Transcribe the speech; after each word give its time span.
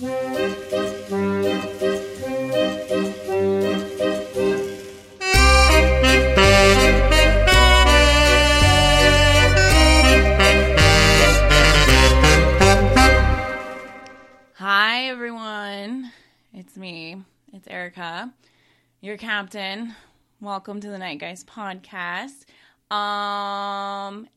Hi, 0.00 0.06
everyone. 15.08 16.12
It's 16.54 16.76
me. 16.76 17.22
It's 17.52 17.66
Erica, 17.66 18.32
your 19.00 19.16
captain. 19.16 19.96
Welcome 20.40 20.80
to 20.80 20.88
the 20.90 20.98
Night 20.98 21.18
Guys 21.18 21.42
podcast. 21.42 22.44
Um, 22.94 24.28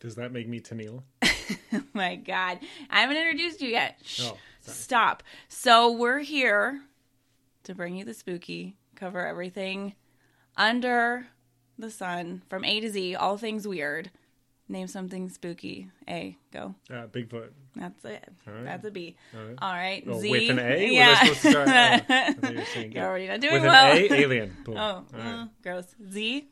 Does 0.00 0.14
that 0.14 0.32
make 0.32 0.48
me 0.48 0.60
Tennille? 0.60 1.02
my 1.92 2.16
God, 2.16 2.58
I 2.88 3.02
haven't 3.02 3.18
introduced 3.18 3.60
you 3.60 3.68
yet. 3.68 3.98
Shh, 4.02 4.22
Oh, 4.32 4.38
sorry. 4.64 4.76
stop. 4.76 5.22
So 5.48 5.90
we're 5.92 6.20
here 6.20 6.82
to 7.64 7.74
bring 7.74 7.96
you 7.96 8.04
the 8.04 8.14
spooky, 8.14 8.76
cover 8.96 9.26
everything 9.26 9.94
under 10.56 11.26
the 11.78 11.90
sun 11.90 12.42
from 12.48 12.64
A 12.64 12.80
to 12.80 12.90
Z, 12.90 13.14
all 13.16 13.36
things 13.36 13.66
weird. 13.66 14.10
Name 14.66 14.86
something 14.86 15.28
spooky. 15.28 15.90
A, 16.08 16.38
go. 16.50 16.74
Uh, 16.90 17.06
Bigfoot. 17.08 17.50
That's 17.76 18.02
it. 18.06 18.26
Right. 18.46 18.64
That's 18.64 18.84
a 18.86 18.90
B. 18.90 19.14
All 19.34 19.44
right. 19.46 19.58
All 19.60 19.72
right. 19.74 20.04
Oh, 20.08 20.18
Z. 20.20 20.30
with 20.30 20.50
an 20.50 20.58
A? 20.58 20.90
Yeah. 20.90 21.14
supposed 21.18 21.42
to 21.42 21.50
start- 21.50 21.68
oh, 21.68 21.72
I 21.72 21.98
thought 22.32 22.50
you 22.52 22.56
were 22.58 22.64
You're 22.82 22.90
yeah. 22.92 23.06
already 23.06 23.28
not 23.28 23.40
doing 23.40 23.54
With 23.54 23.62
well. 23.64 23.92
an 23.92 23.98
A, 23.98 24.14
alien. 24.14 24.56
Boom. 24.64 24.76
Oh, 24.78 25.04
right. 25.12 25.22
mm, 25.22 25.50
gross. 25.62 25.94
Z. 26.10 26.48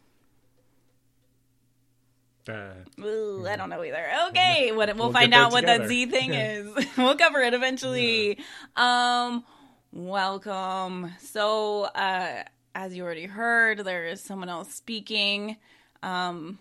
Uh, 2.49 2.73
Ooh, 3.01 3.47
I 3.49 3.57
don't 3.57 3.71
know 3.71 3.85
either. 3.85 4.05
Okay, 4.31 4.73
what, 4.73 4.89
we'll, 4.97 5.07
We'll 5.07 5.13
find 5.13 5.33
out 5.33 5.53
what 5.53 5.65
that. 5.67 5.89
Z 5.89 6.07
thing 6.07 6.33
Yeah. 6.33 6.53
is. 6.55 6.87
we'll 6.97 7.17
cover 7.17 7.41
it 7.41 7.55
eventually. 7.55 8.39
Um, 8.77 9.45
welcome. 9.93 11.13
So, 11.21 11.83
uh, 11.85 12.43
as 12.75 12.97
you 12.97 13.05
already 13.05 13.27
heard, 13.27 13.79
there 13.81 14.07
is 14.07 14.21
someone 14.21 14.49
else 14.49 14.75
speaking. 14.75 15.57
Um, 16.03 16.59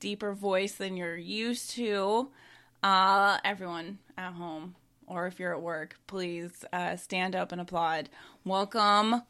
deeper 0.00 0.34
voice 0.34 0.74
than 0.74 0.96
you're 0.96 1.16
used 1.16 1.70
to. 1.72 2.28
Uh, 2.82 3.38
everyone 3.44 3.98
at 4.18 4.32
home, 4.34 4.74
or 5.06 5.26
if 5.28 5.38
you're 5.40 5.54
at 5.54 5.62
work, 5.62 5.96
please 6.06 6.64
uh, 6.72 6.96
stand 6.96 7.34
up 7.34 7.52
and 7.52 7.60
applaud. 7.60 8.10
Welcome, 8.44 9.22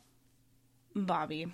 Bobby. 0.96 1.46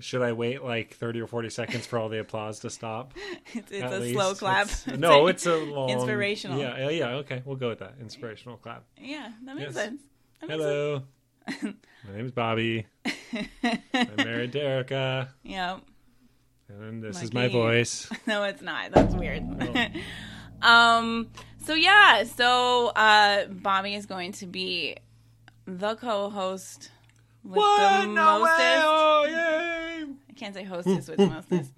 Should 0.00 0.22
I 0.22 0.32
wait 0.32 0.62
like 0.62 0.94
30 0.94 1.20
or 1.22 1.26
40 1.26 1.50
seconds 1.50 1.86
for 1.86 1.98
all 1.98 2.08
the 2.08 2.18
applause 2.20 2.60
to 2.60 2.70
stop? 2.70 3.14
It's, 3.54 3.70
it's 3.72 3.92
a 3.92 3.98
least? 4.00 4.14
slow 4.14 4.34
clap. 4.34 4.66
It's- 4.66 4.98
no, 4.98 5.26
it's 5.28 5.46
a 5.46 5.56
long. 5.56 5.88
inspirational. 5.90 6.58
Yeah, 6.58 6.78
yeah, 6.78 6.90
yeah. 6.90 7.08
Okay, 7.18 7.42
we'll 7.44 7.56
go 7.56 7.68
with 7.68 7.78
that. 7.78 7.94
Inspirational 8.00 8.56
clap. 8.58 8.84
Yeah, 9.00 9.30
that 9.44 9.56
makes 9.56 9.74
Yes. 9.74 9.84
sense. 9.84 10.02
That 10.40 10.48
makes 10.50 10.62
Hello. 10.62 11.02
My 12.06 12.12
name 12.16 12.26
is 12.26 12.32
Bobby. 12.32 12.86
I'm 13.94 14.16
married 14.16 14.52
to 14.52 14.60
Erica. 14.60 15.28
sense. 15.28 15.36
Yeah. 15.44 15.78
And 16.68 17.02
this 17.02 17.22
is 17.22 17.32
my 17.32 17.48
voice. 17.48 18.08
No, 18.26 18.42
it's 18.44 18.60
not. 18.62 18.90
That's 18.92 19.14
weird. 19.14 19.44
Oh. 20.62 20.68
um. 20.68 21.30
So 21.64 21.74
yeah. 21.74 22.24
So 22.24 22.88
uh, 22.88 23.46
Bobby 23.46 23.94
is 23.94 24.06
going 24.06 24.32
to 24.32 24.46
be 24.46 24.96
the 25.66 25.94
co-host 25.96 26.90
with 27.46 27.56
the 27.56 28.06
mostest. 28.08 28.84
Oh, 28.84 29.24
yay! 29.28 30.04
I 30.28 30.32
can't 30.34 30.54
say 30.54 30.64
hostess 30.64 31.08
with 31.08 31.18
the 31.18 31.26
mostest. 31.26 31.72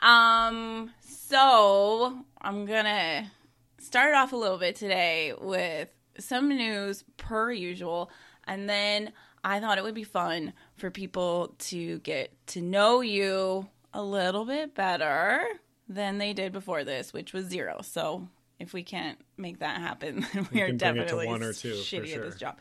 Um. 0.00 0.90
So 1.02 2.24
I'm 2.40 2.66
gonna 2.66 3.30
start 3.78 4.14
off 4.14 4.32
a 4.32 4.36
little 4.36 4.58
bit 4.58 4.76
today 4.76 5.32
with 5.40 5.88
some 6.18 6.48
news 6.48 7.04
per 7.16 7.52
usual, 7.52 8.10
and 8.46 8.68
then 8.68 9.12
I 9.44 9.60
thought 9.60 9.78
it 9.78 9.84
would 9.84 9.94
be 9.94 10.04
fun 10.04 10.52
for 10.76 10.90
people 10.90 11.54
to 11.58 11.98
get 12.00 12.32
to 12.48 12.60
know 12.60 13.00
you 13.00 13.68
a 13.94 14.02
little 14.02 14.44
bit 14.44 14.74
better 14.74 15.44
than 15.88 16.18
they 16.18 16.32
did 16.32 16.52
before 16.52 16.84
this, 16.84 17.12
which 17.12 17.32
was 17.32 17.46
zero. 17.46 17.80
So 17.82 18.28
if 18.58 18.72
we 18.72 18.82
can't 18.82 19.18
make 19.36 19.60
that 19.60 19.80
happen, 19.80 20.26
then 20.34 20.48
we 20.52 20.58
You 20.58 20.64
are 20.64 20.68
can 20.68 20.76
bring 20.78 20.96
it 20.96 20.98
to 20.98 21.00
definitely 21.04 21.26
one 21.26 21.42
or 21.42 21.52
two, 21.52 21.72
shitty 21.74 22.06
sure. 22.08 22.22
at 22.24 22.30
this 22.30 22.38
job. 22.38 22.56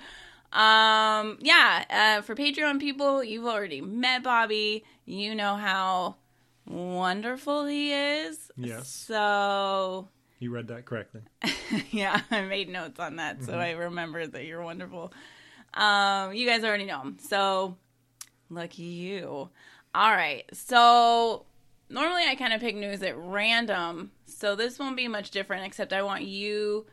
Um, 0.51 1.37
yeah, 1.41 1.85
uh, 2.19 2.21
for 2.23 2.35
Patreon 2.35 2.79
people, 2.79 3.23
you've 3.23 3.45
already 3.45 3.81
met 3.81 4.23
Bobby. 4.23 4.83
You 5.05 5.35
know 5.35 5.55
how 5.55 6.15
wonderful 6.65 7.65
he 7.65 7.91
is. 7.93 8.51
Yes. 8.57 8.87
So, 8.89 10.07
You 10.39 10.51
read 10.51 10.67
that 10.67 10.85
correctly. 10.85 11.21
yeah, 11.91 12.21
I 12.31 12.41
made 12.41 12.69
notes 12.69 12.99
on 12.99 13.17
that, 13.17 13.37
Mm-hmm. 13.37 13.45
so 13.45 13.57
I 13.57 13.71
remember 13.71 14.25
that 14.27 14.45
you're 14.45 14.63
wonderful. 14.63 15.13
Um, 15.73 16.33
you 16.33 16.47
guys 16.47 16.63
already 16.63 16.85
know 16.85 17.01
him, 17.01 17.17
so 17.19 17.77
lucky 18.49 18.83
you. 18.83 19.49
All 19.93 20.11
right, 20.11 20.43
so 20.53 21.45
normally 21.89 22.23
I 22.27 22.35
kind 22.35 22.53
of 22.53 22.61
pick 22.61 22.75
news 22.75 23.01
at 23.03 23.17
random, 23.17 24.11
so 24.25 24.55
this 24.55 24.79
won't 24.79 24.97
be 24.97 25.07
much 25.07 25.31
different, 25.31 25.65
except 25.65 25.93
I 25.93 26.01
want 26.03 26.23
you 26.23 26.85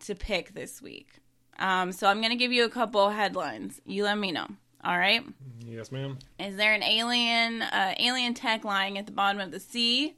to 0.00 0.14
pick 0.14 0.54
this 0.54 0.80
week. 0.82 1.20
Um, 1.58 1.92
so 1.92 2.06
I'm 2.06 2.20
gonna 2.20 2.36
give 2.36 2.52
you 2.52 2.64
a 2.64 2.68
couple 2.70 3.10
headlines. 3.10 3.80
You 3.84 4.04
let 4.04 4.18
me 4.18 4.32
know. 4.32 4.46
All 4.84 4.96
right. 4.98 5.24
Yes, 5.66 5.90
ma'am. 5.90 6.18
Is 6.38 6.56
there 6.56 6.72
an 6.72 6.82
alien 6.82 7.62
uh, 7.62 7.94
alien 7.98 8.34
tech 8.34 8.64
lying 8.64 8.96
at 8.98 9.06
the 9.06 9.12
bottom 9.12 9.40
of 9.40 9.50
the 9.50 9.60
sea? 9.60 10.16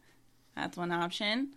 That's 0.55 0.77
one 0.77 0.93
option. 0.93 1.55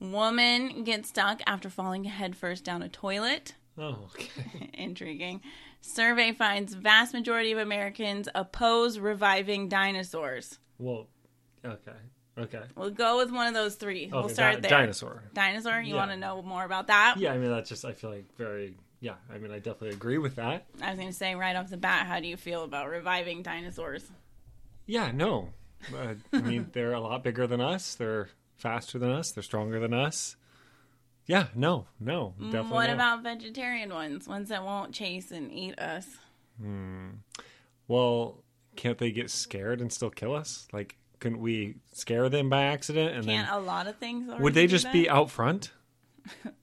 Woman 0.00 0.84
gets 0.84 1.08
stuck 1.08 1.40
after 1.46 1.70
falling 1.70 2.04
headfirst 2.04 2.64
down 2.64 2.82
a 2.82 2.88
toilet. 2.88 3.54
Oh, 3.78 4.08
okay. 4.14 4.70
Intriguing. 4.74 5.40
Survey 5.80 6.32
finds 6.32 6.74
vast 6.74 7.12
majority 7.12 7.52
of 7.52 7.58
Americans 7.58 8.28
oppose 8.34 8.98
reviving 8.98 9.68
dinosaurs. 9.68 10.58
Well, 10.78 11.08
okay. 11.64 11.92
Okay. 12.36 12.62
We'll 12.76 12.90
go 12.90 13.18
with 13.18 13.30
one 13.30 13.46
of 13.46 13.54
those 13.54 13.76
three. 13.76 14.08
we'll 14.12 14.28
start 14.28 14.56
di- 14.56 14.60
there. 14.62 14.70
Dinosaur. 14.70 15.22
Dinosaur. 15.34 15.80
You 15.80 15.94
Yeah. 15.94 16.00
want 16.00 16.10
to 16.10 16.16
know 16.16 16.42
more 16.42 16.64
about 16.64 16.88
that? 16.88 17.14
Yeah, 17.18 17.32
I 17.32 17.38
mean, 17.38 17.50
that's 17.50 17.68
just, 17.68 17.84
I 17.84 17.92
feel 17.92 18.10
like 18.10 18.24
very, 18.36 18.74
yeah, 19.04 19.16
I 19.30 19.36
mean, 19.36 19.50
I 19.50 19.56
definitely 19.56 19.90
agree 19.90 20.16
with 20.16 20.36
that. 20.36 20.64
I 20.80 20.88
was 20.88 20.98
going 20.98 21.10
to 21.10 21.14
say 21.14 21.34
right 21.34 21.54
off 21.54 21.68
the 21.68 21.76
bat, 21.76 22.06
how 22.06 22.20
do 22.20 22.26
you 22.26 22.38
feel 22.38 22.64
about 22.64 22.88
reviving 22.88 23.42
dinosaurs? 23.42 24.02
Yeah, 24.86 25.12
no. 25.12 25.50
Uh, 25.94 26.14
I 26.32 26.40
mean, 26.40 26.70
they're 26.72 26.94
a 26.94 27.00
lot 27.00 27.22
bigger 27.22 27.46
than 27.46 27.60
us. 27.60 27.96
They're 27.96 28.30
faster 28.56 28.98
than 28.98 29.10
us. 29.10 29.30
They're 29.30 29.42
stronger 29.42 29.78
than 29.78 29.92
us. 29.92 30.36
Yeah, 31.26 31.48
no, 31.54 31.86
no, 32.00 32.32
definitely. 32.38 32.70
Mm, 32.70 32.70
what 32.70 32.86
no. 32.86 32.94
about 32.94 33.22
vegetarian 33.22 33.92
ones? 33.92 34.26
Ones 34.26 34.48
that 34.48 34.64
won't 34.64 34.94
chase 34.94 35.30
and 35.30 35.52
eat 35.52 35.78
us? 35.78 36.08
Hmm. 36.58 37.08
Well, 37.88 38.42
can't 38.74 38.96
they 38.96 39.10
get 39.10 39.30
scared 39.30 39.82
and 39.82 39.92
still 39.92 40.10
kill 40.10 40.34
us? 40.34 40.66
Like, 40.72 40.96
couldn't 41.20 41.40
we 41.40 41.76
scare 41.92 42.30
them 42.30 42.48
by 42.48 42.62
accident 42.62 43.16
and 43.16 43.26
Can't 43.26 43.48
then 43.48 43.54
a 43.54 43.60
lot 43.60 43.86
of 43.86 43.96
things? 43.96 44.30
would 44.40 44.54
they 44.54 44.66
just 44.66 44.84
that? 44.84 44.92
be 44.94 45.10
out 45.10 45.30
front? 45.30 45.72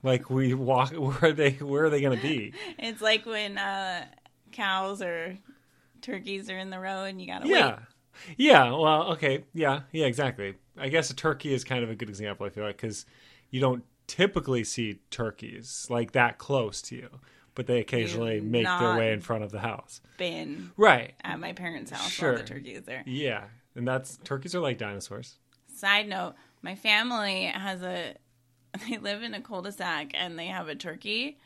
Like 0.02 0.30
we 0.30 0.54
walk, 0.54 0.90
where 0.96 1.18
are 1.30 1.32
they? 1.32 1.52
Where 1.52 1.84
are 1.84 1.90
they 1.90 2.00
going 2.00 2.16
to 2.16 2.22
be? 2.22 2.52
It's 2.78 3.00
like 3.00 3.26
when 3.26 3.58
uh, 3.58 4.06
cows 4.52 5.02
or 5.02 5.38
turkeys 6.00 6.50
are 6.50 6.58
in 6.58 6.70
the 6.70 6.78
row 6.80 7.04
and 7.04 7.20
you 7.20 7.26
gotta 7.28 7.46
Yeah, 7.46 7.52
wait. 7.54 7.58
yeah. 7.60 7.78
Yeah. 8.36 8.72
Well, 8.72 9.12
okay, 9.12 9.44
yeah, 9.54 9.80
yeah, 9.92 10.06
exactly. 10.06 10.54
I 10.76 10.88
guess 10.88 11.10
a 11.10 11.14
turkey 11.14 11.54
is 11.54 11.64
kind 11.64 11.82
of 11.84 11.90
a 11.90 11.94
good 11.94 12.08
example. 12.08 12.44
I 12.46 12.50
feel 12.50 12.64
like 12.64 12.76
because 12.76 13.06
you 13.50 13.60
don't 13.60 13.84
typically 14.06 14.64
see 14.64 15.00
turkeys 15.10 15.86
like 15.88 16.12
that 16.12 16.38
close 16.38 16.82
to 16.82 16.96
you, 16.96 17.08
but 17.54 17.66
they 17.66 17.78
occasionally 17.80 18.34
You've 18.36 18.44
make 18.44 18.66
their 18.66 18.96
way 18.96 19.12
in 19.12 19.20
front 19.20 19.44
of 19.44 19.52
the 19.52 19.60
house. 19.60 20.00
Been 20.18 20.72
Right. 20.76 21.14
at 21.22 21.38
my 21.40 21.52
parents' 21.52 21.90
house 21.90 22.00
while 22.02 22.08
Sure. 22.32 22.36
the 22.36 22.42
turkey 22.44 22.74
is 22.74 22.84
there. 22.84 23.02
Yeah, 23.06 23.44
and 23.76 23.86
that's 23.86 24.18
turkeys 24.24 24.54
are 24.54 24.60
like 24.60 24.76
dinosaurs. 24.78 25.36
Side 25.74 26.08
note: 26.08 26.34
My 26.62 26.74
family 26.74 27.44
has 27.46 27.82
a. 27.82 28.14
They 28.88 28.98
live 28.98 29.22
in 29.22 29.34
a 29.34 29.40
cul-de-sac 29.40 30.12
and 30.14 30.38
they 30.38 30.46
have 30.46 30.68
a 30.68 30.74
turkey 30.74 31.38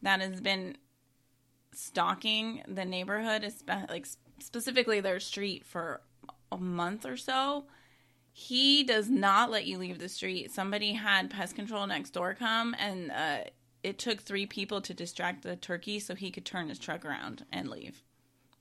that 0.00 0.20
has 0.20 0.40
been 0.40 0.76
stalking 1.72 2.62
the 2.68 2.84
neighborhood, 2.84 3.46
like 3.88 4.06
specifically 4.40 5.00
their 5.00 5.20
street, 5.20 5.64
for 5.66 6.00
a 6.50 6.58
month 6.58 7.06
or 7.06 7.16
so. 7.16 7.64
He 8.32 8.82
does 8.84 9.10
not 9.10 9.50
let 9.50 9.66
you 9.66 9.78
leave 9.78 9.98
the 9.98 10.08
street. 10.08 10.50
Somebody 10.50 10.94
had 10.94 11.30
pest 11.30 11.54
control 11.54 11.86
next 11.86 12.10
door 12.10 12.34
come, 12.34 12.74
and 12.78 13.10
uh, 13.12 13.38
it 13.82 13.98
took 13.98 14.20
three 14.20 14.46
people 14.46 14.80
to 14.82 14.94
distract 14.94 15.42
the 15.42 15.56
turkey 15.56 15.98
so 16.00 16.14
he 16.14 16.30
could 16.30 16.46
turn 16.46 16.68
his 16.68 16.78
truck 16.78 17.04
around 17.04 17.44
and 17.52 17.68
leave. 17.68 18.02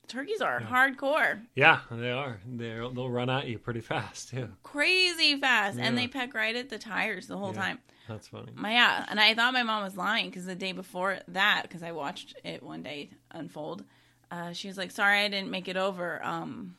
Turkeys 0.07 0.41
are 0.41 0.59
hardcore, 0.59 1.43
Yeah, 1.55 1.79
they 1.89 2.11
are. 2.11 2.41
They're, 2.45 2.89
they'll 2.89 3.09
run 3.09 3.29
at 3.29 3.47
you 3.47 3.57
pretty 3.57 3.79
fast 3.79 4.29
too. 4.29 4.49
crazy 4.61 5.39
fast, 5.39 5.79
and 5.79 5.97
they 5.97 6.07
peck 6.07 6.33
right 6.33 6.55
at 6.55 6.67
the 6.69 6.77
tires 6.77 7.27
the 7.27 7.37
whole 7.37 7.53
Yeah. 7.53 7.61
time. 7.61 7.79
That's 8.11 8.27
funny. 8.27 8.51
My 8.55 8.71
yeah, 8.73 9.05
and 9.09 9.19
I 9.19 9.33
thought 9.33 9.53
my 9.53 9.63
mom 9.63 9.83
was 9.83 9.95
lying 9.95 10.29
because 10.29 10.45
the 10.45 10.55
day 10.55 10.71
before 10.71 11.19
that, 11.29 11.63
because 11.63 11.83
I 11.83 11.91
watched 11.91 12.35
it 12.43 12.61
one 12.63 12.83
day 12.83 13.09
unfold, 13.31 13.83
uh, 14.29 14.53
she 14.53 14.67
was 14.67 14.77
like, 14.77 14.91
"Sorry, 14.91 15.21
I 15.21 15.27
didn't 15.27 15.49
make 15.51 15.67
it 15.67 15.77
over. 15.77 16.23
Um, 16.23 16.75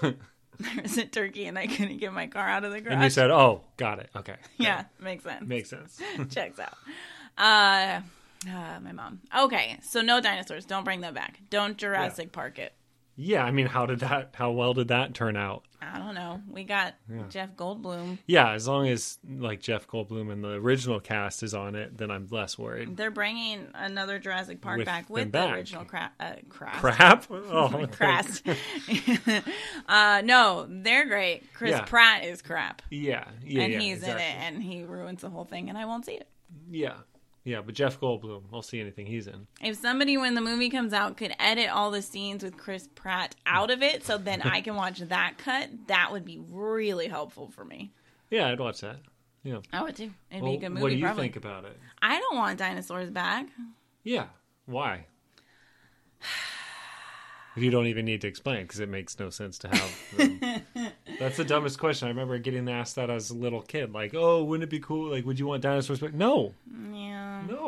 there's 0.58 0.98
a 0.98 1.06
turkey, 1.06 1.46
and 1.46 1.58
I 1.58 1.66
couldn't 1.66 1.98
get 1.98 2.12
my 2.12 2.26
car 2.26 2.48
out 2.48 2.64
of 2.64 2.72
the 2.72 2.80
garage." 2.80 2.94
And 2.94 3.02
you 3.02 3.10
said, 3.10 3.30
"Oh, 3.30 3.62
got 3.76 3.98
it. 3.98 4.10
Okay, 4.14 4.36
"Yeah, 4.58 4.84
makes 5.00 5.24
sense. 5.24 5.46
makes 5.46 5.70
sense." 5.70 6.00
Checks 6.30 6.58
out." 6.58 6.74
Uh, 7.38 8.00
Uh, 8.44 8.80
my 8.80 8.90
mom. 8.90 9.20
Okay, 9.38 9.78
so 9.82 10.00
no 10.00 10.20
dinosaurs. 10.20 10.64
Don't 10.64 10.82
bring 10.84 11.00
them 11.00 11.14
back. 11.14 11.38
Don't 11.48 11.76
Jurassic 11.78 12.32
Park 12.32 12.58
it. 12.58 12.72
Yeah, 13.14 13.44
I 13.44 13.50
mean, 13.50 13.66
how 13.66 13.84
did 13.86 14.00
that? 14.00 14.30
How 14.34 14.50
well 14.52 14.72
did 14.74 14.88
that 14.88 15.12
turn 15.14 15.36
out? 15.36 15.64
I 15.82 15.98
don't 15.98 16.14
know. 16.14 16.40
We 16.48 16.64
got 16.64 16.94
Yeah. 17.10 17.24
Jeff 17.28 17.54
Goldblum. 17.56 18.18
Yeah, 18.26 18.52
as 18.52 18.66
long 18.66 18.88
as 18.88 19.18
like 19.28 19.60
Jeff 19.60 19.86
Goldblum 19.86 20.32
and 20.32 20.42
the 20.42 20.52
original 20.52 20.98
cast 21.00 21.42
is 21.42 21.52
on 21.52 21.74
it, 21.74 21.98
then 21.98 22.10
I'm 22.10 22.26
less 22.30 22.56
worried. 22.58 22.96
They're 22.96 23.10
bringing 23.10 23.66
another 23.74 24.18
Jurassic 24.18 24.60
Park 24.62 24.78
With 24.78 24.86
back 24.86 25.10
with 25.10 25.24
the 25.24 25.30
back. 25.30 25.54
original 25.56 25.84
cra- 25.84 26.12
uh, 26.18 26.34
craft. 26.48 26.80
Crap. 26.80 27.26
Oh, 27.30 27.86
Crass. 27.90 28.42
uh, 29.88 30.22
no, 30.24 30.66
they're 30.68 31.06
great. 31.06 31.52
Chris 31.52 31.72
Yeah. 31.72 31.82
Pratt 31.82 32.24
is 32.24 32.42
crap. 32.42 32.82
Yeah, 32.90 33.24
yeah, 33.44 33.62
and 33.62 33.72
yeah, 33.72 33.78
he's 33.80 33.98
exactly. 33.98 34.24
in 34.24 34.30
it 34.30 34.34
and 34.40 34.62
he 34.62 34.84
ruins 34.84 35.20
the 35.20 35.30
whole 35.30 35.44
thing 35.44 35.68
and 35.68 35.76
I 35.76 35.84
won't 35.84 36.06
see 36.06 36.14
it. 36.14 36.28
Yeah, 36.70 36.94
yeah, 37.44 37.60
but 37.60 37.74
Jeff 37.74 37.98
Goldblum, 38.00 38.42
I'll 38.52 38.62
see 38.62 38.80
anything 38.80 39.06
he's 39.06 39.26
in. 39.26 39.46
If 39.60 39.76
somebody 39.76 40.16
when 40.16 40.34
the 40.34 40.40
movie 40.40 40.70
comes 40.70 40.92
out 40.92 41.16
could 41.16 41.34
edit 41.38 41.68
all 41.70 41.90
the 41.90 42.02
scenes 42.02 42.42
with 42.44 42.56
Chris 42.56 42.88
Pratt 42.94 43.34
out 43.46 43.70
of 43.70 43.82
it 43.82 44.04
so 44.04 44.16
then 44.18 44.42
I 44.42 44.60
can 44.60 44.76
watch 44.76 44.98
that 45.00 45.38
cut, 45.38 45.68
that 45.88 46.12
would 46.12 46.24
be 46.24 46.40
really 46.50 47.08
helpful 47.08 47.48
for 47.48 47.64
me. 47.64 47.90
Yeah, 48.30 48.48
I'd 48.48 48.60
watch 48.60 48.80
that. 48.82 48.96
Yeah. 49.44 49.58
I 49.72 49.82
would 49.82 49.96
too. 49.96 50.10
It'd 50.30 50.42
Well, 50.42 50.52
be 50.52 50.56
a 50.58 50.60
good 50.60 50.68
movie 50.70 50.82
what 50.82 50.88
do 50.90 50.94
you 50.96 51.04
probably. 51.04 51.22
think 51.24 51.36
about 51.36 51.64
it? 51.64 51.76
I 52.00 52.18
don't 52.20 52.36
want 52.36 52.58
dinosaurs 52.58 53.10
back. 53.10 53.46
Yeah. 54.04 54.26
Why? 54.66 55.06
You 57.54 57.70
don't 57.70 57.86
even 57.86 58.06
need 58.06 58.22
to 58.22 58.28
explain 58.28 58.62
because 58.62 58.80
it 58.80 58.88
makes 58.88 59.18
no 59.18 59.28
sense 59.28 59.58
to 59.58 59.68
have 59.68 60.16
them. 60.16 60.62
That's 61.18 61.36
the 61.36 61.44
dumbest 61.44 61.78
question. 61.78 62.06
I 62.06 62.10
remember 62.10 62.38
getting 62.38 62.66
asked 62.66 62.96
that 62.96 63.10
as 63.10 63.28
a 63.28 63.34
little 63.34 63.60
kid. 63.60 63.92
Like, 63.92 64.14
oh, 64.14 64.42
wouldn't 64.42 64.64
it 64.64 64.70
be 64.70 64.80
cool? 64.80 65.10
Like, 65.10 65.26
would 65.26 65.38
you 65.38 65.46
want 65.48 65.60
dinosaurs 65.62 66.00
back? 66.00 66.14
No, 66.14 66.54
Yeah. 66.94 67.11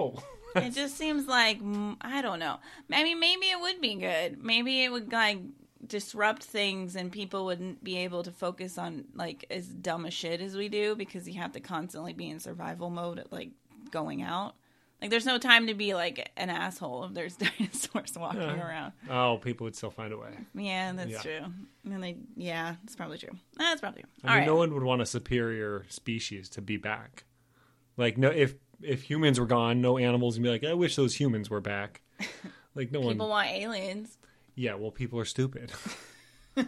No. 0.05 0.15
Oh. 0.17 0.23
it 0.61 0.71
just 0.73 0.97
seems 0.97 1.27
like 1.27 1.59
I 2.01 2.23
don't 2.23 2.39
know. 2.39 2.59
I 2.93 3.03
mean, 3.03 3.19
maybe 3.19 3.47
it 3.47 3.61
would 3.61 3.81
be 3.81 3.97
good. 3.97 4.43
Maybe 4.43 4.85
it 4.85 4.93
would 4.93 5.11
like 5.12 5.39
disrupt 5.87 6.45
things, 6.45 6.95
and 6.97 7.11
people 7.11 7.45
wouldn't 7.45 7.83
be 7.83 7.99
able 7.99 8.23
to 8.23 8.31
focus 8.31 8.79
on 8.79 9.05
like 9.15 9.45
as 9.51 9.67
dumb 9.67 10.05
a 10.05 10.11
shit 10.11 10.41
as 10.41 10.56
we 10.56 10.69
do 10.69 10.95
because 10.95 11.29
you 11.29 11.41
have 11.41 11.53
to 11.53 11.61
constantly 11.61 12.12
be 12.12 12.31
in 12.31 12.39
survival 12.41 12.89
mode, 12.91 13.19
at, 13.19 13.33
like 13.33 13.51
going 13.91 14.23
out. 14.23 14.55
Like, 15.03 15.11
there's 15.11 15.27
no 15.27 15.37
time 15.39 15.67
to 15.67 15.75
be 15.75 15.93
like 15.93 16.31
an 16.37 16.49
asshole 16.49 17.05
if 17.05 17.15
there's 17.15 17.37
dinosaurs 17.59 18.15
walking 18.17 18.41
Yeah. 18.41 18.67
around. 18.67 18.93
oh, 19.11 19.37
people 19.39 19.65
would 19.65 19.77
still 19.77 19.91
find 19.91 20.12
a 20.15 20.17
way. 20.17 20.31
Yeah, 20.55 20.93
that's 20.93 21.11
Yeah. 21.11 21.19
true. 21.21 21.45
And 21.93 22.03
they, 22.03 22.17
yeah, 22.37 22.77
it's 22.85 22.97
probably 22.97 23.19
true. 23.19 23.37
That's 23.59 23.81
probably 23.83 24.03
true. 24.03 24.11
I 24.23 24.29
All 24.29 24.35
mean, 24.35 24.39
right. 24.43 24.47
no 24.47 24.57
one 24.57 24.73
would 24.73 24.83
want 24.85 25.03
a 25.03 25.07
superior 25.07 25.85
species 25.89 26.49
to 26.50 26.62
be 26.62 26.79
back. 26.79 27.25
Like, 27.99 28.17
no, 28.17 28.31
if 28.31 28.55
if 28.85 29.03
humans 29.03 29.41
were 29.41 29.47
gone, 29.47 29.81
no 29.81 29.99
animals 29.99 30.37
would 30.37 30.43
be 30.43 30.49
like, 30.51 30.65
I 30.65 30.75
wish 30.75 30.97
those 30.97 31.15
humans 31.15 31.51
were 31.51 31.61
back. 31.61 32.01
Like, 32.77 32.91
no 32.91 33.03
People 33.03 33.29
one. 33.29 33.47
want 33.47 33.49
aliens. 33.51 34.19
Yeah, 34.57 34.75
well, 34.75 34.91
people 34.91 35.17
are 35.21 35.25
stupid. 35.25 35.71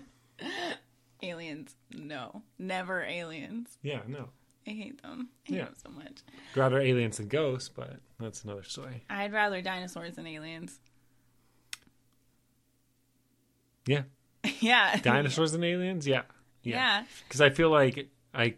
Aliens, 1.23 1.75
no, 1.93 2.43
never 2.61 3.03
aliens. 3.03 3.77
yeah, 3.83 4.03
no. 4.07 4.29
I 4.67 4.71
hate 4.71 5.03
them. 5.03 5.31
I 5.49 5.51
hate 5.51 5.57
Yeah. 5.59 5.65
them 5.65 5.75
so 5.83 5.91
much. 5.91 6.19
Rather 6.55 6.79
aliens 6.79 7.17
than 7.17 7.27
ghosts, 7.27 7.69
but 7.69 7.97
that's 8.21 8.45
another 8.45 8.63
story. 8.63 9.03
I'd 9.11 9.33
rather 9.33 9.61
dinosaurs 9.63 10.15
than 10.15 10.29
aliens. 10.29 10.79
Yeah, 13.87 14.03
yeah. 14.61 14.97
dinosaurs 15.01 15.55
and 15.55 15.65
aliens. 15.65 16.07
Yeah, 16.07 16.23
Yeah. 16.63 17.05
Because 17.27 17.41
I 17.41 17.51
feel 17.51 17.71
like 17.71 18.09
I 18.35 18.55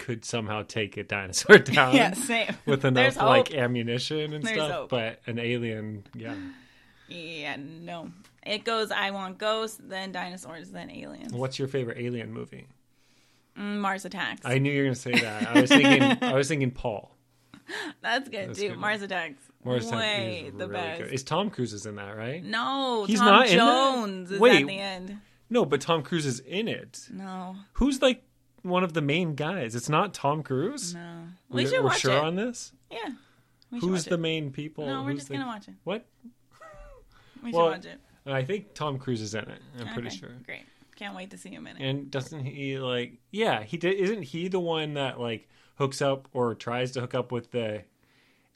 could 0.00 0.24
somehow 0.24 0.62
take 0.62 0.96
a 0.96 1.04
dinosaur 1.04 1.58
down 1.58 1.94
Yeah, 1.94 2.12
same. 2.14 2.56
with 2.66 2.84
enough 2.84 3.16
like 3.16 3.54
ammunition 3.54 4.32
and 4.32 4.42
There's 4.42 4.56
stuff. 4.56 4.70
hope. 4.72 4.88
But 4.90 5.20
an 5.26 5.38
alien, 5.38 6.04
yeah. 6.14 6.34
Yeah, 7.08 7.56
no. 7.58 8.10
It 8.44 8.64
goes 8.64 8.90
I 8.90 9.10
want 9.10 9.38
ghosts, 9.38 9.78
then 9.80 10.12
dinosaurs, 10.12 10.70
then 10.70 10.90
aliens. 10.90 11.32
What's 11.32 11.58
your 11.58 11.68
favorite 11.68 11.98
alien 11.98 12.32
movie? 12.32 12.66
Mm, 13.58 13.78
Mars 13.80 14.04
Attacks. 14.04 14.40
I 14.44 14.58
knew 14.58 14.70
you 14.72 14.78
were 14.78 14.84
gonna 14.86 14.94
say 14.94 15.12
that. 15.12 15.48
I 15.48 15.60
was 15.60 15.70
thinking. 15.70 16.02
I 16.22 16.34
was 16.34 16.48
thinking 16.48 16.70
Paul. 16.70 17.14
That's 18.00 18.28
good 18.28 18.48
That's 18.50 18.58
too. 18.58 18.68
good. 18.70 18.78
Mars 18.78 19.02
Attacks. 19.02 19.42
Mars 19.64 19.86
Attacks 19.88 19.96
Way 20.00 20.44
is 20.46 20.54
the 20.54 20.68
really 20.68 20.72
best. 20.80 21.02
good. 21.02 21.12
Is 21.12 21.22
Tom 21.24 21.50
Cruise 21.50 21.72
is 21.72 21.84
in 21.84 21.96
that, 21.96 22.16
right? 22.16 22.42
No, 22.42 23.04
He's 23.06 23.18
Tom 23.18 23.26
not 23.28 23.48
in 23.50 23.58
that? 23.58 23.94
Jones 23.96 24.30
is 24.30 24.40
Wait. 24.40 24.62
at 24.62 24.66
the 24.66 24.78
end. 24.78 25.18
No, 25.50 25.64
but 25.66 25.80
Tom 25.80 26.02
Cruise 26.02 26.26
is 26.26 26.40
in 26.40 26.68
it. 26.68 27.00
No, 27.12 27.56
Who's 27.74 28.00
like 28.00 28.22
one 28.62 28.84
of 28.84 28.92
the 28.92 29.02
main 29.02 29.34
guys? 29.34 29.74
It's 29.74 29.88
not 29.88 30.14
Tom 30.14 30.42
Cruise. 30.42 30.94
no. 30.94 31.24
We, 31.48 31.64
We- 31.64 31.70
should 31.70 31.80
we're 31.80 31.86
watch 31.86 32.00
sure 32.00 32.12
it. 32.16 32.24
on 32.24 32.36
this. 32.36 32.72
Yeah. 32.90 33.10
Who's 33.80 34.04
the 34.04 34.14
it. 34.14 34.20
main 34.20 34.50
people? 34.50 34.86
No, 34.86 35.02
we're 35.02 35.10
Who's 35.10 35.18
just 35.20 35.28
the- 35.28 35.34
gonna 35.34 35.46
watch 35.46 35.68
it. 35.68 35.74
What? 35.84 36.06
We 37.42 37.52
Well, 37.52 37.68
should 37.72 37.84
watch 37.84 37.86
it. 37.86 38.00
I 38.26 38.44
think 38.44 38.74
Tom 38.74 38.98
Cruise 38.98 39.22
is 39.22 39.34
in 39.34 39.44
it. 39.48 39.62
I'm 39.78 39.94
pretty 39.94 40.10
sure. 40.10 40.28
Great. 40.44 40.64
Can't 40.96 41.16
wait 41.16 41.30
to 41.30 41.38
see 41.38 41.48
him 41.48 41.66
in 41.66 41.78
it. 41.78 41.82
And 41.88 42.10
doesn't 42.10 42.44
he 42.44 42.78
like? 42.78 43.14
Yeah, 43.30 43.62
he 43.62 43.78
did. 43.78 43.94
Isn't 43.94 44.22
he 44.24 44.48
the 44.48 44.60
one 44.60 44.94
that 44.94 45.18
like 45.18 45.48
hooks 45.76 46.02
up 46.02 46.28
or 46.34 46.54
tries 46.54 46.90
to 46.92 47.00
hook 47.00 47.14
up 47.14 47.32
with 47.32 47.50
the 47.50 47.84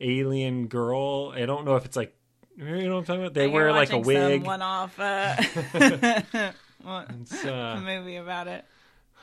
alien 0.00 0.66
girl? 0.66 1.32
I 1.34 1.46
don't 1.46 1.64
know 1.64 1.76
if 1.76 1.86
it's 1.86 1.96
like 1.96 2.14
you 2.56 2.64
know 2.66 2.92
what 2.92 2.98
I'm 2.98 3.04
talking 3.06 3.22
about. 3.22 3.32
They 3.34 3.46
wear 3.48 3.72
like 3.72 3.90
a 3.92 3.98
wig. 3.98 4.44
one-off 4.44 5.00
uh, 5.00 5.36
what- 6.82 7.10
It's, 7.22 7.44
uh, 7.46 7.80
movie 7.82 8.16
about 8.16 8.46
it. 8.48 8.66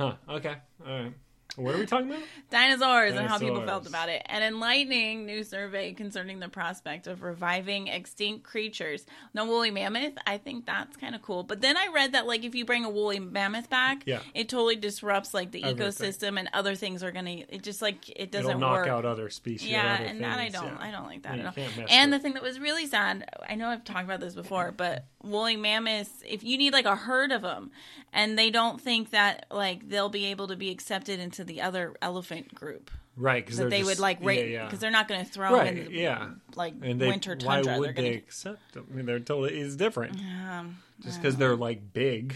Huh. 0.01 0.33
Okay. 0.38 0.56
All 0.86 1.03
right. 1.03 1.13
What 1.57 1.75
are 1.75 1.80
we 1.80 1.86
talking 1.86 2.09
about? 2.09 2.24
Dinosaurs, 2.50 3.13
and 3.13 3.27
how 3.27 3.38
people 3.38 3.62
felt 3.65 3.86
about 3.86 4.07
it. 4.07 4.21
An 4.27 4.42
enlightening 4.42 5.25
new 5.25 5.44
survey 5.44 5.92
concerning 5.94 6.39
the 6.39 6.48
prospect 6.48 7.07
of 7.07 7.24
reviving 7.24 7.88
extinct 7.88 8.44
creatures. 8.44 9.06
No 9.33 9.45
woolly 9.45 9.69
mammoth. 9.69 10.13
I 10.25 10.38
think 10.38 10.65
that's 10.65 10.95
kind 10.95 11.13
of 11.13 11.21
cool. 11.21 11.44
But 11.44 11.59
then 11.62 11.75
I 11.75 11.88
read 11.94 12.13
that 12.13 12.25
like 12.25 12.45
if 12.45 12.56
you 12.56 12.63
bring 12.63 12.86
a 12.86 12.89
woolly 12.89 13.19
mammoth 13.19 13.69
back, 13.69 14.03
Yeah. 14.06 14.19
it 14.33 14.48
totally 14.48 14.77
disrupts 14.77 15.33
like 15.33 15.51
the 15.51 15.63
Everything. 15.65 15.88
ecosystem, 16.07 16.39
and 16.39 16.50
other 16.53 16.75
things 16.75 17.03
are 17.03 17.12
gonna. 17.12 17.44
It 17.50 17.63
just 17.63 17.81
like 17.81 18.09
it 18.09 18.31
doesn't 18.31 18.50
It'll 18.50 18.59
knock 18.62 18.77
work. 18.80 18.88
out 18.88 19.06
other 19.06 19.30
species. 19.30 19.69
yeah, 19.69 19.95
other 19.95 20.06
and 20.06 20.21
that 20.24 20.39
I 20.39 20.48
don't. 20.50 20.65
yeah. 20.68 20.77
I 20.80 20.92
don't 20.92 21.06
like 21.06 21.24
that 21.24 21.38
Yeah, 21.38 21.50
at 21.50 21.57
all. 21.80 21.86
And 21.89 22.13
the 22.13 22.19
thing 22.19 22.33
that 22.33 22.44
was 22.44 22.59
really 22.59 22.88
sad, 22.88 23.25
I 23.48 23.56
know 23.56 23.68
I've 23.68 23.83
talked 23.83 24.06
about 24.06 24.21
this 24.21 24.36
before, 24.36 24.71
but 24.77 25.06
woolly 25.21 25.57
mammoths, 25.57 26.24
if 26.27 26.44
you 26.45 26.57
need 26.57 26.71
like 26.71 26.86
a 26.86 26.95
herd 26.95 27.31
of 27.33 27.42
them, 27.42 27.71
and 28.13 28.38
they 28.39 28.50
don't 28.50 28.80
think 28.81 29.09
that 29.12 29.45
like 29.51 29.89
they'll 29.89 30.09
be 30.09 30.25
able 30.27 30.48
to 30.48 30.56
be 30.56 30.71
accepted 30.71 31.19
into 31.19 31.41
the 31.44 31.62
other 31.62 31.96
elephant 32.02 32.54
group, 32.54 32.92
right 33.16 33.46
because 33.46 33.60
they 33.70 33.84
would 33.84 34.00
like 34.00 34.24
rate 34.24 34.52
yeah, 34.52 34.66
because 34.66 34.78
yeah. 34.78 34.82
they're 34.82 34.92
not 34.92 35.08
going 35.08 35.24
to 35.26 35.32
throw 35.32 35.52
right 35.54 35.78
in 35.78 35.86
the, 35.86 35.92
yeah 35.92 36.30
like 36.56 36.74
and 36.82 37.00
they 37.00 37.08
winter 37.08 37.38
why 37.44 37.58
would 37.58 37.66
they're 37.66 37.94
they 37.94 38.02
going 38.02 38.14
accept 38.16 38.74
them? 38.74 38.88
I 38.92 38.96
mean, 38.96 39.06
they're 39.06 39.20
totally 39.20 39.60
it's 39.60 39.75
different 39.75 40.18
to 40.18 40.24
um, 40.24 40.77
just 41.04 41.22
because 41.22 41.38
they're 41.38 41.56
like 41.56 41.94
big. 41.94 42.36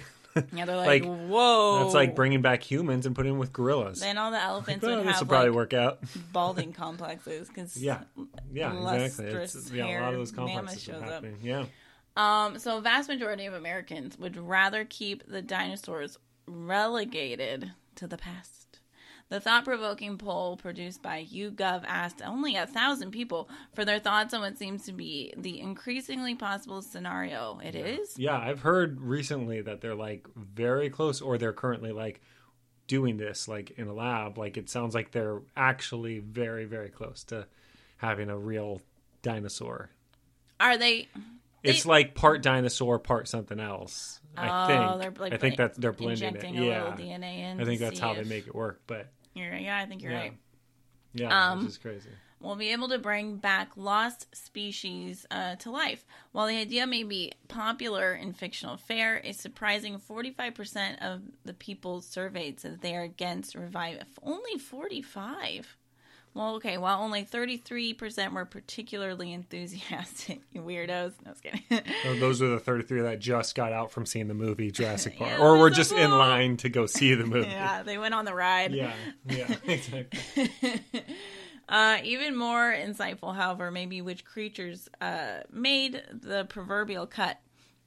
yeah, 0.54 0.66
they're 0.66 0.76
like, 0.86 1.06
like, 1.06 1.30
whoa. 1.30 1.80
That's 1.84 1.94
like 1.94 2.16
bringing 2.16 2.42
back 2.42 2.62
humans 2.62 3.06
and 3.06 3.16
putting 3.16 3.34
them 3.34 3.40
with 3.40 3.54
gorillas. 3.54 4.02
then 4.02 4.18
all 4.18 4.32
the 4.32 4.42
elephants 4.42 4.84
Well, 4.84 4.98
would 4.98 5.08
this 5.08 5.14
have 5.14 5.22
will 5.22 5.28
probably 5.28 5.50
like 5.50 5.56
work 5.56 5.74
out. 5.74 6.00
balding 6.34 6.74
complexes 6.74 7.48
because 7.48 7.78
Yeah, 7.82 8.02
yeah, 8.52 8.74
exactly. 8.74 9.28
It's, 9.28 9.72
yeah, 9.72 10.00
a 10.00 10.02
lot 10.02 10.14
of 10.14 10.20
those 10.20 10.32
complexes 10.32 10.90
are 10.90 10.94
shows 10.94 11.10
up. 11.10 11.26
Yeah, 11.42 11.66
Um, 12.18 12.60
so 12.60 12.78
a 12.78 12.82
vast 12.82 13.08
majority 13.08 13.46
of 13.46 13.54
Americans 13.54 14.18
would 14.20 14.36
rather 14.36 14.84
keep 14.84 15.26
the 15.26 15.42
dinosaurs 15.42 16.18
relegated 16.48 17.72
to 17.96 18.08
the 18.08 18.18
past. 18.18 18.65
The 19.30 19.40
thought-provoking 19.40 20.20
poll 20.20 20.56
produced 20.56 21.02
by 21.02 21.26
YouGov 21.26 21.84
asked 21.88 22.22
only 22.24 22.56
a 22.58 22.68
thousand 22.68 23.10
people 23.12 23.50
for 23.74 23.84
their 23.84 24.00
thoughts 24.00 24.36
on 24.36 24.42
what 24.42 24.58
seems 24.60 24.86
to 24.86 24.92
be 24.94 25.34
the 25.36 25.60
increasingly 25.60 26.36
possible 26.36 26.84
scenario. 26.84 27.60
It 27.64 27.74
is. 27.76 28.20
yeah. 28.20 28.38
I've 28.38 28.62
heard 28.62 29.02
recently 29.02 29.62
that 29.62 29.82
they're 29.82 29.96
like 29.96 30.28
very 30.36 30.92
close, 30.92 31.22
or 31.22 31.40
they're 31.40 31.54
currently 31.54 31.92
like 31.92 32.22
doing 32.88 33.18
this 33.18 33.48
like 33.48 33.72
in 33.72 33.88
a 33.88 33.94
lab. 33.94 34.38
Like 34.38 34.58
it 34.58 34.70
sounds 34.70 34.94
like 34.94 35.12
they're 35.12 35.42
actually 35.58 36.20
very, 36.20 36.66
very 36.66 36.90
close 36.90 37.24
to 37.26 37.48
having 37.98 38.30
a 38.30 38.38
real 38.38 38.80
dinosaur. 39.24 39.90
Are 40.60 40.78
they? 40.78 41.08
It's 41.64 41.82
They- 41.84 41.90
like 41.90 42.14
part 42.14 42.44
dinosaur, 42.44 43.00
part 43.00 43.28
something 43.28 43.60
else. 43.60 44.20
I 44.38 44.64
oh, 44.64 44.68
think. 44.98 45.02
they're 45.02 45.24
like 45.24 45.34
I 45.34 45.38
think 45.38 45.58
put- 45.58 45.74
that 45.74 45.82
they're 45.82 45.92
blending 45.94 46.28
injecting 46.30 46.56
it. 46.56 46.62
a 46.62 46.66
Yeah, 46.66 46.84
little 46.84 46.98
DNA 46.98 47.40
in. 47.40 47.62
I 47.62 47.66
think 47.66 47.80
that's 47.80 48.00
how 48.00 48.14
they 48.14 48.24
make 48.24 48.48
it 48.48 48.56
work. 48.56 48.82
But 48.88 49.08
You're, 49.34 49.54
yeah, 49.56 49.78
I 49.80 49.86
think 49.86 50.02
you're 50.02 50.12
yeah, 50.12 50.20
right. 50.20 50.34
yeah, 51.14 51.52
Um, 51.52 51.60
which 51.60 51.70
is 51.70 51.78
crazy. 51.78 52.10
We'll 52.42 52.58
be 52.58 52.74
able 52.74 52.90
to 52.90 53.00
bring 53.00 53.38
back 53.38 53.72
lost 53.76 54.28
species 54.36 55.26
uh, 55.32 55.56
to 55.56 55.72
life. 55.72 56.06
While 56.32 56.48
the 56.48 56.58
idea 56.58 56.86
may 56.86 57.04
be 57.04 57.32
popular 57.48 58.14
in 58.14 58.34
fictional 58.34 58.78
fare, 58.78 59.20
a 59.24 59.32
surprising 59.32 59.98
45% 60.00 61.00
of 61.02 61.22
the 61.44 61.54
people 61.54 62.02
surveyed 62.02 62.60
said 62.60 62.82
they 62.82 62.96
are 62.96 63.02
against 63.04 63.56
revive. 63.56 64.04
Only 64.22 64.60
45. 64.60 65.76
Well, 66.36 66.56
okay. 66.58 66.78
While 66.78 67.02
only 67.02 67.24
33% 67.24 68.34
were 68.34 68.46
particularly 68.46 69.34
enthusiastic. 69.34 70.42
You 70.54 70.62
weirdos. 70.62 71.14
No, 71.26 71.28
I 71.28 71.30
was 71.32 71.42
kidding. 71.42 72.20
Those 72.20 72.42
are 72.42 72.50
the 72.50 72.60
33 72.60 73.02
that 73.02 73.20
just 73.20 73.56
got 73.56 73.72
out 73.74 73.92
from 73.92 74.06
seeing 74.06 74.28
the 74.28 74.34
movie 74.34 74.70
Jurassic 74.70 75.16
Park, 75.18 75.32
Yeah, 75.32 75.40
or 75.40 75.58
were 75.58 75.70
so 75.72 75.76
just 75.78 75.92
in 75.94 76.12
line 76.12 76.58
to 76.58 76.70
go 76.70 76.86
see 76.86 77.14
the 77.16 77.26
movie. 77.26 77.48
yeah, 77.48 77.82
they 77.84 77.98
went 77.98 78.14
on 78.14 78.26
the 78.26 78.34
ride. 78.36 78.72
yeah, 78.74 78.94
yeah, 79.28 79.56
exactly. 79.66 80.20
Uh, 81.68 81.98
even 82.04 82.36
more 82.36 82.72
insightful, 82.72 83.36
however, 83.36 83.72
maybe 83.72 84.00
which 84.02 84.24
creatures 84.24 84.88
uh, 85.02 85.40
made 85.52 86.04
the 86.14 86.46
proverbial 86.46 87.08
cut. 87.08 87.40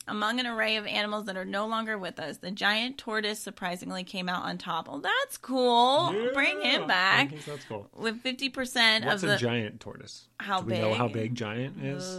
Among 0.09 0.41
an 0.41 0.47
array 0.47 0.77
of 0.77 0.87
animals 0.87 1.27
that 1.27 1.37
are 1.37 1.45
no 1.45 1.67
longer 1.67 1.97
with 1.99 2.19
us, 2.19 2.39
the 2.39 2.51
giant 2.51 2.99
tortoise 2.99 3.39
surprisingly 3.39 4.03
came 4.05 4.29
out 4.29 4.45
on 4.45 4.59
top. 4.59 4.89
Oh, 4.91 5.01
that's 5.01 5.37
cool. 5.39 6.13
Bring 6.35 6.61
him 6.63 6.87
back. 6.87 7.27
I 7.27 7.29
think 7.29 7.45
that's 7.45 7.65
cool. 7.65 7.89
With 7.95 8.23
50% 8.23 9.05
What's 9.05 9.23
of 9.23 9.29
a 9.29 9.33
the. 9.33 9.37
giant 9.39 9.81
tortoise? 9.81 10.27
How 10.41 10.61
big? 10.61 10.79
Do 10.79 10.83
we 10.85 10.89
know 10.91 10.95
how 10.95 11.07
big? 11.07 11.15
big 11.15 11.35
giant 11.35 11.83
is? 11.83 12.19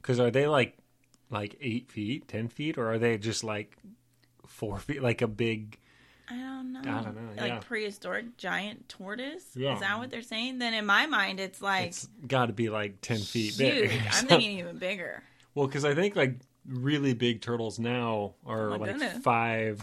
Because 0.00 0.20
are 0.20 0.30
they 0.30 0.46
like 0.46 0.76
like 1.30 1.56
eight 1.60 1.90
feet, 1.90 2.28
ten 2.28 2.48
feet, 2.48 2.76
or 2.76 2.92
are 2.92 2.98
they 2.98 3.16
just 3.18 3.42
like 3.42 3.76
four 4.46 4.78
feet, 4.78 5.02
like 5.02 5.22
a 5.22 5.28
big? 5.28 5.78
I 6.28 6.36
don't 6.36 6.72
know. 6.72 6.80
I 6.80 7.02
don't 7.02 7.14
know, 7.16 7.42
Like 7.42 7.48
yeah. 7.52 7.58
prehistoric 7.60 8.36
giant 8.36 8.88
tortoise? 8.88 9.44
Yeah. 9.54 9.74
Is 9.74 9.80
that 9.80 9.98
what 9.98 10.10
they're 10.10 10.22
saying? 10.22 10.58
Then 10.58 10.72
in 10.72 10.86
my 10.86 11.06
mind, 11.06 11.40
it's 11.40 11.60
like 11.60 11.88
It's 11.88 12.08
got 12.26 12.46
to 12.46 12.52
be 12.52 12.68
like 12.70 13.00
ten 13.00 13.18
feet 13.18 13.54
huge. 13.54 13.58
big. 13.58 13.90
I'm 14.12 14.26
thinking 14.26 14.58
even 14.58 14.78
bigger. 14.78 15.22
well, 15.54 15.66
because 15.66 15.84
I 15.84 15.94
think 15.94 16.16
like 16.16 16.36
really 16.66 17.14
big 17.14 17.40
turtles 17.40 17.78
now 17.78 18.34
are 18.46 18.72
Oh 18.72 18.76
like 18.76 18.92
goodness. 18.92 19.22
five, 19.22 19.82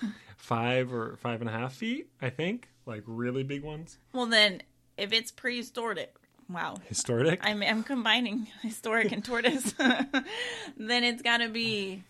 five 0.36 0.92
or 0.92 1.16
five 1.16 1.40
and 1.40 1.48
a 1.48 1.52
half 1.52 1.74
feet. 1.74 2.08
I 2.20 2.30
think 2.30 2.68
like 2.86 3.02
really 3.06 3.42
big 3.42 3.62
ones. 3.62 3.98
Well, 4.12 4.26
then, 4.26 4.62
if 4.96 5.12
it's 5.12 5.30
prehistoric, 5.30 6.14
wow. 6.48 6.76
Historic. 6.86 7.40
I'm, 7.42 7.62
I'm 7.62 7.82
combining 7.82 8.48
historic 8.62 9.12
and 9.12 9.24
tortoise. 9.24 9.72
then 10.76 11.04
it's 11.04 11.22
got 11.22 11.38
to 11.38 11.48
be. 11.48 12.02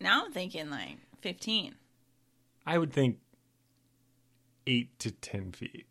Now 0.00 0.24
I'm 0.24 0.32
thinking 0.32 0.70
like 0.70 0.96
15. 1.22 1.74
I 2.66 2.76
would 2.78 2.92
think 2.92 3.18
eight 4.66 4.98
to 5.00 5.10
ten 5.10 5.52
feet. 5.52 5.86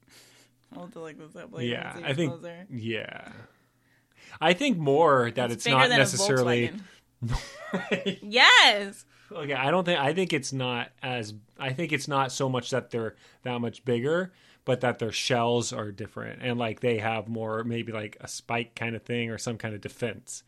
I'll 0.74 0.84
have 0.84 0.92
to 0.94 1.00
look 1.00 1.18
this 1.18 1.36
up 1.36 1.52
later. 1.54 1.72
yeah, 1.72 2.00
I 2.04 2.14
think. 2.14 2.34
closer. 2.34 2.68
Yeah, 2.70 3.30
I 4.40 4.54
think 4.54 4.78
more 4.78 5.32
that 5.32 5.52
it's, 5.52 5.64
bigger 5.64 5.78
not 5.78 5.90
necessarily. 5.90 6.72
Yes. 8.22 9.06
Okay, 9.32 9.54
I 9.54 9.72
don't 9.72 9.84
think 9.84 10.00
I 10.00 10.14
think 10.14 10.32
it's 10.32 10.54
not 10.54 10.90
as 11.04 11.34
I 11.60 11.74
think 11.74 11.92
it's 11.92 12.08
not 12.08 12.32
so 12.32 12.48
much 12.48 12.70
that 12.70 12.92
they're 12.92 13.16
that 13.44 13.60
much 13.60 13.84
bigger, 13.84 14.32
but 14.64 14.82
that 14.82 15.00
their 15.00 15.12
shells 15.12 15.74
are 15.74 15.92
different 15.92 16.42
and 16.42 16.58
like 16.58 16.80
they 16.80 17.00
have 17.00 17.28
more 17.28 17.64
maybe 17.64 17.92
like 17.92 18.16
a 18.22 18.28
spike 18.28 18.74
kind 18.76 18.96
of 18.96 19.04
thing 19.04 19.30
or 19.30 19.38
some 19.38 19.58
kind 19.58 19.76
of 19.76 19.82
defense. 19.82 20.44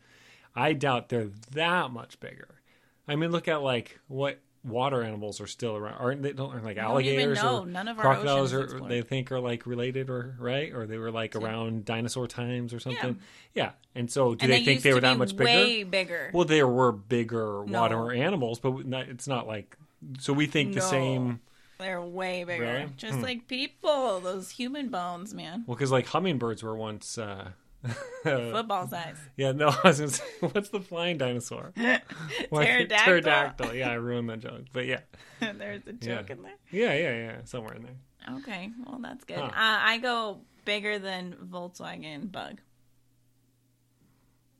I 0.54 0.72
doubt 0.72 1.08
they're 1.10 1.28
that 1.52 1.90
much 1.90 2.18
bigger. 2.20 2.60
I 3.06 3.16
mean, 3.16 3.32
look 3.32 3.48
at 3.48 3.62
like 3.62 4.00
what 4.08 4.38
water 4.62 5.02
animals 5.02 5.40
are 5.40 5.46
still 5.46 5.76
around. 5.76 5.94
Aren't 5.94 6.22
they? 6.22 6.32
Don't 6.32 6.62
like 6.64 6.76
alligators 6.76 7.42
or 7.42 7.64
None 7.66 7.88
of 7.88 7.98
our 7.98 8.02
crocodiles 8.02 8.52
oceans 8.52 8.60
are 8.60 8.64
explored. 8.64 8.90
they 8.90 9.02
think 9.02 9.32
are 9.32 9.40
like 9.40 9.66
related 9.66 10.10
or 10.10 10.36
right 10.38 10.72
or 10.72 10.86
they 10.86 10.98
were 10.98 11.10
like 11.10 11.34
around 11.34 11.84
dinosaur 11.84 12.26
times 12.26 12.74
or 12.74 12.80
something. 12.80 13.18
Yeah, 13.54 13.70
and 13.94 14.10
so 14.10 14.34
do 14.34 14.44
and 14.44 14.52
they, 14.52 14.58
they 14.58 14.64
think 14.64 14.82
they 14.82 14.92
were 14.92 15.00
that 15.00 15.16
much 15.18 15.36
bigger? 15.36 15.44
way 15.44 15.82
bigger. 15.84 16.30
Well, 16.34 16.44
there 16.44 16.68
were 16.68 16.92
bigger 16.92 17.64
No. 17.66 17.80
water 17.80 18.12
animals, 18.12 18.58
but 18.60 18.86
not, 18.86 19.08
it's 19.08 19.26
not 19.26 19.46
like. 19.46 19.76
So 20.18 20.32
we 20.32 20.46
think 20.46 20.74
the 20.74 20.80
same. 20.80 21.40
They're 21.78 22.02
way 22.02 22.44
bigger. 22.44 22.62
Really? 22.64 22.86
Just 22.98 23.16
Hmm. 23.16 23.22
like 23.22 23.48
people, 23.48 24.20
those 24.20 24.50
human 24.50 24.88
bones, 24.90 25.32
man. 25.32 25.64
Well, 25.66 25.76
because 25.76 25.90
like 25.90 26.06
hummingbirds 26.06 26.62
were 26.62 26.76
once. 26.76 27.16
Uh, 27.16 27.52
Football 28.22 28.88
size. 28.88 29.16
yeah, 29.36 29.52
no, 29.52 29.68
I 29.84 29.88
was 29.88 29.98
gonna 30.00 30.10
say, 30.10 30.24
what's 30.40 30.68
the 30.68 30.80
flying 30.80 31.16
dinosaur? 31.18 31.72
Pterodactyl. 31.76 32.98
Pterodactyl. 32.98 33.74
Yeah, 33.74 33.90
I 33.90 33.94
ruined 33.94 34.28
that 34.30 34.40
joke, 34.40 34.64
but 34.72 34.86
yeah, 34.86 35.00
There's 35.40 35.82
a 35.86 35.92
joke 35.94 36.28
Yeah. 36.28 36.34
in 36.36 36.42
there. 36.42 36.54
yeah, 36.70 36.92
yeah, 36.94 37.16
yeah, 37.16 37.36
somewhere 37.44 37.74
in 37.74 37.82
there. 37.84 38.36
Okay, 38.38 38.70
well 38.86 38.98
that's 39.00 39.24
good. 39.24 39.38
Huh. 39.38 39.44
Uh, 39.46 39.50
I 39.56 39.98
go 39.98 40.40
bigger 40.66 40.98
than 40.98 41.36
Volkswagen 41.50 42.30
Bug. 42.30 42.60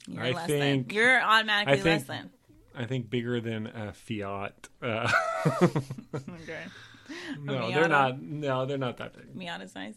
You're 0.08 0.22
I 0.24 0.30
less 0.30 0.46
think- 0.46 0.88
than. 0.88 0.96
You're 0.96 1.20
automatically 1.22 1.74
think- 1.82 1.84
less 1.84 2.04
than. 2.04 2.30
I 2.74 2.86
think 2.86 3.10
bigger 3.10 3.40
than 3.40 3.66
a 3.66 3.92
Fiat. 3.92 4.68
Uh, 4.80 5.10
Okay. 6.14 6.62
no, 7.40 7.70
they're 7.70 7.88
not. 7.88 8.22
No, 8.22 8.64
they're 8.64 8.78
not 8.78 8.96
that 8.98 9.12
big. 9.14 9.34
Miata 9.34 9.68
size. 9.68 9.96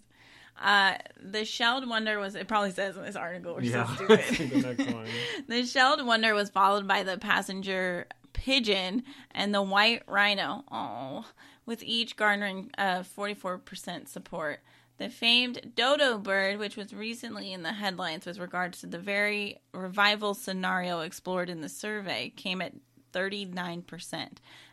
Uh, 0.61 0.95
the 1.21 1.45
shelled 1.45 1.87
wonder 1.89 2.19
was. 2.19 2.35
It 2.35 2.47
probably 2.47 2.71
says 2.71 2.95
in 2.95 3.03
this 3.03 3.15
article. 3.15 3.55
We're 3.55 3.61
Yeah, 3.63 3.85
so 3.97 4.05
the 4.07 4.17
stupid. 4.21 4.63
next 4.79 4.93
one. 4.93 5.07
the 5.47 5.65
shelled 5.65 6.05
wonder 6.05 6.33
was 6.33 6.49
followed 6.49 6.87
by 6.87 7.03
the 7.03 7.17
passenger 7.17 8.07
pigeon 8.33 9.03
and 9.31 9.53
the 9.53 9.61
white 9.61 10.03
rhino. 10.07 10.63
Oh, 10.71 11.25
with 11.65 11.81
each 11.83 12.15
garnering 12.15 12.71
uh, 12.77 13.03
44% 13.03 14.07
support. 14.07 14.59
The 14.99 15.09
famed 15.09 15.71
dodo 15.75 16.17
bird, 16.19 16.59
which 16.59 16.77
was 16.77 16.93
recently 16.93 17.51
in 17.51 17.63
the 17.63 17.73
headlines 17.73 18.25
with 18.25 18.37
regards 18.37 18.79
to 18.81 18.87
the 18.87 18.99
very 18.99 19.59
revival 19.73 20.33
scenario 20.33 20.99
explored 20.99 21.49
in 21.49 21.61
the 21.61 21.69
survey, 21.69 22.31
came 22.35 22.61
at 22.61 22.73
39%. 23.11 24.27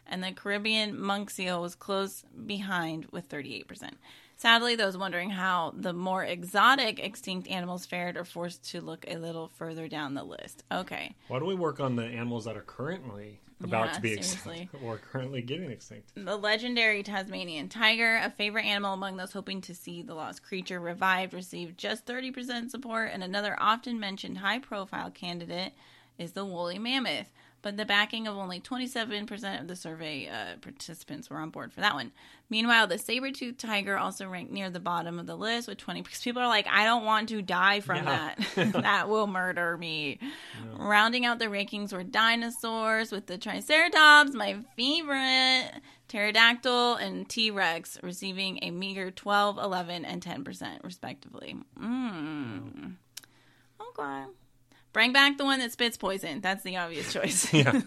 And 0.06 0.22
the 0.22 0.32
Caribbean 0.32 1.00
monk 1.00 1.30
seal 1.30 1.62
was 1.62 1.75
close 1.75 2.25
behind 2.46 3.06
with 3.12 3.28
38%. 3.28 3.92
Sadly, 4.40 4.75
those 4.75 4.97
wondering 4.97 5.28
how 5.28 5.75
the 5.76 5.92
more 5.92 6.25
exotic 6.25 6.99
extinct 6.99 7.47
animals 7.47 7.85
fared 7.85 8.16
are 8.16 8.25
forced 8.25 8.70
to 8.70 8.80
look 8.80 9.04
a 9.06 9.18
little 9.18 9.49
further 9.49 9.87
down 9.87 10.14
the 10.14 10.25
list. 10.25 10.64
Okay. 10.73 11.14
Why 11.28 11.38
don't 11.38 11.47
we 11.49 11.54
work 11.54 11.78
on 11.78 11.94
the 11.97 12.06
animals 12.06 12.47
that 12.47 12.56
are 12.56 12.62
currently 12.62 13.38
about 13.62 13.88
Yeah, 13.88 13.92
to 13.92 14.00
be 14.00 14.09
seriously. 14.23 14.62
extinct 14.62 14.75
or 14.82 14.97
currently 14.97 15.42
getting 15.42 15.70
extinct? 15.70 16.12
The 16.14 16.38
legendary 16.38 17.02
Tasmanian 17.02 17.68
tiger, 17.68 18.16
a 18.16 18.30
favorite 18.30 18.64
animal 18.64 18.94
among 18.94 19.18
those 19.18 19.32
hoping 19.32 19.61
to 19.61 19.75
see 19.75 20.00
the 20.00 20.14
lost 20.14 20.42
creature 20.42 20.80
revived, 20.80 21.35
received 21.35 21.76
just 21.76 22.06
30% 22.06 22.70
support, 22.70 23.11
and 23.12 23.23
another 23.23 23.54
often 23.61 24.00
mentioned 24.00 24.38
high 24.38 24.59
profile 24.59 25.11
candidate 25.11 25.75
is 26.16 26.32
the 26.32 26.47
woolly 26.47 26.78
mammoth. 26.78 27.28
But 27.62 27.76
the 27.76 27.84
backing 27.84 28.26
of 28.26 28.38
only 28.38 28.58
27% 28.58 29.60
of 29.60 29.68
the 29.68 29.76
survey 29.76 30.28
uh, 30.28 30.56
participants 30.62 31.28
were 31.28 31.36
on 31.36 31.50
board 31.50 31.72
for 31.74 31.80
that 31.82 31.94
one. 31.94 32.10
Meanwhile, 32.48 32.86
the 32.86 32.96
saber-toothed 32.96 33.58
tiger 33.60 33.98
also 33.98 34.26
ranked 34.26 34.50
near 34.50 34.70
the 34.70 34.80
bottom 34.80 35.18
of 35.18 35.26
the 35.26 35.36
list 35.36 35.68
with 35.68 35.76
20 35.76 36.00
because 36.00 36.22
people 36.22 36.40
are 36.40 36.48
like, 36.48 36.66
I 36.66 36.84
don't 36.84 37.04
want 37.04 37.28
to 37.28 37.42
die 37.42 37.80
from 37.80 37.98
Yeah. 38.06 38.34
that. 38.54 38.72
that 38.82 39.08
will 39.10 39.26
murder 39.26 39.76
me. 39.76 40.18
Rounding 40.78 41.26
out 41.26 41.38
the 41.38 41.46
rankings 41.46 41.92
were 41.92 42.02
dinosaurs 42.02 43.12
with 43.12 43.26
the 43.26 43.36
Triceratops, 43.36 44.32
my 44.32 44.56
favorite, 44.74 45.70
Pterodactyl, 46.08 46.94
and 46.96 47.28
T 47.28 47.50
Rex 47.50 47.98
receiving 48.02 48.58
a 48.62 48.70
meager 48.70 49.10
12, 49.10 49.58
11, 49.58 50.04
and 50.06 50.22
10%, 50.22 50.82
respectively. 50.82 51.56
Mm. 51.78 52.94
Okay. 53.80 54.24
Bring 54.92 55.12
back 55.12 55.38
the 55.38 55.44
one 55.44 55.61
that 55.61 55.73
spits 55.73 55.97
poison. 55.97 56.40
That's 56.40 56.62
the 56.62 56.76
obvious 56.76 57.12
choice. 57.12 57.52
Yeah. 57.61 57.73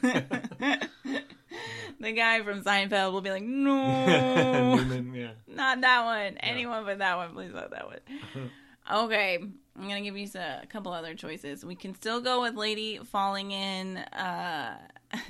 the 1.99 2.11
guy 2.11 2.41
from 2.43 2.63
Seinfeld 2.63 3.11
will 3.11 3.21
be 3.21 3.31
like, 3.31 3.43
no. 3.47 4.75
Newman, 4.75 5.13
yeah. 5.13 5.31
Not 5.47 5.81
that 5.81 6.05
one. 6.05 6.37
Anyone 6.37 6.85
but 6.85 6.99
that 6.99 7.17
one. 7.17 7.33
Please 7.33 7.53
not 7.53 7.71
that 7.71 7.87
one. 7.87 8.51
okay. 8.91 9.37
I'm 9.37 9.87
going 9.87 10.03
to 10.03 10.09
give 10.09 10.17
you 10.17 10.27
a 10.39 10.65
couple 10.67 10.93
other 10.93 11.15
choices. 11.15 11.65
We 11.65 11.75
can 11.75 11.95
still 11.95 12.21
go 12.21 12.41
with 12.41 12.55
Lady 12.55 12.99
falling 12.99 13.51
in 13.51 13.97
uh, 13.97 14.77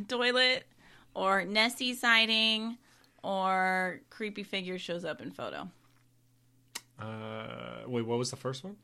toilet 0.08 0.65
or 1.15 1.46
Nessie 1.46 1.94
sighting 1.94 2.77
or 3.24 4.01
creepy 4.10 4.44
figure 4.44 4.77
shows 4.77 5.06
up 5.06 5.22
in 5.22 5.32
photo. 5.32 5.70
Uh, 7.00 7.84
wait, 7.88 8.06
what 8.06 8.20
was 8.20 8.32
the 8.32 8.38
first 8.38 8.63
one? 8.63 8.75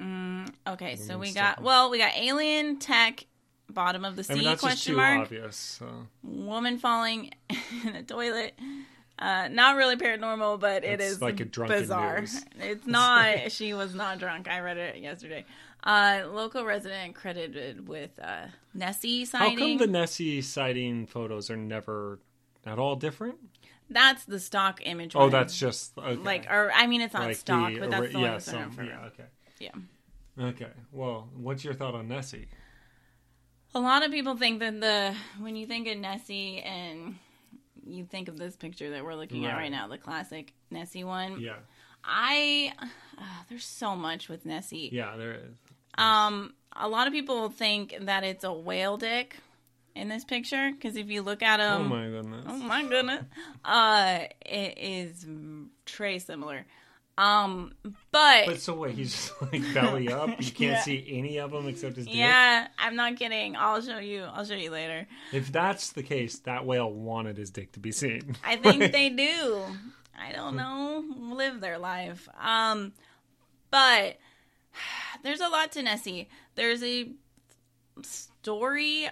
Okay, 0.00 0.96
so 0.96 1.18
we 1.18 1.32
got, 1.32 1.62
well, 1.62 1.90
we 1.90 1.98
got 1.98 2.12
alien 2.16 2.78
tech, 2.78 3.24
bottom 3.70 4.04
of 4.04 4.16
the 4.16 4.24
sea, 4.24 4.32
I 4.32 4.36
mean, 4.36 4.44
that's 4.44 4.62
just 4.62 4.62
question 4.62 4.92
too 4.94 4.96
mark. 4.98 5.20
obvious. 5.22 5.56
So. 5.56 5.86
woman 6.22 6.78
falling 6.78 7.30
in 7.84 7.94
a 7.96 8.02
toilet. 8.02 8.58
Uh, 9.18 9.48
not 9.48 9.76
really 9.76 9.96
paranormal, 9.96 10.60
but 10.60 10.84
it 10.84 11.00
It's 11.00 11.20
like 11.20 11.40
a 11.40 11.44
drunken 11.44 11.80
bizarre. 11.80 12.20
news. 12.20 12.44
It's 12.60 12.86
not. 12.98 13.50
she 13.50 13.74
was 13.74 13.94
not 13.94 14.18
drunk. 14.18 14.48
I 14.48 14.60
read 14.60 14.76
it 14.76 14.98
yesterday. 14.98 15.44
Uh, 15.82 16.22
local 16.30 16.64
resident 16.64 17.14
credited 17.14 17.88
with 17.88 18.10
uh, 18.22 18.46
Nessie 18.74 19.24
sighting. 19.24 19.58
How 19.58 19.64
come 19.64 19.78
the 19.78 19.86
Nessie 19.86 20.40
sighting 20.42 21.06
photos 21.06 21.50
are 21.50 21.56
never 21.56 22.20
at 22.66 22.78
all 22.78 22.94
different? 22.94 23.36
That's 23.90 24.24
the 24.24 24.38
stock 24.38 24.80
image. 24.84 25.16
Oh, 25.16 25.20
one. 25.20 25.30
that's 25.30 25.58
just 25.58 25.96
okay. 25.98 26.14
like, 26.16 26.46
or 26.50 26.70
I 26.74 26.86
mean, 26.86 27.00
it's 27.00 27.14
not 27.14 27.24
Like 27.24 27.36
stock, 27.36 27.72
the 27.72 27.80
but 27.80 27.90
that's 27.90 28.08
the 28.08 28.14
one 28.14 28.22
yeah, 28.22 28.30
that's 28.32 28.44
some, 28.44 28.72
yeah, 28.84 29.06
okay, 29.06 29.24
Yeah. 29.60 29.70
okay. 30.40 30.68
Well, 30.92 31.28
what's 31.36 31.64
your 31.64 31.74
thought 31.74 31.94
on 31.94 32.08
Nessie? 32.08 32.48
A 33.74 33.80
lot 33.80 34.04
of 34.04 34.10
people 34.10 34.36
think 34.36 34.60
that 34.60 34.80
the 34.80 35.14
when 35.42 35.56
you 35.56 35.66
think 35.66 35.86
of 35.88 35.98
Nessie 35.98 36.60
and 36.60 37.16
you 37.86 38.04
think 38.04 38.28
of 38.28 38.38
this 38.38 38.56
picture 38.56 38.90
that 38.90 39.04
we're 39.04 39.14
looking 39.14 39.44
at 39.46 39.52
Right. 39.52 39.62
right 39.64 39.70
now, 39.72 39.88
the 39.88 39.98
classic 39.98 40.52
Nessie 40.70 41.04
one. 41.04 41.40
Yeah, 41.40 41.56
I 42.04 42.72
uh, 43.18 43.22
there's 43.48 43.64
so 43.64 43.94
much 43.94 44.28
with 44.28 44.46
Nessie. 44.46 44.88
yeah, 44.92 45.16
there 45.16 45.32
is. 45.34 45.56
Um, 45.96 46.54
a 46.74 46.88
lot 46.88 47.06
of 47.06 47.12
people 47.12 47.48
think 47.50 47.96
that 48.02 48.24
it's 48.24 48.44
a 48.44 48.52
whale 48.52 48.96
dick 48.96 49.36
in 49.96 50.08
this 50.08 50.24
picture 50.24 50.70
because 50.72 50.96
if 50.96 51.08
you 51.10 51.22
look 51.22 51.42
at 51.42 51.56
them. 51.58 51.82
oh 51.82 51.84
my 51.88 52.06
goodness. 52.08 52.44
oh 52.48 52.56
my 52.58 52.84
goodness, 52.84 53.24
uh, 53.64 54.20
it 54.46 54.78
is 54.78 55.26
très 55.84 56.24
similar. 56.24 56.64
Um, 57.18 57.72
but, 58.12 58.46
But 58.46 58.60
so 58.60 58.74
what? 58.74 58.92
He's 58.92 59.12
just 59.12 59.32
like 59.42 59.62
belly 59.74 60.12
up. 60.12 60.28
You 60.40 60.50
can't 60.52 60.58
Yeah. 60.76 60.82
see 60.82 61.04
any 61.10 61.38
of 61.38 61.50
them 61.50 61.66
except 61.66 61.96
his 61.96 62.06
dick. 62.06 62.14
yeah, 62.14 62.68
I'm 62.78 62.94
not 62.96 63.16
kidding. 63.16 63.56
I'll 63.56 63.82
show 63.82 63.98
you. 63.98 64.22
I'll 64.22 64.44
show 64.44 64.54
you 64.54 64.70
later. 64.70 65.06
If 65.32 65.50
that's 65.50 65.90
the 65.92 66.02
case, 66.04 66.38
that 66.40 66.64
whale 66.64 66.90
wanted 66.92 67.36
his 67.36 67.50
dick 67.50 67.72
to 67.72 67.80
be 67.80 67.90
seen. 67.92 68.36
I 68.44 68.56
think 68.56 68.92
they 68.92 69.08
do. 69.10 69.62
I 70.20 70.32
don't 70.32 70.54
know. 70.56 71.04
Live 71.34 71.60
their 71.60 71.78
life. 71.78 72.28
Um, 72.40 72.92
but 73.70 74.18
there's 75.24 75.40
a 75.40 75.48
lot 75.48 75.72
to 75.72 75.82
Nessie. 75.82 76.28
There's 76.54 76.82
a 76.84 77.10
story. 78.02 79.08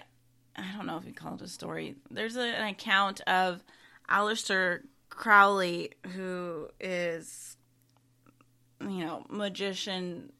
I 0.55 0.63
don't 0.75 0.85
know 0.87 0.97
if 0.97 1.05
you 1.05 1.13
call 1.13 1.35
it 1.35 1.41
a 1.41 1.47
story. 1.47 1.95
There's 2.09 2.35
a, 2.35 2.41
an 2.41 2.69
account 2.69 3.21
of 3.27 3.63
Aleister 4.09 4.81
Crowley, 5.09 5.91
who 6.15 6.69
is, 6.79 7.56
you 8.81 9.05
know, 9.05 9.25
magician 9.29 10.31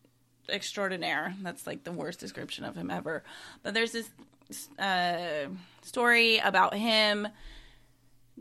extraordinaire. 0.49 1.35
That's 1.41 1.67
like 1.67 1.83
the 1.83 1.91
worst 1.91 2.19
description 2.19 2.63
of 2.63 2.75
him 2.75 2.89
ever. 2.89 3.23
But 3.63 3.73
there's 3.73 3.91
this 3.91 4.09
uh, 4.79 5.47
story 5.81 6.39
about 6.39 6.73
him 6.73 7.27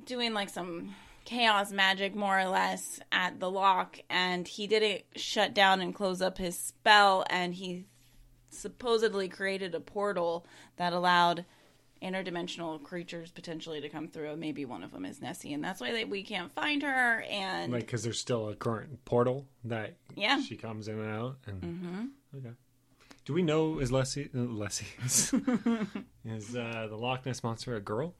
doing 0.04 0.34
like 0.34 0.50
some 0.50 0.94
chaos 1.24 1.72
magic 1.72 2.14
more 2.14 2.38
or 2.38 2.46
less 2.46 3.00
at 3.10 3.40
the 3.40 3.50
loch 3.50 3.98
and 4.08 4.46
he 4.46 4.68
didn't 4.68 5.02
shut 5.16 5.52
down 5.52 5.80
and 5.80 5.92
close 5.92 6.22
up 6.22 6.38
his 6.38 6.56
spell 6.56 7.24
and 7.28 7.54
he 7.54 7.84
supposedly 8.50 9.28
created 9.28 9.74
a 9.74 9.80
portal 9.80 10.46
that 10.76 10.92
allowed 10.92 11.44
interdimensional 12.02 12.82
creatures 12.82 13.30
potentially 13.30 13.80
to 13.80 13.88
come 13.88 14.06
through 14.08 14.36
maybe 14.36 14.64
one 14.64 14.82
of 14.82 14.90
them 14.92 15.04
is 15.04 15.20
nessie 15.22 15.52
and 15.54 15.64
that's 15.64 15.80
why 15.80 15.92
they, 15.92 16.04
we 16.04 16.22
can't 16.22 16.52
find 16.52 16.82
her 16.82 17.22
and 17.30 17.72
Like, 17.72 17.86
because 17.86 18.02
there's 18.04 18.20
still 18.20 18.48
a 18.50 18.54
current 18.54 19.04
portal 19.04 19.46
that 19.64 19.96
Yeah. 20.14 20.40
she 20.42 20.56
comes 20.56 20.88
in 20.88 20.98
and 21.00 21.10
out. 21.10 21.36
And 21.46 21.62
hmm 21.62 22.04
okay, 22.36 22.54
do 23.24 23.32
we 23.32 23.42
know 23.42 23.78
is 23.78 23.90
Leslie 23.90 24.28
uh, 24.34 24.38
Leslie 24.38 24.86
is, 25.04 25.32
is 26.24 26.54
uh, 26.56 26.86
the 26.90 26.96
Loch 26.96 27.24
Ness 27.26 27.42
monster 27.42 27.74
a 27.76 27.80
girl? 27.80 28.14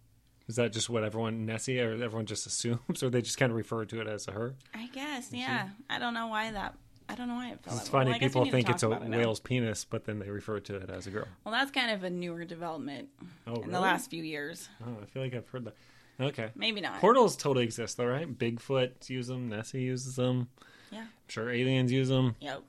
Is 0.48 0.56
that 0.56 0.72
just 0.72 0.88
what 0.88 1.02
everyone 1.04 1.44
Nessie 1.44 1.80
or 1.80 1.92
everyone 1.92 2.24
just 2.26 2.46
assumes, 2.46 3.02
or 3.02 3.10
they 3.10 3.20
just 3.20 3.36
kind 3.36 3.50
of 3.50 3.56
refer 3.56 3.84
to 3.84 4.00
it 4.00 4.06
as 4.06 4.26
a 4.28 4.32
her? 4.32 4.54
i 4.74 4.86
guess 4.88 5.32
yeah 5.32 5.68
i 5.90 5.98
don't 5.98 6.14
know 6.14 6.28
why 6.28 6.50
that 6.50 6.74
i 7.08 7.14
don't 7.14 7.28
know 7.28 7.34
why 7.34 7.50
it 7.50 7.58
felt 7.62 7.80
It's 7.80 7.88
funny 7.88 8.06
Well, 8.10 8.16
I 8.16 8.18
people 8.18 8.44
think 8.50 8.68
it's 8.68 8.82
a 8.82 8.90
it 8.92 9.02
whale's 9.10 9.40
penis, 9.40 9.84
but 9.84 10.04
then 10.04 10.18
they 10.18 10.28
refer 10.30 10.60
to 10.60 10.76
it 10.76 10.90
as 10.90 11.06
a 11.06 11.10
girl. 11.10 11.26
well 11.44 11.52
that's 11.52 11.70
kind 11.70 11.90
of 11.90 12.02
a 12.04 12.10
newer 12.10 12.44
development 12.44 13.08
Oh, 13.46 13.54
in 13.54 13.60
really? 13.60 13.72
the 13.72 13.80
last 13.80 14.10
few 14.10 14.22
years 14.22 14.68
Oh, 14.84 14.96
I 15.02 15.06
feel 15.06 15.22
like 15.22 15.34
I've 15.34 15.48
heard 15.48 15.64
that. 15.66 15.74
Okay. 16.20 16.50
maybe 16.54 16.80
not 16.80 16.98
Portals 17.00 17.36
totally 17.36 17.64
exist, 17.64 17.96
though, 17.98 18.06
right? 18.06 18.26
Bigfoot 18.38 19.08
use 19.10 19.26
them. 19.26 19.50
Nessie 19.50 19.82
uses 19.82 20.16
them. 20.16 20.48
Yeah. 20.90 21.00
I'm 21.02 21.08
sure 21.28 21.50
aliens 21.50 21.92
use 21.92 22.08
them. 22.08 22.36
yep 22.40 22.62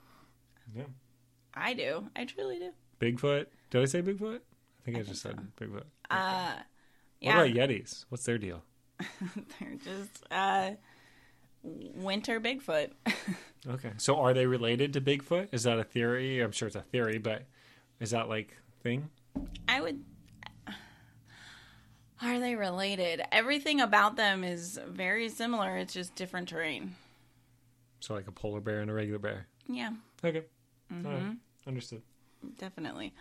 Yeah. 0.76 0.84
i 1.54 1.74
do 1.74 2.08
i 2.16 2.26
truly 2.26 2.60
do 2.60 2.72
Bigfoot. 3.00 3.46
Did 3.70 3.82
I 3.82 3.86
say 3.86 4.02
Bigfoot? 4.02 4.40
I 4.40 4.84
think 4.84 4.98
I, 4.98 5.02
just 5.04 5.22
said 5.22 5.38
Bigfoot. 5.60 5.84
uh 6.10 6.54
What 6.56 6.66
yeah 7.22 7.42
about 7.44 7.56
Yetis? 7.56 8.06
What's 8.10 8.24
their 8.26 8.38
deal? 8.38 8.64
They're 9.60 9.76
just 9.84 10.26
uh, 10.32 10.72
winter 11.96 12.40
Bigfoot. 12.40 12.92
Okay. 13.68 13.92
So 13.98 14.16
are 14.18 14.34
they 14.34 14.46
related 14.46 14.94
to 14.94 15.02
Bigfoot? 15.02 15.50
Is 15.52 15.64
that 15.64 15.78
a 15.78 15.84
theory? 15.84 16.40
I'm 16.40 16.54
sure 16.54 16.68
it's 16.68 16.76
a 16.78 16.82
theory, 16.82 17.18
but 17.18 17.44
is 18.00 18.12
that 18.12 18.30
like 18.30 18.56
thing? 18.82 19.10
I 19.68 19.82
would. 19.82 20.02
Are 22.22 22.40
they 22.40 22.56
related? 22.56 23.22
Everything 23.32 23.82
about 23.82 24.16
them 24.16 24.44
is 24.44 24.80
very 24.88 25.28
similar. 25.28 25.76
It's 25.78 25.94
just 25.94 26.16
different 26.16 26.48
terrain. 26.50 26.96
So 28.00 28.14
like 28.14 28.28
a 28.28 28.32
polar 28.32 28.62
bear 28.62 28.80
and 28.80 28.90
a 28.90 28.94
regular 28.94 29.20
bear. 29.20 29.48
Yeah, 29.68 29.92
Okay. 30.24 30.44
Mm-hmm. 30.94 31.08
Right. 31.08 31.36
Understood. 31.68 32.02
definitely. 32.58 33.14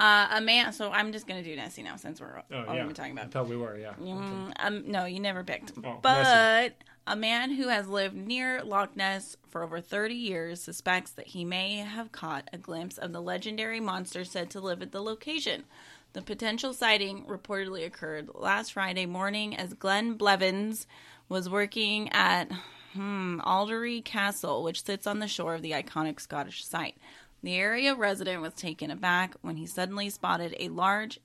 Uh, 0.00 0.28
a 0.32 0.40
man. 0.40 0.72
So 0.72 0.90
I'm 0.90 1.12
just 1.12 1.26
gonna 1.26 1.42
do 1.42 1.54
Nessie 1.54 1.82
now 1.82 1.96
since 1.96 2.20
we're 2.20 2.42
Oh 2.50 2.64
all 2.64 2.74
yeah. 2.74 2.86
we're 2.86 2.92
talking 2.92 3.18
I 3.18 3.22
about. 3.22 3.32
thought 3.32 3.48
we 3.48 3.56
were. 3.56 3.76
Yeah. 3.78 3.92
Mm, 4.00 4.52
um, 4.58 4.90
no, 4.90 5.04
you 5.04 5.20
never 5.20 5.44
picked. 5.44 5.72
Oh, 5.84 5.98
but 6.02 6.22
Nessie. 6.22 6.74
a 7.06 7.16
man 7.16 7.50
who 7.52 7.68
has 7.68 7.86
lived 7.86 8.16
near 8.16 8.62
Loch 8.64 8.96
Ness 8.96 9.36
for 9.48 9.62
over 9.62 9.80
30 9.80 10.14
years 10.14 10.62
suspects 10.62 11.10
that 11.12 11.28
he 11.28 11.44
may 11.44 11.76
have 11.76 12.12
caught 12.12 12.48
a 12.52 12.58
glimpse 12.58 12.96
of 12.96 13.12
the 13.12 13.20
legendary 13.20 13.78
monster 13.80 14.24
said 14.24 14.48
to 14.50 14.60
live 14.60 14.80
at 14.80 14.90
the 14.92 15.02
location. 15.02 15.64
The 16.12 16.22
potential 16.22 16.72
sighting 16.72 17.24
reportedly 17.26 17.84
occurred 17.86 18.30
last 18.34 18.72
Friday 18.72 19.06
morning 19.06 19.54
as 19.56 19.74
Glenn 19.74 20.14
Blevins 20.14 20.86
was 21.28 21.48
working 21.48 22.08
at 22.12 22.50
hmm, 22.94 23.38
Aldourie 23.42 24.04
Castle, 24.04 24.62
which 24.64 24.82
sits 24.82 25.06
on 25.06 25.20
the 25.20 25.28
shore 25.28 25.54
of 25.54 25.62
the 25.62 25.70
iconic 25.72 26.18
Scottish 26.20 26.64
site. 26.64 26.96
The 27.42 27.54
area 27.56 27.94
resident 27.94 28.42
was 28.42 28.54
taken 28.54 28.90
aback 28.90 29.34
when 29.40 29.56
he 29.56 29.66
suddenly 29.66 30.10
spotted 30.10 30.54
a 30.58 30.68
large 30.68 31.18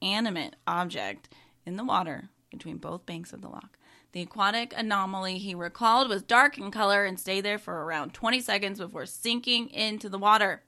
animate 0.00 0.56
object 0.66 1.28
in 1.66 1.76
the 1.76 1.84
water 1.84 2.30
between 2.50 2.78
both 2.78 3.06
banks 3.06 3.32
of 3.32 3.42
the 3.42 3.48
loch. 3.48 3.78
The 4.12 4.22
aquatic 4.22 4.74
anomaly 4.76 5.38
he 5.38 5.54
recalled 5.54 6.08
was 6.08 6.22
dark 6.22 6.58
in 6.58 6.70
color 6.70 7.04
and 7.04 7.18
stayed 7.18 7.42
there 7.42 7.58
for 7.58 7.84
around 7.84 8.12
20 8.12 8.40
seconds 8.40 8.78
before 8.78 9.06
sinking 9.06 9.68
into 9.70 10.08
the 10.08 10.18
water. 10.18 10.62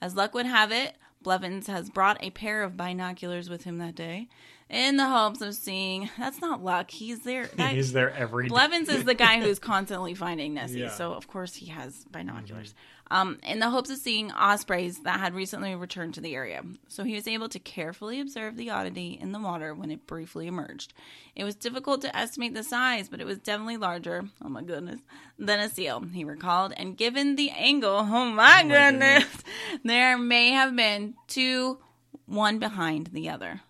As 0.00 0.16
luck 0.16 0.32
would 0.34 0.46
have 0.46 0.72
it, 0.72 0.96
Blevins 1.22 1.66
has 1.66 1.90
brought 1.90 2.22
a 2.22 2.30
pair 2.30 2.62
of 2.62 2.76
binoculars 2.76 3.48
with 3.50 3.64
him 3.64 3.78
that 3.78 3.94
day 3.94 4.28
in 4.68 4.96
the 4.96 5.06
hopes 5.06 5.42
of 5.42 5.54
seeing. 5.54 6.08
That's 6.18 6.40
not 6.40 6.64
luck. 6.64 6.90
He's 6.90 7.20
there. 7.20 7.46
That, 7.56 7.74
He's 7.74 7.92
there 7.92 8.10
every 8.10 8.44
day. 8.44 8.48
Blevins 8.48 8.88
is 8.88 9.04
the 9.04 9.14
guy 9.14 9.40
who's 9.40 9.58
constantly 9.58 10.14
finding 10.14 10.54
Nessie, 10.54 10.80
Yeah. 10.80 10.86
Mm-hmm. 10.86 10.96
so 10.96 11.12
of 11.12 11.28
course 11.28 11.54
he 11.54 11.66
has 11.66 12.04
binoculars. 12.10 12.74
Um, 13.12 13.38
in 13.42 13.58
the 13.58 13.68
hopes 13.68 13.90
of 13.90 13.98
seeing 13.98 14.32
ospreys 14.32 15.00
that 15.00 15.20
had 15.20 15.34
recently 15.34 15.74
returned 15.74 16.14
to 16.14 16.22
the 16.22 16.34
area. 16.34 16.62
So 16.88 17.04
he 17.04 17.14
was 17.14 17.28
able 17.28 17.50
to 17.50 17.58
carefully 17.58 18.20
observe 18.20 18.56
the 18.56 18.70
oddity 18.70 19.18
in 19.20 19.32
the 19.32 19.38
water 19.38 19.74
when 19.74 19.90
it 19.90 20.06
briefly 20.06 20.46
emerged. 20.46 20.94
It 21.36 21.44
was 21.44 21.54
difficult 21.54 22.00
to 22.00 22.16
estimate 22.16 22.54
the 22.54 22.64
size, 22.64 23.10
but 23.10 23.20
it 23.20 23.26
was 23.26 23.36
definitely 23.36 23.76
larger, 23.76 24.24
oh 24.42 24.48
my 24.48 24.62
goodness, 24.62 25.02
than 25.38 25.60
a 25.60 25.68
seal, 25.68 26.00
he 26.00 26.24
recalled. 26.24 26.72
And 26.74 26.96
given 26.96 27.36
the 27.36 27.50
angle, 27.50 27.98
oh 27.98 28.24
my, 28.24 28.62
goodness, 28.62 29.26
there 29.84 30.16
may 30.16 30.52
have 30.52 30.74
been 30.74 31.12
two, 31.26 31.80
one 32.24 32.58
behind 32.58 33.08
the 33.08 33.28
other. 33.28 33.60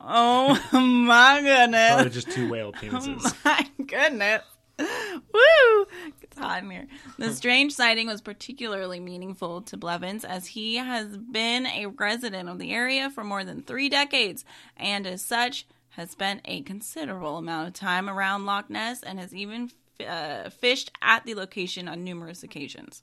Oh 0.00 0.58
my 0.72 1.42
goodness. 1.42 1.92
Probably 1.92 2.10
just 2.10 2.30
two 2.30 2.48
whale 2.48 2.72
penises. 2.72 3.34
Oh 3.44 3.56
my 3.58 3.68
goodness. 3.86 4.42
Woo! 5.32 5.86
It's 6.22 6.38
hot 6.38 6.62
in 6.62 6.70
here. 6.70 6.86
The 7.18 7.32
strange 7.34 7.72
sighting 7.72 8.06
was 8.06 8.20
particularly 8.20 9.00
meaningful 9.00 9.62
to 9.62 9.76
Blevins 9.76 10.24
as 10.24 10.46
he 10.46 10.76
has 10.76 11.16
been 11.16 11.66
a 11.66 11.86
resident 11.86 12.48
of 12.48 12.58
the 12.58 12.72
area 12.72 13.10
for 13.10 13.24
more 13.24 13.44
than 13.44 13.62
three 13.62 13.88
decades 13.88 14.44
and, 14.76 15.06
as 15.06 15.22
such, 15.22 15.66
has 15.90 16.10
spent 16.10 16.40
a 16.44 16.62
considerable 16.62 17.36
amount 17.36 17.68
of 17.68 17.74
time 17.74 18.08
around 18.08 18.46
Loch 18.46 18.70
Ness 18.70 19.02
and 19.02 19.18
has 19.18 19.34
even 19.34 19.70
uh, 20.06 20.48
fished 20.50 20.90
at 21.02 21.24
the 21.24 21.34
location 21.34 21.88
on 21.88 22.04
numerous 22.04 22.42
occasions. 22.42 23.02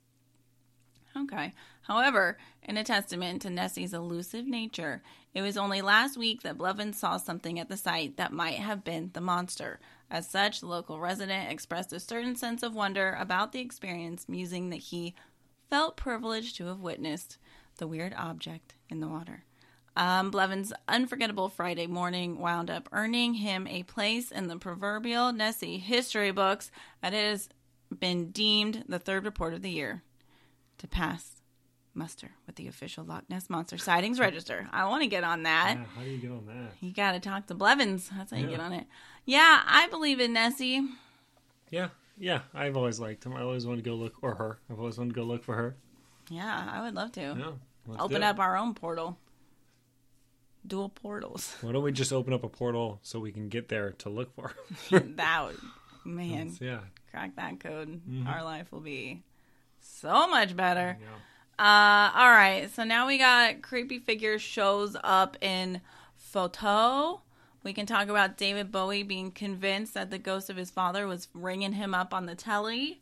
Okay. 1.16 1.54
However, 1.84 2.38
in 2.64 2.78
a 2.78 2.84
testament 2.84 3.42
to 3.42 3.50
Nessie's 3.50 3.94
elusive 3.94 4.46
nature, 4.46 5.02
it 5.34 5.42
was 5.42 5.58
only 5.58 5.82
last 5.82 6.18
week 6.18 6.42
that 6.42 6.58
Blevins 6.58 6.98
saw 6.98 7.18
something 7.18 7.60
at 7.60 7.70
the 7.70 7.78
site 7.78 8.18
that 8.18 8.34
might 8.34 8.56
have 8.56 8.84
been 8.84 9.12
the 9.14 9.22
monster. 9.22 9.80
As 10.10 10.30
such, 10.30 10.62
the 10.62 10.68
local 10.68 11.00
resident 11.00 11.52
expressed 11.52 11.92
a 11.92 12.00
certain 12.00 12.36
sense 12.36 12.64
of 12.64 12.74
wonder 12.74 13.18
about 13.20 13.52
the 13.52 13.60
experience, 13.60 14.30
musing 14.30 14.70
that 14.70 14.78
he 14.78 15.16
felt 15.70 15.98
privileged 15.98 16.56
to 16.58 16.68
have 16.68 16.80
witnessed 16.80 17.38
the 17.78 17.88
weird 17.88 18.14
object 18.18 18.76
in 18.90 19.00
the 19.00 19.08
water. 19.08 19.44
Um, 19.98 20.30
Blevins' 20.30 20.74
unforgettable 20.88 21.50
Friday 21.50 21.88
morning 21.88 22.40
wound 22.40 22.70
up 22.70 22.88
earning 22.92 23.36
him 23.36 23.68
a 23.68 23.84
place 23.84 24.32
in 24.32 24.48
the 24.48 24.58
proverbial 24.58 25.34
Nessie 25.34 25.80
history 25.80 26.32
books, 26.32 26.72
and 27.02 27.16
it 27.16 27.26
has 27.26 27.50
been 27.98 28.30
deemed 28.32 28.86
the 28.88 29.00
third 29.00 29.26
report 29.26 29.54
of 29.54 29.62
the 29.62 29.72
year 29.72 30.04
to 30.78 30.88
pass 30.88 31.37
muster 31.98 32.32
with 32.46 32.56
the 32.56 32.68
official 32.68 33.04
Loch 33.04 33.24
Ness 33.30 33.50
Monster 33.50 33.78
Sightings 33.78 34.20
Register. 34.20 34.70
I 34.72 34.88
want 34.88 35.02
to 35.04 35.08
get 35.08 35.24
on 35.24 35.44
that. 35.44 35.78
Yeah, 35.78 35.86
how 35.96 36.04
do 36.04 36.10
you 36.10 36.18
get 36.20 36.32
on 36.32 36.46
that? 36.46 36.72
You 36.80 36.94
got 36.94 37.12
to 37.14 37.20
talk 37.20 37.48
to 37.48 37.56
Blevins. 37.56 38.10
That's 38.16 38.32
how 38.32 38.38
you 38.38 38.48
get 38.48 38.60
on 38.60 38.72
it. 38.74 38.86
Yeah, 39.26 39.62
I 39.66 39.88
believe 39.88 40.20
in 40.20 40.34
Nessie. 40.34 40.82
Yeah, 41.70 41.90
yeah. 42.18 42.42
I've 42.54 42.78
always 42.78 43.00
liked 43.00 43.26
him. 43.26 43.34
I 43.36 43.42
always 43.42 43.66
wanted 43.66 43.84
to 43.84 43.90
go 43.90 43.96
look, 43.96 44.14
or 44.22 44.36
her. 44.36 44.60
I've 44.70 44.80
always 44.80 44.98
wanted 44.98 45.10
to 45.10 45.16
go 45.16 45.24
look 45.24 45.44
for 45.44 45.56
her. 45.56 45.76
Yeah, 46.30 46.70
I 46.72 46.82
would 46.82 46.94
love 46.96 47.12
to. 47.14 47.22
Yeah. 47.38 47.96
Open 48.00 48.24
up 48.24 48.40
our 48.40 48.56
own 48.58 48.74
portal. 48.74 49.18
Dual 50.66 50.90
portals. 50.90 51.56
Why 51.62 51.72
don't 51.72 51.84
we 51.84 51.92
just 51.92 52.12
open 52.12 52.34
up 52.34 52.44
a 52.44 52.50
portal 52.50 53.00
so 53.02 53.20
we 53.20 53.32
can 53.32 53.48
get 53.50 53.70
there 53.70 53.92
to 54.00 54.10
look 54.10 54.34
for 54.36 54.54
her? 54.92 55.00
that 55.16 55.46
would, 55.48 55.58
man, 56.06 56.54
yeah. 56.60 56.80
crack 57.12 57.36
that 57.38 57.60
code. 57.60 57.90
Mm-hmm. 57.90 58.28
Our 58.28 58.44
life 58.44 58.72
will 58.72 58.82
be 58.82 59.24
so 59.80 60.28
much 60.28 60.56
better. 60.56 60.98
yeah. 61.00 61.08
Uh, 61.60 62.12
all 62.14 62.30
right. 62.30 62.70
So 62.74 62.84
now 62.84 63.08
we 63.08 63.18
got 63.18 63.62
creepy 63.62 64.00
figure 64.00 64.38
shows 64.38 64.96
up 65.04 65.38
in 65.42 65.82
photo. 66.16 67.22
We 67.64 67.74
can 67.74 67.86
talk 67.86 68.10
about 68.10 68.38
David 68.38 68.72
Bowie 68.72 69.04
being 69.04 69.32
convinced 69.32 69.94
that 69.96 70.12
the 70.12 70.20
ghost 70.20 70.50
of 70.50 70.56
his 70.56 70.70
father 70.70 71.08
was 71.08 71.28
ringing 71.34 71.74
him 71.74 71.94
up 71.94 72.14
on 72.14 72.28
the 72.28 72.36
telly. 72.36 73.02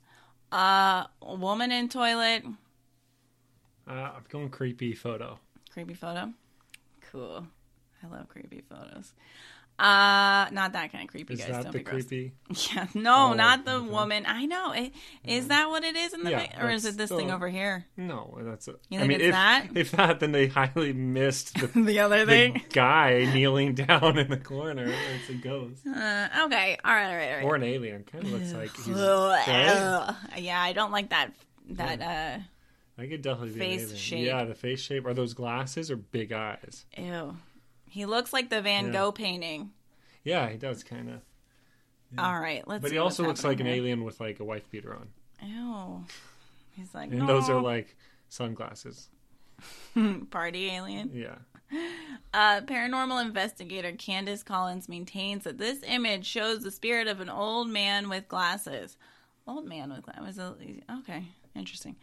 Uh, 0.51 1.05
woman 1.21 1.71
in 1.71 1.89
toilet. 1.89 2.45
Uh, 3.87 3.91
I'm 3.91 4.23
going 4.29 4.49
creepy 4.49 4.95
photo. 4.95 5.37
Creepy 5.71 5.93
photo. 5.93 6.31
Cool. 7.11 7.45
I 8.03 8.07
love 8.07 8.29
creepy 8.29 8.61
photos. 8.61 9.13
Uh, 9.77 10.47
not 10.53 10.71
that 10.71 10.89
kind 10.93 11.03
of 11.03 11.09
creepy, 11.09 11.33
Is 11.33 11.39
guys. 11.41 11.49
that 11.49 11.63
Don't 11.63 11.71
the 11.73 11.77
be 11.79 11.83
gross. 11.83 12.05
creepy? 12.05 12.33
Yeah, 12.73 12.87
no, 12.93 13.31
Oh, 13.31 13.33
not 13.33 13.65
the 13.65 13.75
okay. 13.75 13.87
woman. 13.89 14.25
I 14.25 14.45
know. 14.45 14.71
It, 14.71 14.93
is 15.25 15.49
that 15.49 15.69
what 15.69 15.83
it 15.83 15.97
is 15.97 16.13
in 16.13 16.23
the 16.23 16.31
Yeah, 16.31 16.63
or 16.65 16.69
is 16.69 16.85
it 16.85 16.95
this 16.95 17.09
thing 17.11 17.29
over 17.29 17.49
here? 17.49 17.85
No, 17.97 18.37
that's 18.41 18.69
a, 18.69 18.75
You 18.89 18.99
I 18.99 19.07
mean, 19.07 19.11
it's 19.19 19.23
if, 19.25 19.31
that? 19.33 19.67
if 19.75 19.91
that, 19.91 20.19
then 20.21 20.31
they 20.31 20.47
highly 20.47 20.93
missed 20.93 21.55
the, 21.59 21.67
the 21.81 21.99
other 21.99 22.19
the 22.23 22.31
thing. 22.31 22.61
guy 22.71 23.29
kneeling 23.33 23.75
down 23.75 24.17
in 24.17 24.29
the 24.29 24.37
corner 24.37 24.85
It's 24.87 25.29
a 25.29 25.33
ghost. 25.33 25.85
Uh, 25.85 26.27
okay. 26.45 26.77
All 26.85 26.93
right. 26.93 27.09
All 27.09 27.15
right. 27.17 27.29
All 27.31 27.35
right. 27.37 27.43
Or 27.43 27.55
an 27.55 27.63
alien. 27.63 28.03
Kind 28.05 28.23
of 28.23 28.31
looks 28.31 28.53
like 28.53 28.73
he's. 28.77 28.95
Ugh, 28.95 29.47
right? 29.47 29.67
ugh. 29.67 30.15
Yeah, 30.37 30.61
I 30.61 30.71
don't 30.71 30.91
like 30.91 31.09
that. 31.09 31.31
That 31.71 32.01
uh, 32.01 33.01
I 33.01 33.07
could 33.07 33.21
definitely 33.23 33.55
be 33.59 33.61
an 33.61 33.69
Face 33.71 33.81
alien. 33.81 33.97
shape. 33.97 34.25
Yeah, 34.27 34.43
the 34.45 34.55
face 34.55 34.79
shape. 34.79 35.05
Are 35.05 35.13
those 35.13 35.33
glasses 35.33 35.91
or 35.91 35.97
big 35.97 36.31
eyes? 36.31 36.85
ew. 36.97 37.35
He 37.95 38.05
looks 38.05 38.33
like 38.33 38.49
the 38.49 38.61
Van 38.61 38.87
Yeah. 38.87 38.91
Gogh 38.91 39.11
painting. 39.13 39.71
Yeah, 40.25 40.49
he 40.49 40.57
does 40.57 40.83
kind 40.83 41.09
of. 41.09 41.21
All 42.17 42.37
right, 42.37 42.67
let's. 42.67 42.81
But 42.81 42.91
he 42.91 42.97
also 42.97 43.23
looks 43.23 43.45
like 43.45 43.61
an 43.61 43.67
happening 43.67 43.83
alien 43.83 44.03
with 44.03 44.19
like 44.19 44.41
a 44.41 44.43
wife 44.43 44.69
beater 44.69 44.93
on, 44.93 45.07
here. 45.39 45.55
Ew. 45.55 46.05
He's 46.71 46.93
like, 46.93 47.11
and 47.11 47.27
those 47.27 47.49
are 47.49 47.61
like 47.61 47.95
sunglasses. 48.27 49.07
party 50.29 50.71
alien. 50.71 51.11
Yeah. 51.13 51.35
Uh, 52.33 52.59
paranormal 52.61 53.21
investigator 53.21 53.93
Candace 53.93 54.43
Collins 54.43 54.89
maintains 54.89 55.45
that 55.45 55.57
this 55.57 55.81
image 55.87 56.25
shows 56.25 56.63
the 56.63 56.71
spirit 56.71 57.07
of 57.07 57.21
an 57.21 57.29
old 57.29 57.69
man 57.69 58.09
with 58.09 58.27
glasses. 58.27 58.97
Old 59.47 59.65
man 59.65 59.89
with 59.89 60.03
glasses. 60.03 60.37
Okay, 60.99 61.23
interesting. 61.55 61.95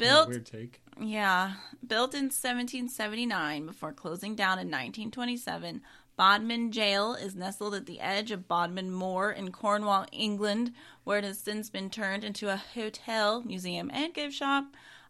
Built, 0.00 0.28
Weird 0.28 0.46
take. 0.46 0.82
yeah, 1.00 1.54
built 1.86 2.14
in 2.14 2.24
1779 2.24 3.66
before 3.66 3.92
closing 3.92 4.34
down 4.34 4.58
in 4.58 4.66
1927. 4.68 5.82
Bodmin 6.16 6.70
Jail 6.70 7.14
is 7.14 7.34
nestled 7.34 7.74
at 7.74 7.86
the 7.86 8.00
edge 8.00 8.30
of 8.30 8.46
Bodmin 8.48 8.90
Moor 8.90 9.30
in 9.30 9.52
Cornwall, 9.52 10.06
England, 10.12 10.72
where 11.04 11.18
it 11.18 11.24
has 11.24 11.38
since 11.38 11.70
been 11.70 11.88
turned 11.88 12.24
into 12.24 12.48
a 12.50 12.56
hotel, 12.56 13.42
museum, 13.42 13.90
and 13.94 14.12
gift 14.12 14.34
shop. 14.34 14.64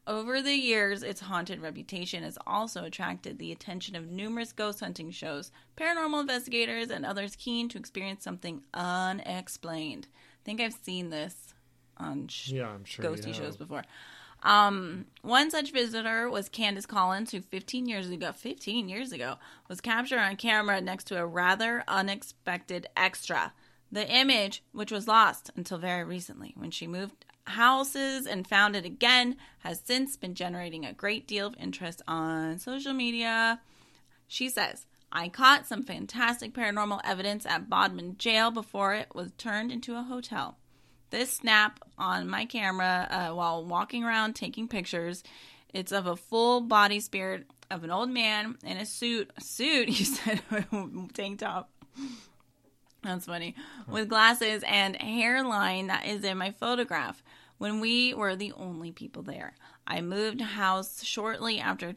Over 0.07 0.40
the 0.40 0.55
years, 0.55 1.03
its 1.03 1.20
haunted 1.20 1.61
reputation 1.61 2.22
has 2.22 2.38
also 2.46 2.85
attracted 2.85 3.38
the 3.38 3.53
attention 3.53 3.96
of 3.96 4.09
numerous 4.11 4.53
ghost 4.53 4.81
hunting 4.81 5.11
shows, 5.11 5.50
paranormal 5.76 6.20
investigators, 6.22 6.90
and 6.90 7.05
others 7.05 7.37
keen 7.37 7.68
to 7.70 7.79
experience 7.79 8.22
something 8.24 8.62
unexplained. 8.72 10.07
I 10.14 10.42
think 10.44 10.61
I've 10.61 10.74
seen 10.74 11.11
this 11.11 11.55
on 11.96 12.29
sh- 12.29 12.53
Yeah, 12.53 12.68
I'm 12.68 12.85
sure. 12.85 13.05
ghosty 13.05 13.35
shows 13.35 13.57
before. 13.57 13.85
Um, 14.42 15.07
one 15.22 15.50
such 15.50 15.72
visitor 15.72 16.31
was 16.31 16.48
Candace 16.48 16.87
Collins, 16.87 17.31
who 17.31 17.40
15 17.40 17.87
years 17.87 18.09
ago, 18.09 18.33
15 18.33 18.88
years 18.88 19.12
ago, 19.12 19.37
was 19.68 19.81
captured 19.81 20.18
on 20.18 20.37
camera 20.37 20.81
next 20.81 21.05
to 21.05 21.18
a 21.18 21.26
rather 21.26 21.85
unexpected 21.87 22.88
extra. 22.96 23.53
The 23.92 24.09
image, 24.09 24.62
which 24.72 24.92
was 24.92 25.09
lost 25.09 25.50
until 25.57 25.79
very 25.79 26.05
recently 26.05 26.55
when 26.57 26.70
she 26.70 26.87
moved 26.87 27.24
houses 27.44 28.26
and 28.26 28.46
found 28.46 28.76
it 28.76 28.85
again, 28.85 29.37
has 29.61 29.83
since 29.85 30.16
been 30.16 30.35
generating 30.35 30.87
a 30.87 30.92
great 30.92 31.26
deal 31.26 31.48
of 31.48 31.57
interest 31.59 32.00
on 32.07 32.59
social 32.59 32.94
media. 32.94 33.61
She 34.26 34.48
says, 34.48 34.87
I 35.12 35.29
caught 35.29 35.66
some 35.66 35.83
fantastic 35.83 36.55
paranormal 36.55 37.00
evidence 37.05 37.44
at 37.44 37.68
Bodmin 37.68 38.16
Jail 38.16 38.53
before 38.53 38.94
it 38.94 39.12
was 39.12 39.33
turned 39.37 39.72
into 39.72 39.96
a 39.96 40.05
hotel. 40.05 40.57
This 41.11 41.33
snap 41.33 41.81
on 41.99 42.29
my 42.29 42.46
camera 42.46 43.07
uh, 43.11 43.35
while 43.35 43.64
walking 43.64 44.05
around 44.05 44.35
taking 44.35 44.68
pictures, 44.68 45.23
it's 45.75 45.92
of 45.92 46.07
a 46.07 46.16
full 46.16 46.61
body 46.61 47.01
spirit 47.01 47.46
of 47.70 47.85
an 47.85 47.90
old 47.90 48.11
man 48.11 48.57
in 48.64 48.77
a 48.77 48.87
suit. 48.87 49.31
Suit, 49.40 49.88
you 49.99 50.05
said, 50.05 50.42
tank 51.14 51.40
top. 51.40 51.70
That's 53.03 53.27
funny. 53.27 53.55
With 53.88 54.09
glasses 54.09 54.62
and 54.66 54.96
hairline 54.96 55.87
that 55.87 56.07
is 56.07 56.23
in 56.25 56.38
my 56.38 56.51
photograph. 56.51 57.23
When 57.59 57.81
we 57.81 58.14
were 58.14 58.37
the 58.37 58.53
only 58.53 58.90
people 58.90 59.23
there, 59.23 59.55
I 59.87 60.01
moved 60.01 60.40
house 60.40 61.05
shortly 61.05 61.59
after. 61.59 61.94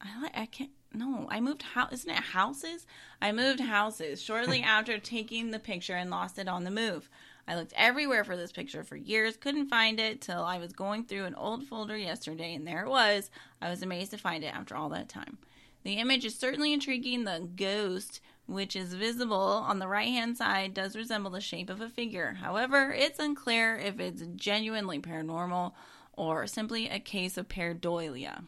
I 0.00 0.22
like. 0.22 0.36
I 0.36 0.46
can't. 0.46 0.70
No, 0.92 1.26
I 1.30 1.40
moved 1.40 1.62
house. 1.62 1.92
Isn't 1.92 2.10
it 2.10 2.16
houses? 2.22 2.86
I 3.20 3.32
moved 3.32 3.60
houses 3.60 4.22
shortly 4.22 4.62
after 4.64 4.98
taking 4.98 5.50
the 5.50 5.58
picture 5.58 5.94
and 5.94 6.10
lost 6.10 6.38
it 6.38 6.48
on 6.48 6.64
the 6.64 6.70
move. 6.70 7.08
I 7.46 7.56
looked 7.56 7.74
everywhere 7.76 8.24
for 8.24 8.36
this 8.36 8.52
picture 8.52 8.82
for 8.82 8.96
years, 8.96 9.36
couldn't 9.36 9.68
find 9.68 10.00
it 10.00 10.20
till 10.20 10.42
I 10.42 10.58
was 10.58 10.72
going 10.72 11.04
through 11.04 11.24
an 11.24 11.34
old 11.34 11.66
folder 11.66 11.96
yesterday, 11.96 12.54
and 12.54 12.66
there 12.66 12.84
it 12.84 12.88
was. 12.88 13.30
I 13.60 13.68
was 13.70 13.82
amazed 13.82 14.12
to 14.12 14.18
find 14.18 14.42
it 14.42 14.54
after 14.54 14.74
all 14.74 14.88
that 14.90 15.08
time. 15.08 15.38
The 15.82 15.94
image 15.94 16.24
is 16.24 16.34
certainly 16.34 16.72
intriguing. 16.72 17.24
The 17.24 17.46
ghost, 17.56 18.20
which 18.46 18.74
is 18.74 18.94
visible 18.94 19.36
on 19.36 19.78
the 19.78 19.88
right 19.88 20.08
hand 20.08 20.38
side, 20.38 20.72
does 20.72 20.96
resemble 20.96 21.30
the 21.30 21.40
shape 21.42 21.68
of 21.68 21.82
a 21.82 21.90
figure. 21.90 22.38
However, 22.40 22.90
it's 22.90 23.18
unclear 23.18 23.76
if 23.76 24.00
it's 24.00 24.22
genuinely 24.34 24.98
paranormal 24.98 25.72
or 26.14 26.46
simply 26.46 26.88
a 26.88 26.98
case 26.98 27.36
of 27.36 27.48
pareidolia. 27.48 28.44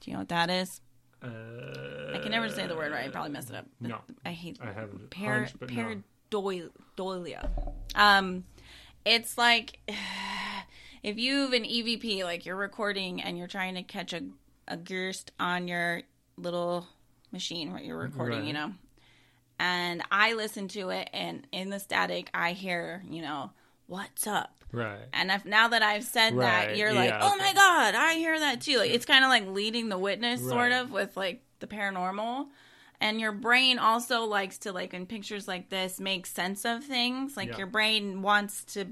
Do 0.00 0.10
you 0.10 0.14
know 0.14 0.20
what 0.20 0.28
that 0.30 0.50
is? 0.50 0.80
Uh, 1.22 1.28
I 2.14 2.18
can 2.18 2.30
never 2.30 2.48
say 2.48 2.66
the 2.66 2.76
word 2.76 2.92
right. 2.92 3.06
I 3.06 3.08
probably 3.08 3.30
messed 3.32 3.50
it 3.50 3.56
up. 3.56 3.66
No. 3.80 4.00
I 4.24 4.32
hate 4.32 4.58
I 4.60 4.72
have 4.72 5.10
par- 5.10 5.48
hunch, 5.48 6.02
but 6.30 6.42
no. 6.44 7.74
Um, 7.94 8.44
it's 9.04 9.38
like 9.38 9.78
if 11.02 11.18
you 11.18 11.42
have 11.42 11.52
an 11.52 11.64
EVP, 11.64 12.24
like 12.24 12.44
you're 12.46 12.56
recording 12.56 13.22
and 13.22 13.38
you're 13.38 13.46
trying 13.46 13.74
to 13.74 13.82
catch 13.82 14.12
a 14.12 14.22
a 14.68 14.76
ghost 14.76 15.30
on 15.38 15.68
your 15.68 16.02
little 16.36 16.86
machine 17.32 17.72
where 17.72 17.80
you're 17.82 17.98
recording, 17.98 18.46
you 18.46 18.52
know. 18.52 18.72
And 19.58 20.02
I 20.10 20.34
listen 20.34 20.68
to 20.68 20.90
it, 20.90 21.08
and 21.14 21.46
in 21.50 21.70
the 21.70 21.78
static, 21.80 22.28
I 22.34 22.52
hear, 22.52 23.02
you 23.08 23.22
know, 23.22 23.52
what's 23.86 24.26
up. 24.26 24.64
Right. 24.72 24.98
And 25.14 25.30
if 25.30 25.46
now 25.46 25.68
that 25.68 25.82
I've 25.82 26.04
said 26.04 26.36
that, 26.38 26.76
you're 26.76 26.92
like, 26.92 27.14
oh 27.22 27.36
my 27.38 27.54
god, 27.54 27.94
I 27.94 28.14
hear 28.14 28.38
that 28.38 28.60
too. 28.60 28.78
Like 28.78 28.90
it's 28.90 29.06
kind 29.06 29.24
of 29.24 29.30
like 29.30 29.46
leading 29.46 29.88
the 29.88 29.96
witness, 29.98 30.46
sort 30.46 30.72
of, 30.72 30.90
with 30.90 31.16
like 31.16 31.42
the 31.60 31.66
paranormal. 31.66 32.48
And 33.00 33.20
your 33.20 33.32
brain 33.32 33.78
also 33.78 34.24
likes 34.24 34.58
to 34.58 34.72
like 34.72 34.94
in 34.94 35.06
pictures 35.06 35.46
like 35.46 35.68
this 35.68 36.00
make 36.00 36.26
sense 36.26 36.64
of 36.64 36.84
things. 36.84 37.36
Like 37.36 37.50
Yeah. 37.50 37.58
your 37.58 37.66
brain 37.66 38.22
wants 38.22 38.64
to 38.74 38.86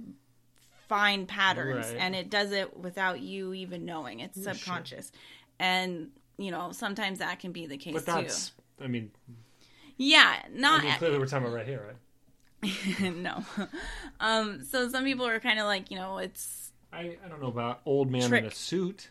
find 0.88 1.26
patterns, 1.26 1.86
Right. 1.86 1.96
and 1.98 2.14
it 2.14 2.28
does 2.30 2.52
it 2.52 2.76
without 2.76 3.20
you 3.20 3.54
even 3.54 3.84
knowing. 3.84 4.20
It's 4.20 4.42
subconscious, 4.42 5.10
and 5.58 6.10
you 6.36 6.50
know 6.50 6.72
sometimes 6.72 7.20
that 7.20 7.40
can 7.40 7.52
be 7.52 7.66
the 7.66 7.76
case 7.78 7.94
But 7.94 8.06
that's. 8.06 8.52
I 8.80 8.88
mean, 8.88 9.10
too. 9.26 9.34
Yeah, 9.96 10.42
I 10.44 10.48
not 10.52 10.84
mean, 10.84 10.92
clearly 10.94 11.18
we're 11.18 11.26
talking 11.26 11.46
about 11.46 11.56
right 11.56 11.66
here, 11.66 11.96
right? 12.62 13.00
no. 13.14 13.44
Um, 14.20 14.64
so 14.64 14.88
some 14.88 15.04
people 15.04 15.26
are 15.26 15.38
kind 15.40 15.58
of 15.58 15.66
like, 15.66 15.90
you 15.90 15.96
know, 15.96 16.18
it's 16.18 16.72
I, 16.92 17.16
I 17.24 17.28
don't 17.28 17.40
know 17.40 17.48
about 17.48 17.80
old 17.86 18.10
man 18.10 18.32
in 18.34 18.44
a 18.44 18.50
suit. 18.50 19.10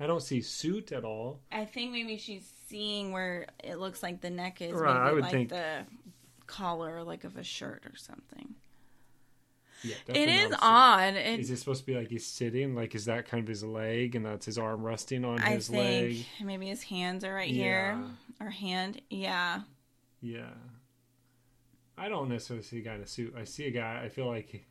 I 0.00 0.06
don't 0.06 0.22
see 0.22 0.40
suit 0.40 0.90
at 0.92 1.04
all. 1.04 1.40
I 1.52 1.64
think 1.64 1.92
maybe 1.92 2.16
she's 2.16 2.50
seeing 2.72 3.12
where 3.12 3.46
it 3.62 3.76
looks 3.76 4.02
like 4.02 4.20
the 4.22 4.30
neck 4.30 4.60
is. 4.62 4.72
Right, 4.72 4.94
maybe 4.94 5.08
I 5.08 5.12
would 5.12 5.22
like 5.22 5.30
think- 5.30 5.48
the 5.50 5.84
collar, 6.46 7.02
like 7.04 7.24
of 7.24 7.36
a 7.36 7.44
shirt 7.44 7.84
or 7.86 7.94
something. 7.96 8.54
Yeah, 9.84 9.96
It 10.08 10.28
is 10.28 10.50
not 10.50 10.50
a 10.50 10.52
suit. 10.52 10.58
odd. 10.62 11.14
It, 11.14 11.40
Is 11.40 11.50
it 11.50 11.56
supposed 11.56 11.80
to 11.80 11.86
be 11.86 11.96
like 11.96 12.08
he's 12.08 12.24
sitting? 12.26 12.74
Like, 12.76 12.94
is 12.94 13.06
that 13.06 13.26
kind 13.26 13.42
of 13.42 13.48
his 13.48 13.64
leg, 13.64 14.14
and 14.14 14.24
that's 14.24 14.46
his 14.46 14.56
arm 14.56 14.82
resting 14.84 15.24
on 15.24 15.40
I 15.40 15.54
his 15.54 15.66
think 15.68 15.84
leg? 16.16 16.26
maybe 16.46 16.66
his 16.68 16.84
hands 16.84 17.24
are 17.24 17.34
right 17.34 17.50
here 17.50 17.98
or 18.40 18.48
hand. 18.50 19.00
Yeah, 19.10 19.62
Yeah. 20.20 20.50
I 21.98 22.08
don't 22.08 22.28
necessarily 22.28 22.62
see 22.64 22.78
a 22.78 22.82
guy 22.82 22.94
in 22.94 23.00
a 23.02 23.06
suit. 23.06 23.34
I 23.36 23.44
see 23.44 23.66
a 23.66 23.70
guy. 23.70 24.00
I 24.04 24.08
feel 24.08 24.26
like, 24.26 24.64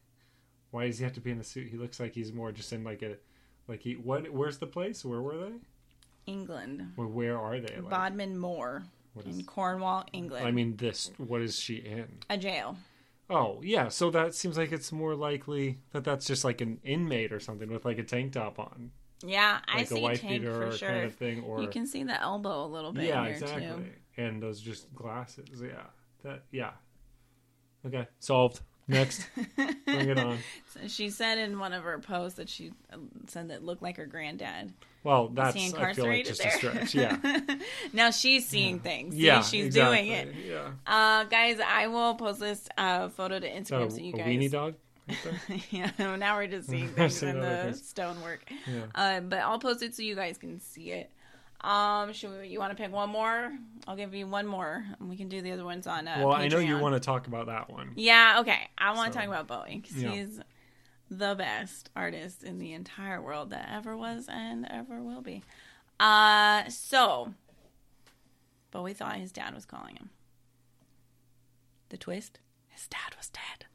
why 0.71 0.87
does 0.87 0.97
he 0.97 1.03
have 1.03 1.13
to 1.13 1.21
be 1.21 1.31
in 1.31 1.39
a 1.39 1.43
suit? 1.43 1.67
He 1.69 1.77
looks 1.77 1.99
like 1.99 2.13
he's 2.15 2.33
more 2.33 2.51
just 2.51 2.71
in 2.73 2.83
like 2.83 3.01
a, 3.03 3.17
like 3.67 3.81
he. 3.81 3.93
What? 3.93 4.29
Where's 4.33 4.57
the 4.59 4.65
place? 4.67 5.03
Where 5.05 5.21
were 5.21 5.37
they? 5.37 5.53
England, 6.25 6.93
Or 6.97 7.07
where 7.07 7.38
are 7.38 7.60
they? 7.60 7.75
Like, 7.77 7.89
Bodmin 7.89 8.38
Moor 8.38 8.84
in? 9.25 9.43
Cornwall, 9.43 10.05
England. 10.13 10.45
I 10.47 10.51
mean, 10.51 10.77
this. 10.77 11.12
What 11.17 11.41
is 11.41 11.57
she 11.60 11.75
in? 11.75 12.07
a 12.29 12.38
jail. 12.38 12.77
Oh, 13.29 13.60
yeah. 13.63 13.88
So 13.88 14.10
that 14.12 14.36
seems 14.36 14.57
like 14.57 14.71
it's 14.71 14.91
more 14.91 15.15
likely 15.15 15.79
that 15.91 16.03
that's 16.03 16.25
just 16.25 16.43
like 16.43 16.62
an 16.62 16.79
inmate 16.84 17.31
or 17.31 17.39
something 17.39 17.71
with 17.71 17.86
like 17.86 17.97
a 17.97 18.03
tank 18.03 18.34
top 18.34 18.60
on, 18.60 18.91
Yeah, 19.23 19.60
I 19.67 19.77
like 19.77 19.86
a 19.86 19.88
see 19.95 20.01
wife 20.01 20.21
tank 20.21 20.41
beater 20.41 20.71
for 20.71 20.77
sure. 20.77 20.89
kind 20.89 21.05
of 21.05 21.15
thing, 21.15 21.43
or 21.43 21.62
You 21.62 21.67
can 21.69 21.88
see 21.88 22.03
the 22.03 22.19
elbow 22.21 22.65
a 22.65 22.67
little 22.67 22.91
bit 22.91 23.05
yeah, 23.05 23.23
exactly. 23.25 23.62
too. 23.67 23.86
And 24.21 24.43
those 24.43 24.60
just 24.60 24.93
glasses. 24.93 25.62
Yeah. 25.62 25.84
That. 26.23 26.43
Yeah. 26.51 26.71
Okay. 27.86 28.07
Solved. 28.19 28.62
Next. 28.91 29.27
Bring 29.56 30.10
it 30.10 30.17
on. 30.17 30.38
So 30.73 30.88
she 30.88 31.10
said 31.10 31.38
in 31.38 31.60
one 31.60 31.73
of 31.73 31.84
her 31.84 31.99
posts 31.99 32.38
that 32.38 32.47
she 32.47 32.71
uh, 32.93 32.97
said 33.27 33.49
that 33.49 33.62
looked 33.62 33.82
like 33.82 33.97
her 33.97 34.06
granddad. 34.06 34.71
Well, 35.04 35.27
that's 35.27 35.54
he 35.54 35.73
I 35.75 35.93
feel 35.93 36.06
like 36.06 36.25
just 36.25 36.41
there? 36.41 36.51
a 36.71 36.86
stretch. 36.86 36.95
Yeah. 36.95 37.17
now 37.91 38.12
she's 38.12 38.47
seeing 38.47 38.80
things. 38.80 39.13
See, 39.13 39.25
yeah. 39.25 39.41
she's 39.41 39.65
exactly. 39.65 39.97
doing 39.97 40.12
it. 40.12 40.36
Yeah. 40.47 40.69
Uh, 40.88 41.25
guys, 41.25 41.60
I 41.60 41.88
will 41.88 42.15
post 42.15 42.39
this 42.39 42.69
uh, 42.77 43.10
photo 43.10 43.38
to 43.39 43.49
Instagram 43.49 43.88
a, 43.88 43.91
so 43.91 43.97
you 43.97 44.13
guys. 44.13 44.27
weenie 44.27 44.49
dog? 44.49 44.75
yeah, 45.71 45.91
now 45.97 46.38
we're 46.38 46.47
just 46.47 46.69
seeing 46.69 46.88
things 46.88 47.21
in 47.21 47.41
the 47.41 47.63
things. 47.63 47.86
stonework. 47.86 48.49
Yeah. 48.65 48.84
Uh, 48.95 49.19
but 49.19 49.39
I'll 49.39 49.60
post 49.60 49.84
it 49.84 49.93
so 49.93 50.04
you 50.04 50.15
guys 50.15 50.38
can 50.38 50.62
see 50.62 50.91
it. 50.91 51.10
Um, 51.63 52.12
should 52.13 52.32
we, 52.39 52.47
you 52.47 52.60
want 52.60 52.76
to 52.76 52.82
pick 52.82 52.91
one 52.91 53.10
more? 53.10 53.52
I'll 53.88 53.95
give 53.95 54.13
you 54.15 54.26
one 54.26 54.47
more, 54.47 54.84
and 55.00 55.10
we 55.10 55.15
can 55.15 55.30
do 55.30 55.41
the 55.41 55.52
other 55.52 55.63
ones 55.63 55.86
on. 55.86 56.08
Uh, 56.08 56.17
well, 56.19 56.34
I 56.34 56.47
know 56.47 56.58
you 56.58 56.78
want 56.80 56.95
to 56.95 57.00
talk 57.00 57.28
about 57.28 57.47
that 57.47 57.69
one. 57.69 57.91
Yeah, 57.95 58.38
okay. 58.39 58.69
I 58.78 58.93
want 58.95 59.13
to 59.13 59.19
talk 59.19 59.28
about 59.28 59.47
Bowie 59.47 59.80
because 59.82 60.02
yeah. 60.02 60.10
he's 60.12 60.39
the 61.10 61.36
best 61.36 61.89
artist 61.95 62.43
in 62.43 62.58
the 62.58 62.74
entire 62.74 63.21
world 63.21 63.52
that 63.52 63.69
ever 63.71 63.95
was 63.95 64.28
and 64.28 64.65
ever 64.69 65.02
will 65.02 65.21
be. 65.21 65.43
Uh, 66.00 66.67
so 66.69 67.34
Bowie 68.71 68.93
thought 68.93 69.17
his 69.17 69.32
dad 69.32 69.54
was 69.54 69.65
calling 69.65 69.97
him. 69.97 70.10
The 71.89 71.97
twist: 71.97 72.39
his 72.69 72.88
dad 72.88 73.15
was 73.17 73.30
dead. 73.30 73.65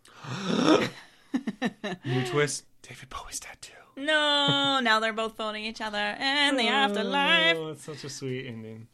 New 2.05 2.27
twist. 2.27 2.65
David 2.83 3.09
Bowie's 3.11 3.39
dead 3.39 3.59
too. 3.61 3.73
No, 3.97 4.81
now 4.83 5.01
they're 5.01 5.13
both 5.13 5.37
phoning 5.37 5.65
each 5.65 5.81
other 5.81 5.99
in 5.99 6.57
the 6.57 6.69
afterlife. 6.69 7.57
Oh, 7.57 7.69
it's 7.69 7.85
such 7.85 8.05
a 8.05 8.11
sweet 8.11 8.47
ending. 8.47 8.89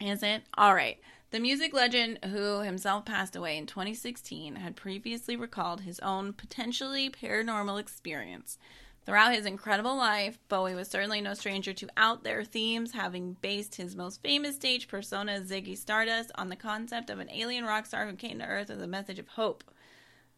Is 0.00 0.22
it? 0.22 0.42
All 0.56 0.74
right. 0.74 0.98
The 1.30 1.38
music 1.38 1.72
legend, 1.74 2.18
who 2.24 2.60
himself 2.60 3.04
passed 3.04 3.36
away 3.36 3.56
in 3.56 3.66
2016, 3.66 4.56
had 4.56 4.74
previously 4.74 5.36
recalled 5.36 5.82
his 5.82 6.00
own 6.00 6.32
potentially 6.32 7.10
paranormal 7.10 7.78
experience. 7.78 8.58
Throughout 9.06 9.34
his 9.34 9.46
incredible 9.46 9.96
life, 9.96 10.38
Bowie 10.48 10.74
was 10.74 10.88
certainly 10.88 11.20
no 11.20 11.34
stranger 11.34 11.72
to 11.72 11.88
out 11.96 12.24
there 12.24 12.42
themes, 12.42 12.92
having 12.92 13.36
based 13.40 13.76
his 13.76 13.94
most 13.94 14.22
famous 14.22 14.56
stage 14.56 14.88
persona, 14.88 15.40
Ziggy 15.40 15.76
Stardust, 15.76 16.32
on 16.34 16.48
the 16.48 16.56
concept 16.56 17.10
of 17.10 17.18
an 17.18 17.30
alien 17.30 17.64
rock 17.64 17.86
star 17.86 18.06
who 18.06 18.14
came 18.14 18.38
to 18.38 18.44
Earth 18.44 18.68
with 18.68 18.82
a 18.82 18.86
message 18.86 19.18
of 19.18 19.28
hope. 19.28 19.64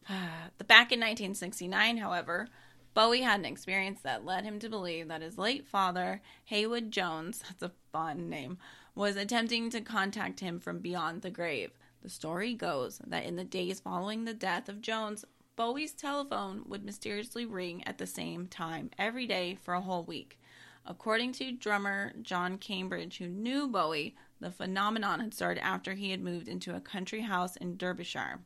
The 0.58 0.64
back 0.64 0.92
in 0.92 1.00
1969, 1.00 1.96
however, 1.96 2.48
Bowie 2.94 3.22
had 3.22 3.40
an 3.40 3.46
experience 3.46 4.00
that 4.02 4.24
led 4.24 4.44
him 4.44 4.58
to 4.58 4.68
believe 4.68 5.08
that 5.08 5.22
his 5.22 5.38
late 5.38 5.66
father, 5.66 6.20
Haywood 6.44 6.90
Jones, 6.90 7.42
that's 7.48 7.62
a 7.62 7.72
fun 7.90 8.28
name, 8.28 8.58
was 8.94 9.16
attempting 9.16 9.70
to 9.70 9.80
contact 9.80 10.40
him 10.40 10.60
from 10.60 10.80
beyond 10.80 11.22
the 11.22 11.30
grave. 11.30 11.70
The 12.02 12.10
story 12.10 12.52
goes 12.52 13.00
that 13.06 13.24
in 13.24 13.36
the 13.36 13.44
days 13.44 13.80
following 13.80 14.24
the 14.24 14.34
death 14.34 14.68
of 14.68 14.82
Jones, 14.82 15.24
Bowie's 15.56 15.92
telephone 15.92 16.64
would 16.66 16.84
mysteriously 16.84 17.46
ring 17.46 17.82
at 17.86 17.98
the 17.98 18.06
same 18.06 18.46
time 18.46 18.90
every 18.98 19.26
day 19.26 19.54
for 19.54 19.74
a 19.74 19.80
whole 19.80 20.02
week. 20.02 20.38
According 20.84 21.32
to 21.34 21.52
drummer 21.52 22.12
John 22.20 22.58
Cambridge, 22.58 23.18
who 23.18 23.28
knew 23.28 23.68
Bowie, 23.68 24.16
the 24.40 24.50
phenomenon 24.50 25.20
had 25.20 25.32
started 25.32 25.64
after 25.64 25.94
he 25.94 26.10
had 26.10 26.20
moved 26.20 26.48
into 26.48 26.74
a 26.74 26.80
country 26.80 27.20
house 27.20 27.56
in 27.56 27.76
Derbyshire. 27.76 28.40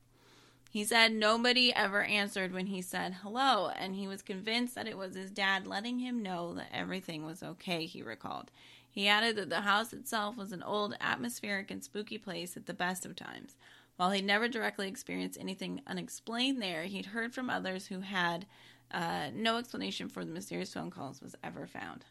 He 0.76 0.84
said 0.84 1.14
nobody 1.14 1.74
ever 1.74 2.02
answered 2.02 2.52
when 2.52 2.66
he 2.66 2.82
said 2.82 3.14
hello, 3.22 3.70
and 3.70 3.94
he 3.94 4.06
was 4.06 4.20
convinced 4.20 4.74
that 4.74 4.86
it 4.86 4.98
was 4.98 5.14
his 5.14 5.30
dad 5.30 5.66
letting 5.66 6.00
him 6.00 6.22
know 6.22 6.52
that 6.52 6.68
everything 6.70 7.24
was 7.24 7.42
okay, 7.42 7.86
he 7.86 8.02
recalled. 8.02 8.50
He 8.90 9.08
added 9.08 9.36
that 9.36 9.48
the 9.48 9.62
house 9.62 9.94
itself 9.94 10.36
was 10.36 10.52
an 10.52 10.62
old, 10.62 10.94
atmospheric, 11.00 11.70
and 11.70 11.82
spooky 11.82 12.18
place 12.18 12.58
at 12.58 12.66
the 12.66 12.74
best 12.74 13.06
of 13.06 13.16
times. 13.16 13.56
While 13.96 14.10
he'd 14.10 14.26
never 14.26 14.48
directly 14.48 14.86
experienced 14.86 15.40
anything 15.40 15.80
unexplained 15.86 16.60
there, 16.60 16.82
he'd 16.82 17.06
heard 17.06 17.32
from 17.32 17.48
others 17.48 17.86
who 17.86 18.00
had 18.00 18.44
uh, 18.90 19.30
no 19.34 19.56
explanation 19.56 20.10
for 20.10 20.26
the 20.26 20.30
mysterious 20.30 20.74
phone 20.74 20.90
calls 20.90 21.22
was 21.22 21.34
ever 21.42 21.66
found. 21.66 22.04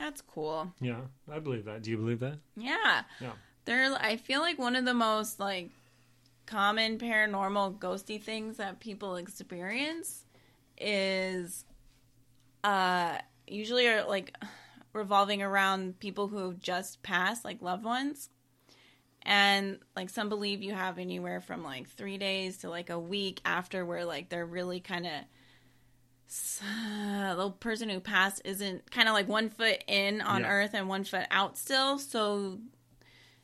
That's 0.00 0.22
cool. 0.22 0.72
Yeah, 0.80 1.02
I 1.30 1.38
believe 1.38 1.66
that. 1.66 1.82
Do 1.82 1.92
you 1.92 1.98
believe 1.98 2.18
that? 2.18 2.40
Yeah. 2.56 3.02
Yeah. 3.20 3.34
They're 3.64 3.94
I 3.94 4.16
feel 4.16 4.40
like 4.40 4.58
one 4.58 4.74
of 4.74 4.84
the 4.84 4.92
most 4.92 5.38
like 5.38 5.70
common 6.46 6.98
paranormal 6.98 7.78
ghosty 7.78 8.20
things 8.22 8.56
that 8.58 8.80
people 8.80 9.16
experience 9.16 10.24
is 10.78 11.64
uh 12.64 13.18
usually 13.46 13.86
are 13.86 14.04
like 14.06 14.34
revolving 14.92 15.42
around 15.42 15.98
people 16.00 16.26
who 16.28 16.38
have 16.38 16.58
just 16.58 17.02
passed, 17.02 17.44
like 17.44 17.60
loved 17.60 17.84
ones. 17.84 18.30
And 19.22 19.78
like 19.94 20.08
some 20.08 20.28
believe 20.28 20.62
you 20.62 20.72
have 20.72 20.98
anywhere 20.98 21.40
from 21.40 21.62
like 21.64 21.88
three 21.88 22.16
days 22.16 22.58
to 22.58 22.70
like 22.70 22.90
a 22.90 22.98
week 22.98 23.40
after 23.44 23.84
where 23.84 24.04
like 24.04 24.28
they're 24.28 24.46
really 24.46 24.80
kind 24.80 25.06
of 25.06 25.12
the 27.36 27.50
person 27.60 27.88
who 27.88 28.00
passed 28.00 28.42
isn't 28.44 28.90
kind 28.90 29.08
of 29.08 29.14
like 29.14 29.28
one 29.28 29.48
foot 29.48 29.82
in 29.86 30.20
on 30.20 30.42
Yeah. 30.42 30.48
earth 30.50 30.70
and 30.74 30.88
one 30.88 31.04
foot 31.04 31.26
out 31.30 31.56
still 31.56 31.98
so 31.98 32.58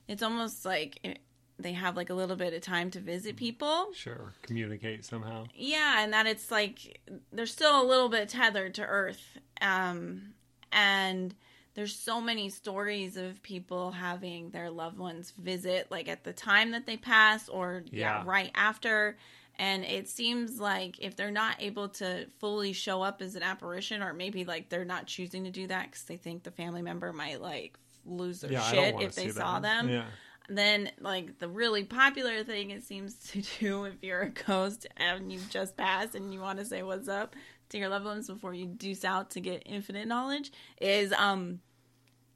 it's 0.08 0.22
almost 0.22 0.64
like 0.64 0.98
it, 1.04 1.18
they 1.62 1.72
have 1.72 1.96
like 1.96 2.10
a 2.10 2.14
little 2.14 2.36
bit 2.36 2.52
of 2.54 2.60
time 2.60 2.90
to 2.90 3.00
visit 3.00 3.36
people 3.36 3.88
Sure. 3.94 4.32
Communicate 4.42 5.04
somehow. 5.04 5.44
yeah 5.54 6.02
and 6.02 6.12
that 6.12 6.26
it's 6.26 6.50
like 6.50 7.00
they're 7.32 7.46
still 7.46 7.80
a 7.82 7.86
little 7.86 8.08
bit 8.08 8.28
tethered 8.28 8.74
to 8.74 8.82
earth 8.84 9.38
um 9.60 10.32
and 10.72 11.34
there's 11.74 11.94
so 11.96 12.20
many 12.20 12.50
stories 12.50 13.16
of 13.16 13.42
people 13.42 13.92
having 13.92 14.50
their 14.50 14.70
loved 14.70 14.98
ones 14.98 15.32
visit 15.38 15.86
like 15.90 16.08
at 16.08 16.24
the 16.24 16.32
time 16.32 16.72
that 16.72 16.86
they 16.86 16.96
pass 16.96 17.48
or 17.48 17.82
yeah, 17.90 18.18
Yeah. 18.18 18.22
right 18.26 18.50
after 18.54 19.16
and 19.58 19.84
it 19.84 20.08
seems 20.08 20.58
like 20.58 20.98
if 20.98 21.14
they're 21.14 21.30
not 21.30 21.56
able 21.60 21.88
to 21.90 22.26
fully 22.38 22.72
show 22.72 23.02
up 23.02 23.20
as 23.22 23.34
an 23.36 23.42
apparition 23.42 24.02
or 24.02 24.12
maybe 24.14 24.44
like 24.44 24.68
they're 24.70 24.84
not 24.84 25.06
choosing 25.06 25.44
to 25.44 25.50
do 25.50 25.66
that 25.66 25.86
because 25.90 26.04
they 26.04 26.16
think 26.16 26.42
the 26.42 26.50
family 26.50 26.82
member 26.82 27.12
might 27.12 27.40
like 27.40 27.78
lose 28.04 28.40
their 28.40 28.52
Yeah, 28.52 28.62
shit 28.70 28.94
if 29.00 29.14
they 29.14 29.28
saw 29.28 29.60
them 29.60 29.88
Yeah. 29.88 30.04
Then 30.48 30.90
like 31.00 31.38
the 31.38 31.48
really 31.48 31.84
popular 31.84 32.42
thing 32.44 32.70
it 32.70 32.82
seems 32.82 33.14
to 33.30 33.42
do 33.60 33.84
if 33.84 33.94
you're 34.02 34.22
a 34.22 34.28
ghost 34.30 34.86
and 34.96 35.32
you've 35.32 35.48
just 35.50 35.76
passed 35.76 36.14
and 36.14 36.32
you 36.34 36.40
want 36.40 36.58
to 36.58 36.64
say 36.64 36.82
what's 36.82 37.08
up 37.08 37.34
to 37.68 37.78
your 37.78 37.88
loved 37.88 38.04
ones 38.04 38.26
before 38.26 38.52
you 38.52 38.66
deuce 38.66 39.04
out 39.04 39.30
to 39.30 39.40
get 39.40 39.62
infinite 39.66 40.06
knowledge 40.06 40.52
is 40.80 41.12
um 41.14 41.60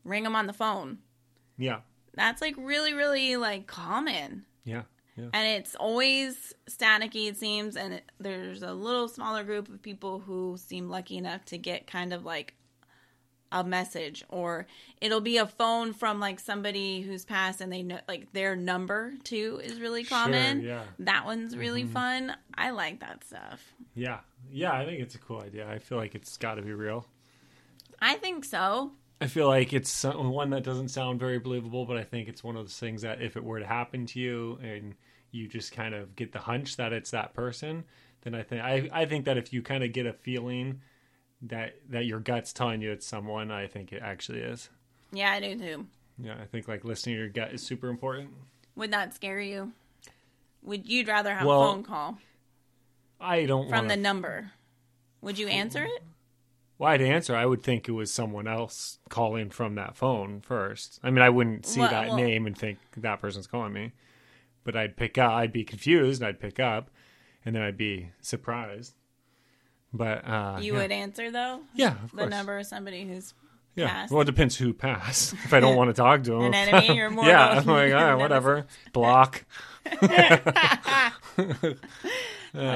ring 0.04 0.22
them 0.22 0.36
on 0.36 0.46
the 0.46 0.52
phone 0.52 0.98
Yeah. 1.58 1.80
that's 2.14 2.40
like 2.40 2.54
really 2.58 2.94
really 2.94 3.36
like 3.36 3.66
common 3.66 4.44
Yeah. 4.64 4.82
Yeah. 5.16 5.30
and 5.32 5.48
it's 5.58 5.74
always 5.74 6.54
staticky 6.70 7.28
it 7.28 7.36
seems 7.36 7.76
and 7.76 7.94
it, 7.94 8.04
there's 8.20 8.62
a 8.62 8.72
little 8.72 9.08
smaller 9.08 9.44
group 9.44 9.68
of 9.68 9.82
people 9.82 10.20
who 10.20 10.56
seem 10.58 10.88
lucky 10.88 11.16
enough 11.16 11.44
to 11.46 11.58
get 11.58 11.86
kind 11.86 12.12
of 12.12 12.24
like 12.24 12.54
a 13.56 13.64
message 13.64 14.24
or 14.28 14.66
it'll 15.00 15.20
be 15.20 15.38
a 15.38 15.46
phone 15.46 15.92
from 15.92 16.20
like 16.20 16.38
somebody 16.38 17.00
who's 17.00 17.24
passed 17.24 17.60
and 17.60 17.72
they 17.72 17.82
know 17.82 17.98
like 18.06 18.32
their 18.32 18.54
number 18.54 19.14
too 19.24 19.60
is 19.64 19.80
really 19.80 20.04
common 20.04 20.62
yeah. 20.62 20.82
that 20.98 21.24
one's 21.24 21.56
really 21.56 21.84
mm-hmm. 21.84 21.92
fun 21.92 22.36
i 22.54 22.70
like 22.70 23.00
that 23.00 23.24
stuff 23.24 23.72
Yeah. 23.94 24.20
Yeah, 24.48 24.72
I 24.72 24.84
think 24.84 25.00
it's 25.00 25.16
a 25.16 25.18
cool 25.18 25.40
idea. 25.40 25.68
I 25.68 25.80
feel 25.80 25.98
like 25.98 26.14
it's 26.14 26.36
got 26.36 26.54
to 26.54 26.62
be 26.62 26.72
real. 26.72 27.06
i 28.00 28.14
think 28.14 28.44
so 28.44 28.92
I 29.20 29.28
feel 29.28 29.46
like 29.46 29.72
it's 29.72 30.04
one 30.04 30.50
that 30.50 30.62
doesn't 30.62 30.90
sound 30.90 31.18
very 31.18 31.38
believable, 31.38 31.86
but 31.86 31.96
I 31.96 32.04
think 32.04 32.28
it's 32.28 32.44
one 32.44 32.54
of 32.54 32.64
those 32.64 32.78
things 32.78 33.00
that 33.00 33.22
if 33.22 33.34
it 33.36 33.42
were 33.42 33.58
to 33.58 33.66
happen 33.66 34.04
to 34.06 34.20
you 34.20 34.58
and 34.62 34.94
you 35.30 35.48
just 35.48 35.72
kind 35.72 35.94
of 35.94 36.14
get 36.14 36.32
the 36.32 36.38
hunch 36.38 36.76
that 36.76 36.92
it's 36.92 37.12
that 37.12 37.32
person, 37.32 37.84
then 38.22 38.34
I 38.34 38.42
think 38.42 38.62
I, 38.62 38.90
I 38.92 39.06
think 39.06 39.24
that 39.24 39.38
if 39.38 39.52
you 39.52 39.62
kind 39.62 39.82
of 39.82 39.92
get 39.92 40.04
a 40.04 40.12
feeling 40.12 40.82
that 41.42 41.76
that 41.90 42.06
your 42.06 42.20
gut's 42.20 42.52
telling 42.52 42.80
you 42.80 42.90
it's 42.92 43.06
someone, 43.06 43.50
I 43.50 43.66
think 43.66 43.92
it 43.92 44.02
actually 44.02 44.40
is. 44.40 44.70
yeah 45.12 45.32
i 45.32 45.40
do 45.40 45.56
too 45.58 45.86
Yeah, 46.18 46.36
I 46.40 46.46
think 46.46 46.66
like 46.68 46.84
listening 46.84 47.16
to 47.16 47.20
your 47.20 47.28
gut 47.28 47.52
is 47.52 47.62
super 47.62 47.88
important. 47.88 48.30
would 48.74 48.90
that 48.92 49.14
scare 49.14 49.40
you 49.40 49.72
would 50.62 50.86
you'd 50.88 51.08
rather 51.08 51.34
have 51.34 51.46
Well, 51.46 51.62
a 51.62 51.66
phone 51.72 51.82
call 51.84 52.18
I 53.20 53.44
don't 53.46 53.68
from 53.68 53.78
want 53.78 53.88
the 53.88 53.96
number 53.96 54.52
would 55.20 55.38
you 55.38 55.46
answer 55.48 55.84
it 55.84 56.02
Well, 56.78 56.90
I'd 56.92 57.00
answer. 57.02 57.34
I 57.34 57.46
would 57.46 57.62
think 57.62 57.88
it 57.88 57.92
was 57.92 58.12
someone 58.12 58.46
else 58.46 58.98
calling 59.08 59.48
from 59.50 59.76
that 59.76 59.96
phone 59.96 60.42
first. 60.42 61.00
I 61.02 61.08
mean, 61.10 61.22
I 61.22 61.30
wouldn't 61.30 61.64
see 61.64 61.80
Well- 61.80 61.90
that 61.90 62.08
well- 62.08 62.16
name 62.18 62.46
and 62.46 62.56
think 62.56 62.78
that 62.98 63.18
person's 63.20 63.46
calling 63.46 63.72
me, 63.72 63.92
but 64.62 64.76
I'd 64.76 64.94
pick 64.96 65.16
up. 65.16 65.32
I'd 65.32 65.52
be 65.54 65.64
confused. 65.64 66.22
I'd 66.22 66.38
pick 66.38 66.60
up, 66.60 66.90
and 67.46 67.54
then 67.56 67.62
I'd 67.62 67.78
be 67.78 68.10
surprised. 68.20 68.94
But 69.92 70.26
uh, 70.26 70.58
you 70.60 70.74
yeah. 70.74 70.80
would 70.80 70.92
answer 70.92 71.30
though 71.30 71.60
yeah, 71.74 71.94
of 72.04 72.12
the 72.12 72.26
number 72.26 72.58
of 72.58 72.66
somebody 72.66 73.06
who's 73.06 73.32
yeah. 73.74 73.88
passed. 73.88 74.12
Well, 74.12 74.22
it 74.22 74.26
depends 74.26 74.56
who 74.56 74.72
passed. 74.72 75.32
If 75.32 75.52
I 75.54 75.60
don't 75.60 75.76
want 75.80 75.88
to 75.90 75.94
talk 75.94 76.22
to 76.24 76.30
them, 76.32 76.42
An 76.42 76.54
enemy, 76.54 76.96
you're 76.96 77.10
more 77.16 77.26
yeah, 77.26 77.48
I'm 77.48 77.66
like, 77.66 77.90
never- 77.92 78.16
whatever. 78.16 78.66
Block. 78.92 79.44
I 80.02 81.12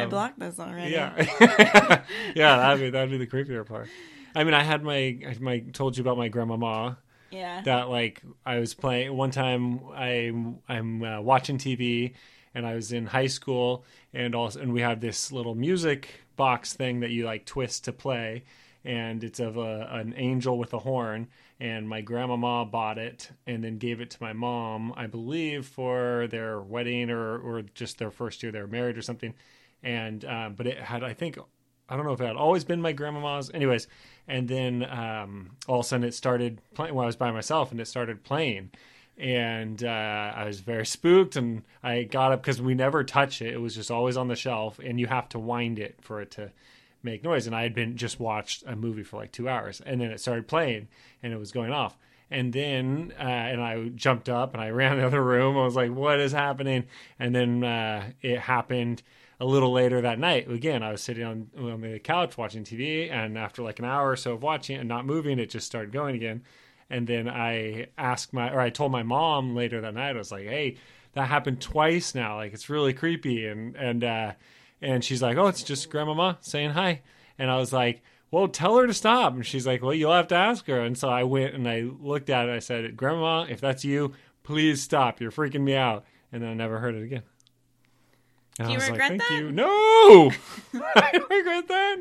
blocked 0.09 0.39
this 0.39 0.59
already. 0.61 0.97
Um, 0.97 1.17
Yeah, 1.41 2.03
yeah. 2.35 2.57
That'd 2.57 2.81
be 2.81 2.91
that'd 2.91 3.11
be 3.11 3.19
the 3.19 3.27
creepier 3.27 3.67
part. 3.67 3.89
I 4.35 4.45
mean, 4.45 4.55
I 4.55 4.63
had 4.63 4.83
my 4.83 5.19
my 5.41 5.61
told 5.73 5.97
you 5.97 6.03
about 6.03 6.17
my 6.19 6.29
grandmama. 6.29 6.99
Yeah. 7.33 7.61
that 7.63 7.89
like 7.89 8.23
I 8.45 8.59
was 8.59 8.75
playing 8.75 9.17
one 9.17 9.31
time 9.31 9.81
I 9.95 10.33
I'm 10.69 11.03
uh, 11.03 11.21
watching 11.21 11.59
TV 11.59 12.15
and 12.57 12.67
I 12.67 12.75
was 12.75 12.91
in 12.93 13.07
high 13.07 13.29
school 13.29 13.85
and 14.13 14.35
also 14.35 14.61
and 14.61 14.73
we 14.73 14.81
have 14.81 15.01
this 15.01 15.31
little 15.31 15.55
music 15.55 16.09
box 16.41 16.73
thing 16.73 17.01
that 17.01 17.11
you 17.11 17.25
like 17.25 17.45
twist 17.45 17.85
to 17.85 17.93
play 17.93 18.45
and 18.83 19.23
it's 19.23 19.41
of 19.41 19.59
a, 19.59 19.87
an 19.91 20.15
angel 20.17 20.57
with 20.57 20.73
a 20.73 20.79
horn 20.79 21.29
and 21.61 21.87
my 21.87 22.01
grandmama 22.01 22.65
bought 22.65 22.97
it 22.97 23.31
and 23.47 23.63
then 23.63 23.77
gave 23.77 24.01
it 24.01 24.09
to 24.09 24.23
my 24.23 24.33
mom 24.33 24.93
I 24.97 25.07
believe 25.07 25.67
for 25.67 26.27
their 26.29 26.61
wedding 26.61 27.11
or 27.11 27.39
or 27.39 27.63
just 27.75 27.99
their 27.99 28.11
first 28.11 28.43
year 28.43 28.51
they 28.53 28.61
were 28.61 28.67
married 28.67 28.97
or 28.97 29.03
something 29.03 29.35
and 29.83 30.25
um, 30.25 30.55
but 30.55 30.67
it 30.67 30.79
had 30.79 31.05
I 31.05 31.13
think 31.13 31.39
I 31.91 31.97
don't 31.97 32.07
know 32.07 32.13
if 32.13 32.21
it 32.21 32.27
had 32.27 32.37
always 32.37 32.65
been 32.65 32.81
my 32.81 32.93
grandmama's. 32.93 33.51
Anyways, 33.53 33.89
and 34.29 34.49
then 34.49 34.85
um, 34.89 35.57
all 35.67 35.81
of 35.81 35.87
a 35.87 35.89
sudden 35.89 36.07
it 36.07 36.15
started 36.15 36.61
playing 36.73 36.95
while 36.95 37.03
I 37.03 37.07
was 37.07 37.17
by 37.17 37.33
myself, 37.33 37.73
and 37.73 37.81
it 37.81 37.89
started 37.89 38.23
playing. 38.23 38.71
And 39.21 39.85
uh, 39.85 40.33
I 40.35 40.45
was 40.45 40.61
very 40.61 40.87
spooked, 40.87 41.37
and 41.37 41.63
I 41.83 42.05
got 42.05 42.33
up 42.33 42.43
because 42.43 42.63
we 42.63 42.75
never 42.75 43.05
touch 43.05 43.43
it. 43.43 43.53
It 43.53 43.61
was 43.61 43.75
just 43.75 43.91
always 43.91 44.17
on 44.17 44.29
the 44.29 44.37
shelf, 44.37 44.79
and 44.79 44.99
you 44.99 45.09
have 45.09 45.29
to 45.31 45.39
wind 45.39 45.79
it 45.79 45.97
for 46.01 46.23
it 46.23 46.31
to 46.33 46.53
make 47.03 47.23
noise. 47.23 47.47
And 47.47 47.55
I 47.55 47.63
had 47.63 47.75
been 47.75 47.97
just 47.97 48.19
watched 48.19 48.65
a 48.67 48.75
movie 48.75 49.03
for 49.03 49.19
like 49.19 49.31
two 49.31 49.49
hours, 49.49 49.83
and 49.85 50.01
then 50.01 50.11
it 50.11 50.21
started 50.21 50.49
playing, 50.49 50.89
and 51.23 51.33
it 51.33 51.39
was 51.39 51.53
going 51.53 51.71
off. 51.71 51.99
And 52.31 52.53
then, 52.53 53.13
uh, 53.19 53.23
and 53.23 53.61
I 53.61 53.89
jumped 53.89 54.29
up 54.29 54.55
and 54.55 54.63
I 54.63 54.71
ran 54.71 54.99
the 54.99 55.07
other 55.07 55.23
room. 55.23 55.57
I 55.59 55.65
was 55.65 55.77
like, 55.77 55.93
"What 55.93 56.19
is 56.19 56.33
happening?" 56.33 56.85
And 57.19 57.35
then 57.35 57.63
uh, 57.63 58.13
it 58.23 58.39
happened 58.39 59.03
a 59.41 59.45
little 59.45 59.73
later 59.73 60.01
that 60.01 60.19
night. 60.19 60.51
Again, 60.51 60.83
I 60.83 60.93
was 60.93 61.03
sitting 61.03 61.25
on 61.25 61.51
on 61.59 61.81
the 61.81 61.99
couch 61.99 62.39
watching 62.39 62.65
TV, 62.65 63.11
and 63.11 63.37
after 63.37 63.63
like 63.63 63.79
an 63.79 63.85
hour 63.85 64.11
or 64.11 64.17
so 64.17 64.33
of 64.33 64.43
watching 64.43 64.79
and 64.79 64.89
not 64.89 65.05
moving, 65.07 65.39
it 65.39 65.51
just 65.51 65.67
started 65.67 65.93
going 65.93 66.15
again. 66.15 66.43
And 66.91 67.07
then 67.07 67.29
I 67.29 67.87
asked 67.97 68.33
my, 68.33 68.53
or 68.53 68.61
I 68.61 68.71
told 68.71 68.91
my 68.91 69.03
mom 69.05 69.55
later 69.55 69.81
that 69.81 69.95
night. 69.95 70.17
I 70.17 70.19
was 70.19 70.33
like, 70.33 70.45
"Hey, 70.47 70.77
that 71.13 71.29
happened 71.29 71.61
twice 71.61 72.15
now. 72.15 72.37
Like 72.37 72.53
it's 72.53 72.69
really 72.69 72.93
creepy." 72.93 73.47
And 73.47 73.77
and 73.77 74.03
uh, 74.05 74.33
and 74.83 75.05
she's 75.05 75.23
like, 75.23 75.37
"Oh, 75.37 75.47
it's 75.47 75.63
just 75.63 75.89
grandmama 75.91 76.39
saying 76.41 76.71
hi." 76.71 77.03
And 77.39 77.49
I 77.51 77.59
was 77.59 77.73
like, 77.73 78.03
"Well, 78.33 78.49
tell 78.49 78.77
her 78.77 78.87
to 78.89 78.95
stop." 78.95 79.35
And 79.35 79.47
she's 79.47 79.67
like, 79.67 79.83
"Well, 79.83 79.95
you'll 79.95 80.13
have 80.13 80.29
to 80.29 80.35
ask 80.35 80.67
her." 80.67 80.81
And 80.81 80.99
so 80.99 81.09
I 81.09 81.23
went 81.23 81.55
and 81.55 81.69
I 81.69 81.83
looked 82.01 82.29
at 82.29 82.49
it. 82.49 82.53
I 82.53 82.59
said, 82.59 82.97
"Grandma, 82.97 83.47
if 83.49 83.61
that's 83.61 83.85
you, 83.85 84.13
please 84.43 84.83
stop. 84.83 85.21
You're 85.21 85.31
freaking 85.31 85.63
me 85.63 85.77
out." 85.77 86.05
And 86.33 86.43
then 86.43 86.51
I 86.51 86.55
never 86.55 86.79
heard 86.81 86.97
it 86.97 87.05
again. 87.05 87.23
And 88.59 88.67
Do 88.67 88.73
I 88.73 88.75
you 88.75 88.79
was 88.81 88.91
regret 88.91 89.11
like, 89.13 89.21
"Thank 89.21 89.29
that? 89.31 89.39
you." 89.41 89.53
No, 89.53 90.31
I 90.75 91.13
regret 91.31 91.69
that. 91.69 91.97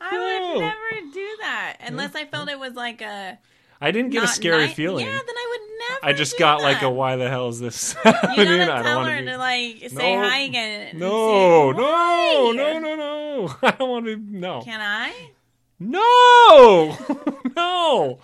I 0.00 0.16
No. 0.16 0.52
would 0.54 0.60
never 0.60 1.12
do 1.12 1.28
that 1.40 1.76
unless 1.80 2.14
I 2.14 2.24
felt 2.24 2.48
it 2.48 2.58
was 2.58 2.74
like 2.74 3.02
a 3.02 3.38
I 3.80 3.90
didn't 3.92 4.10
get 4.10 4.24
a 4.24 4.28
scary 4.28 4.66
ni- 4.66 4.72
feeling. 4.74 5.06
Yeah, 5.06 5.12
then 5.12 5.36
I 5.36 5.46
would 5.50 5.78
never. 6.02 6.06
I 6.06 6.12
just 6.18 6.38
got 6.38 6.62
like 6.62 6.82
a 6.82 6.90
why 6.90 7.16
the 7.16 7.28
hell 7.28 7.48
is 7.48 7.60
this 7.60 7.94
You 8.04 8.10
happening? 8.12 8.58
gotta 8.66 8.72
I 8.72 8.82
tell 8.82 8.82
don't 8.82 8.84
her 8.84 8.96
want 8.96 9.18
to 9.18 9.24
be. 9.24 9.30
to 9.30 9.38
like 9.38 9.90
say 9.90 10.16
No. 10.16 10.28
hi 10.28 10.38
again. 10.40 10.98
No, 10.98 11.72
say, 11.72 11.78
no, 11.78 12.52
no, 12.52 12.78
no, 12.80 12.96
no. 12.96 13.54
I 13.62 13.70
don't 13.72 13.90
want 13.90 14.06
to 14.06 14.16
be. 14.16 14.38
No. 14.38 14.62
Can 14.62 14.80
I? 14.80 15.12
No, 15.80 16.96
no, 17.56 18.18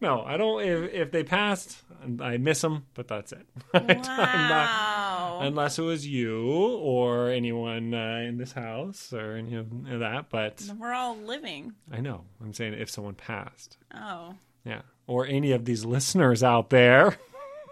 no. 0.00 0.22
I 0.22 0.36
don't. 0.38 0.62
If, 0.62 0.92
if 0.94 1.10
they 1.10 1.22
passed, 1.22 1.82
I 2.20 2.38
miss 2.38 2.60
them, 2.62 2.86
but 2.94 3.08
that's 3.08 3.32
it. 3.32 3.46
I'm 3.74 3.86
not- 3.86 4.04
Wow. 4.04 5.38
unless 5.42 5.78
it 5.78 5.82
was 5.82 6.06
you 6.06 6.46
or 6.48 7.28
anyone 7.30 7.92
uh, 7.92 8.22
in 8.26 8.36
this 8.38 8.52
house 8.52 9.12
or 9.12 9.32
any 9.36 9.54
of 9.56 9.66
that. 10.00 10.26
But 10.30 10.62
We're 10.78 10.92
all 10.92 11.16
living. 11.16 11.72
I 11.92 12.00
know. 12.00 12.24
I'm 12.42 12.52
saying 12.54 12.74
if 12.74 12.88
someone 12.90 13.14
passed, 13.14 13.76
Oh. 13.94 14.34
yeah, 14.64 14.82
or 15.06 15.26
any 15.26 15.52
of 15.52 15.64
these 15.64 15.84
listeners 15.84 16.42
out 16.42 16.70
there. 16.70 17.18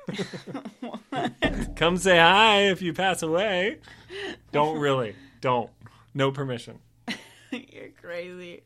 Come 1.76 1.96
say 1.96 2.18
hi 2.18 2.62
if 2.70 2.82
you 2.82 2.92
pass 2.92 3.22
away. 3.22 3.78
Don't 4.50 4.78
really. 4.78 5.14
Don't. 5.40 5.70
No 6.14 6.30
permission. 6.30 6.78
You're 7.50 7.90
crazy. 8.00 8.62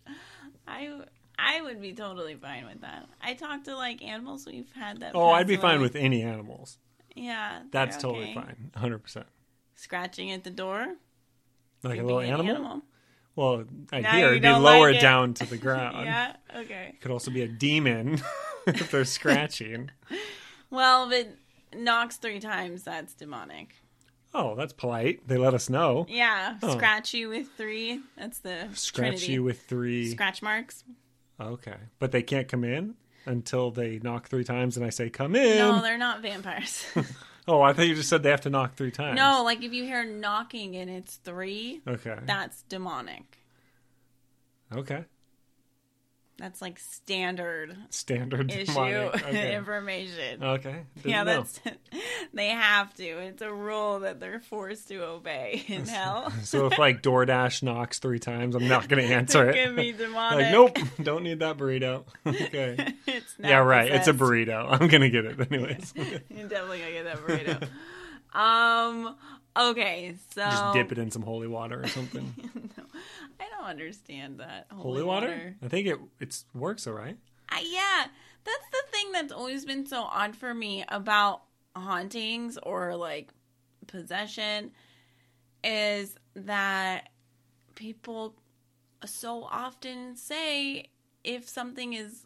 I 0.66 1.00
I 1.38 1.60
would 1.62 1.80
be 1.80 1.92
totally 1.92 2.34
fine 2.34 2.66
with 2.66 2.80
that. 2.80 3.06
I 3.22 3.34
talk 3.34 3.64
to 3.64 3.76
like 3.76 4.02
animals 4.02 4.46
we've 4.46 4.70
had 4.72 5.00
that. 5.00 5.12
Oh, 5.14 5.30
I'd 5.30 5.46
be 5.46 5.56
fine 5.56 5.80
with 5.80 5.96
any 5.96 6.22
animals. 6.22 6.78
Yeah, 7.14 7.62
That's 7.70 7.96
they're 7.96 8.02
totally 8.02 8.30
okay. 8.32 8.34
fine. 8.34 8.70
100%. 8.76 9.24
Scratching 9.74 10.32
at 10.32 10.44
the 10.44 10.50
door. 10.50 10.86
Like 11.82 11.98
a 11.98 12.02
little 12.02 12.20
any 12.20 12.30
animal? 12.50 12.82
Well, 13.34 13.64
I 13.92 14.02
hear 14.02 14.20
you 14.20 14.26
it'd 14.32 14.42
be 14.42 14.48
lower 14.50 14.88
like 14.88 14.96
it. 14.96 15.00
down 15.02 15.34
to 15.34 15.46
the 15.46 15.56
ground. 15.58 16.04
Yeah. 16.04 16.36
Okay. 16.54 16.90
It 16.94 17.00
could 17.00 17.10
also 17.10 17.30
be 17.30 17.42
a 17.42 17.48
demon 17.48 18.20
if 18.80 18.90
they're 18.90 19.04
scratching. 19.04 19.90
Well, 20.70 21.10
if 21.10 21.26
it 21.26 21.38
knocks 21.76 22.16
three 22.16 22.40
times, 22.40 22.82
that's 22.82 23.14
demonic. 23.14 23.74
Oh, 24.34 24.54
that's 24.54 24.72
polite. 24.72 25.26
They 25.26 25.38
let 25.38 25.54
us 25.54 25.70
know. 25.70 26.04
Yeah. 26.08 26.58
Oh. 26.62 26.72
Scratch 26.76 27.14
you 27.14 27.28
with 27.30 27.48
three. 27.56 28.00
That's 28.18 28.38
the 28.40 28.68
Scratch 28.74 28.92
Trinity. 29.20 29.32
you 29.32 29.42
with 29.42 29.62
three. 29.62 30.10
scratch 30.10 30.42
marks. 30.42 30.84
Okay. 31.40 31.76
But 31.98 32.12
they 32.12 32.22
can't 32.22 32.46
come 32.48 32.64
in 32.64 32.94
until 33.24 33.70
they 33.70 33.98
knock 34.02 34.28
three 34.28 34.44
times 34.44 34.76
and 34.76 34.84
I 34.84 34.90
say, 34.90 35.08
come 35.10 35.34
in. 35.36 35.58
No, 35.58 35.80
they're 35.80 35.96
not 35.98 36.20
vampires. 36.22 36.84
oh, 37.48 37.62
I 37.62 37.72
thought 37.72 37.86
you 37.86 37.94
just 37.94 38.08
said 38.10 38.22
they 38.22 38.30
have 38.30 38.42
to 38.42 38.50
knock 38.50 38.74
three 38.74 38.90
times. 38.90 39.16
no, 39.16 39.42
like 39.42 39.62
if 39.62 39.72
you 39.72 39.84
hear 39.84 40.04
knocking 40.04 40.76
and 40.76 40.90
it's 40.90 41.16
three, 41.16 41.80
Okay. 41.86 42.16
that's 42.24 42.62
demonic. 42.62 43.38
okay. 44.74 45.04
That's 46.38 46.60
like 46.60 46.78
standard 46.78 47.74
Standard 47.88 48.52
issue. 48.52 48.78
Okay. 48.78 49.56
information. 49.56 50.42
okay. 50.42 50.82
Didn't 50.96 51.10
yeah, 51.10 51.22
know. 51.22 51.42
that's 51.42 51.60
they 52.34 52.48
have 52.48 52.92
to. 52.96 53.04
It's 53.04 53.40
a 53.40 53.50
rule 53.50 54.00
that 54.00 54.20
they're 54.20 54.40
forced 54.40 54.88
to 54.88 55.02
obey 55.02 55.64
in 55.68 55.86
hell. 55.86 56.30
So 56.42 56.66
if 56.66 56.78
like 56.78 57.02
DoorDash 57.02 57.62
knocks 57.62 58.00
three 58.00 58.18
times, 58.18 58.54
I'm 58.54 58.68
not 58.68 58.86
going 58.88 59.06
to 59.06 59.14
answer 59.14 59.48
it 59.48 59.66
could 59.66 59.76
be 59.76 59.92
demonic. 59.92 60.42
like, 60.42 60.52
nope, 60.52 60.78
don't 61.02 61.22
need 61.22 61.38
that 61.38 61.56
burrito. 61.56 62.04
okay. 62.26 62.94
Yeah, 63.38 63.58
right. 63.58 63.90
It's 63.90 64.08
a 64.08 64.12
burrito. 64.12 64.66
I'm 64.70 64.88
going 64.88 65.00
to 65.02 65.10
get 65.10 65.24
it 65.24 65.40
anyways. 65.50 65.94
You're 65.96 66.48
definitely 66.48 66.80
gonna 66.80 66.92
get 66.92 67.04
that 67.04 67.16
burrito. 67.18 68.38
um. 68.38 69.16
Okay, 69.58 70.14
so 70.34 70.42
Just 70.42 70.74
dip 70.74 70.92
it 70.92 70.98
in 70.98 71.10
some 71.10 71.22
holy 71.22 71.46
water 71.48 71.82
or 71.82 71.88
something. 71.88 72.65
No, 73.66 73.72
I 73.72 73.78
don't 73.78 73.80
understand 73.80 74.40
that 74.40 74.66
holy 74.72 75.02
water? 75.02 75.56
I 75.62 75.68
think 75.68 75.86
it 75.86 75.98
it's 76.20 76.44
works 76.54 76.86
all 76.86 76.94
right. 76.94 77.16
I, 77.48 77.60
yeah, 77.60 78.06
that's 78.44 78.66
the 78.70 78.82
thing 78.90 79.12
that's 79.12 79.32
always 79.32 79.64
been 79.64 79.86
so 79.86 80.02
odd 80.02 80.36
for 80.36 80.52
me 80.54 80.84
about 80.88 81.42
hauntings 81.74 82.58
or 82.62 82.96
like 82.96 83.30
possession 83.86 84.72
is 85.62 86.16
that 86.34 87.08
people 87.74 88.34
so 89.04 89.44
often 89.44 90.16
say 90.16 90.86
if 91.24 91.48
something 91.48 91.92
is 91.92 92.24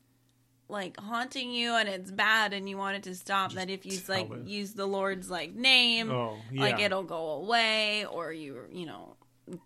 like 0.69 0.99
haunting 1.01 1.51
you 1.51 1.75
and 1.75 1.89
it's 1.89 2.11
bad 2.13 2.53
and 2.53 2.69
you 2.69 2.77
want 2.77 2.97
it 2.97 3.03
to 3.03 3.15
stop 3.15 3.53
that 3.55 3.69
if 3.69 3.85
you 3.85 3.99
like 4.09 4.29
them. 4.29 4.47
use 4.47 4.73
the 4.75 4.87
lord's 4.87 5.29
like 5.29 5.53
name 5.55 6.11
Oh, 6.11 6.37
yeah. 6.53 6.61
like 6.63 6.81
it'll 6.81 7.03
go 7.03 7.31
away 7.31 8.05
or 8.07 8.33
you 8.33 8.61
you 8.71 8.87
know 8.87 9.17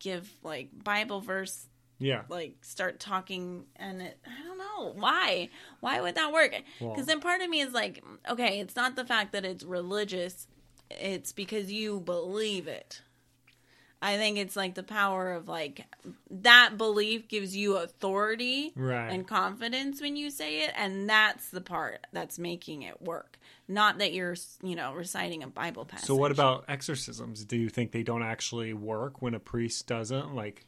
give 0.00 0.30
like 0.42 0.68
bible 0.84 1.20
verse 1.20 1.66
Yeah. 1.98 2.22
like 2.28 2.56
start 2.62 3.00
talking 3.00 3.64
and 3.76 4.02
it 4.02 4.18
i 4.26 4.42
don't 4.46 4.58
know. 4.58 4.92
Why? 4.96 5.48
Why 5.80 6.00
would 6.00 6.16
that 6.16 6.32
work? 6.32 6.52
Well- 6.80 6.90
because 6.92 7.06
then 7.06 7.20
part 7.20 7.40
of 7.40 7.48
me 7.48 7.60
is 7.60 7.72
like 7.72 8.02
okay 8.28 8.60
it's 8.60 8.74
not 8.76 8.96
the 8.96 9.04
fact 9.04 9.32
that 9.32 9.44
it's 9.44 9.64
religious 9.64 10.46
it's 10.90 11.32
because 11.32 11.72
you 11.72 12.00
believe 12.00 12.66
it. 12.68 13.00
I 14.02 14.18
think 14.18 14.36
it's 14.36 14.54
like 14.54 14.74
the 14.74 14.82
power 14.82 15.32
of 15.32 15.48
like 15.48 15.86
that 16.30 16.76
belief 16.76 17.26
gives 17.28 17.56
you 17.56 17.76
authority 17.78 18.72
Right. 18.76 19.08
and 19.10 19.26
confidence 19.26 20.00
when 20.02 20.16
you 20.16 20.30
say 20.30 20.62
it 20.64 20.72
and 20.76 21.08
that's 21.08 21.48
the 21.48 21.62
part 21.62 22.06
that's 22.12 22.38
making 22.38 22.82
it 22.82 23.00
work 23.00 23.38
not 23.68 23.98
that 23.98 24.12
you're 24.12 24.36
you 24.62 24.76
know 24.76 24.92
reciting 24.92 25.42
a 25.42 25.46
bible 25.48 25.84
passage 25.84 26.06
So 26.06 26.14
what 26.14 26.30
about 26.30 26.64
exorcisms? 26.68 27.44
Do 27.44 27.56
you 27.56 27.68
think 27.68 27.92
they 27.92 28.02
don't 28.02 28.22
actually 28.22 28.72
work 28.74 29.22
when 29.22 29.34
a 29.34 29.40
priest 29.40 29.86
doesn't? 29.86 30.34
Like 30.34 30.66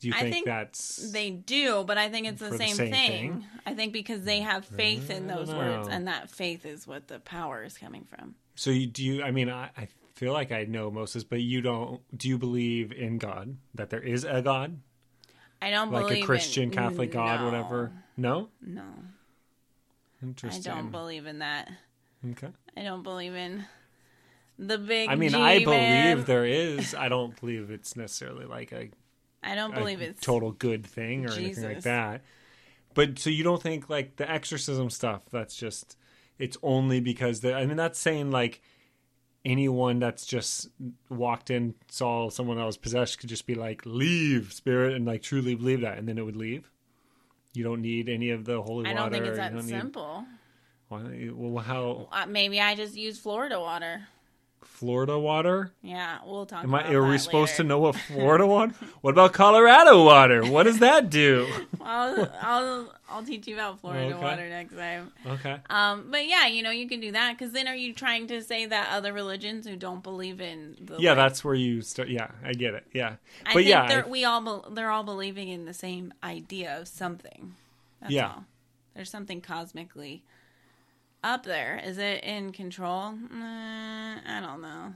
do 0.00 0.08
you 0.08 0.14
I 0.14 0.20
think, 0.20 0.32
think 0.32 0.46
that's 0.46 1.10
They 1.10 1.30
do, 1.30 1.82
but 1.84 1.98
I 1.98 2.08
think 2.08 2.28
it's 2.28 2.38
the 2.38 2.46
For 2.46 2.52
the 2.52 2.58
same, 2.58 2.76
same 2.76 2.92
thing. 2.92 3.32
thing? 3.32 3.46
I 3.66 3.74
think 3.74 3.92
because 3.92 4.22
they 4.22 4.40
have 4.40 4.64
faith 4.64 5.10
in 5.10 5.26
those 5.26 5.52
words, 5.52 5.88
and 5.88 6.06
that 6.06 6.30
faith 6.30 6.64
is 6.64 6.86
what 6.86 7.08
the 7.08 7.18
power 7.18 7.64
is 7.64 7.76
coming 7.76 8.04
from. 8.04 8.36
So 8.54 8.70
you 8.70 8.86
do 8.86 9.04
you 9.04 9.22
I 9.24 9.32
mean 9.32 9.48
I, 9.50 9.70
I 9.76 9.88
feel 10.14 10.32
like 10.32 10.52
I 10.52 10.64
know 10.64 10.90
most 10.90 11.10
of 11.10 11.22
this, 11.22 11.24
but 11.24 11.40
you 11.40 11.62
don't 11.62 12.00
do 12.16 12.28
you 12.28 12.38
believe 12.38 12.92
in 12.92 13.18
God? 13.18 13.56
That 13.74 13.90
there 13.90 14.02
is 14.02 14.24
a 14.24 14.40
God? 14.42 14.78
I 15.60 15.70
don't 15.70 15.90
Like 15.90 16.06
believe 16.06 16.22
a 16.22 16.26
Christian, 16.26 16.64
in, 16.64 16.70
Catholic 16.70 17.10
God, 17.10 17.40
no, 17.40 17.46
whatever? 17.46 17.92
No? 18.16 18.48
No, 18.62 18.84
Interesting. 20.22 20.72
I 20.72 20.76
don't 20.76 20.90
believe 20.90 21.26
in 21.26 21.40
that. 21.40 21.68
Okay. 22.32 22.48
I 22.76 22.82
don't 22.82 23.02
believe 23.02 23.34
in 23.34 23.64
the 24.58 24.78
big. 24.78 25.08
I 25.08 25.14
mean, 25.14 25.30
G 25.30 25.36
I 25.36 25.64
believe 25.64 26.26
there 26.26 26.44
is. 26.44 26.94
I 26.94 27.08
don't 27.08 27.38
believe 27.40 27.70
it's 27.70 27.96
necessarily 27.96 28.46
like 28.46 28.72
a, 28.72 28.90
I 29.42 29.54
don't 29.54 29.74
believe 29.74 30.00
it's 30.00 30.20
total 30.20 30.52
good 30.52 30.86
thing 30.86 31.26
or 31.26 31.32
anything 31.32 31.64
like 31.64 31.82
that. 31.82 32.22
But 32.94 33.18
so 33.18 33.30
you 33.30 33.44
don't 33.44 33.62
think 33.62 33.88
like 33.88 34.16
the 34.16 34.30
exorcism 34.30 34.90
stuff? 34.90 35.22
That's 35.30 35.54
just 35.56 35.96
it's 36.38 36.56
only 36.62 37.00
because 37.00 37.40
the, 37.40 37.54
I 37.54 37.66
mean 37.66 37.76
that's 37.76 37.98
saying 37.98 38.30
like 38.30 38.60
anyone 39.44 39.98
that's 39.98 40.26
just 40.26 40.68
walked 41.08 41.50
in 41.50 41.74
saw 41.88 42.28
someone 42.28 42.56
that 42.56 42.64
was 42.64 42.76
possessed 42.76 43.20
could 43.20 43.28
just 43.28 43.46
be 43.46 43.54
like 43.54 43.82
leave 43.84 44.52
spirit 44.52 44.94
and 44.94 45.06
like 45.06 45.22
truly 45.22 45.54
believe 45.54 45.80
that 45.82 45.98
and 45.98 46.08
then 46.08 46.18
it 46.18 46.22
would 46.22 46.36
leave. 46.36 46.70
You 47.54 47.64
don't 47.64 47.82
need 47.82 48.08
any 48.08 48.30
of 48.30 48.44
the 48.44 48.60
holy 48.62 48.86
I 48.86 48.94
water. 48.94 49.00
I 49.00 49.08
don't 49.08 49.12
think 49.12 49.26
it's 49.26 49.36
that 49.38 49.54
need- 49.54 49.68
simple. 49.68 50.24
why- 50.26 50.37
well, 50.90 51.62
how? 51.64 52.08
Uh, 52.12 52.26
maybe 52.26 52.60
I 52.60 52.74
just 52.74 52.96
use 52.96 53.18
Florida 53.18 53.60
water. 53.60 54.02
Florida 54.62 55.18
water? 55.18 55.72
Yeah, 55.82 56.18
we'll 56.24 56.46
talk. 56.46 56.62
Am 56.62 56.72
I, 56.74 56.92
are 56.92 57.08
we 57.08 57.18
supposed 57.18 57.56
to 57.56 57.64
know 57.64 57.80
what 57.80 57.96
Florida 58.08 58.46
water? 58.46 58.72
What 59.00 59.10
about 59.10 59.32
Colorado 59.32 60.04
water? 60.04 60.44
What 60.48 60.64
does 60.64 60.78
that 60.78 61.10
do? 61.10 61.48
I'll, 61.80 62.30
I'll 62.40 62.94
I'll 63.08 63.24
teach 63.24 63.46
you 63.48 63.54
about 63.54 63.80
Florida 63.80 64.14
Okay. 64.14 64.22
water 64.24 64.48
next 64.48 64.74
time. 64.74 65.10
Okay. 65.26 65.56
Um, 65.68 66.08
but 66.10 66.26
yeah, 66.28 66.46
you 66.46 66.62
know, 66.62 66.70
you 66.70 66.88
can 66.88 67.00
do 67.00 67.10
that 67.12 67.36
because 67.36 67.52
then 67.52 67.66
are 67.66 67.74
you 67.74 67.92
trying 67.92 68.28
to 68.28 68.40
say 68.42 68.66
that 68.66 68.90
other 68.92 69.12
religions 69.12 69.66
who 69.66 69.74
don't 69.74 70.02
believe 70.02 70.40
in 70.40 70.76
the 70.80 70.98
Yeah, 70.98 71.10
like, 71.10 71.16
that's 71.18 71.44
where 71.44 71.54
you 71.54 71.82
start. 71.82 72.08
Yeah, 72.08 72.28
I 72.44 72.52
get 72.52 72.74
it. 72.74 72.86
Yeah, 72.92 73.16
I 73.44 73.54
but 73.54 73.54
think 73.54 73.66
yeah, 73.68 73.88
they're, 73.88 74.06
we 74.06 74.24
all 74.24 74.40
bel 74.42 74.70
they're 74.70 74.90
all 74.90 75.04
believing 75.04 75.48
in 75.48 75.64
the 75.64 75.74
same 75.74 76.12
idea 76.22 76.78
of 76.80 76.86
something. 76.88 77.54
That's 78.00 78.12
Yeah. 78.12 78.28
all. 78.28 78.44
There's 78.94 79.10
something 79.10 79.40
cosmically 79.40 80.22
up 81.22 81.44
there. 81.44 81.80
Is 81.84 81.98
it 81.98 82.24
in 82.24 82.52
control? 82.52 83.12
Nah, 83.12 84.16
I 84.26 84.40
don't 84.40 84.62
know. 84.62 84.94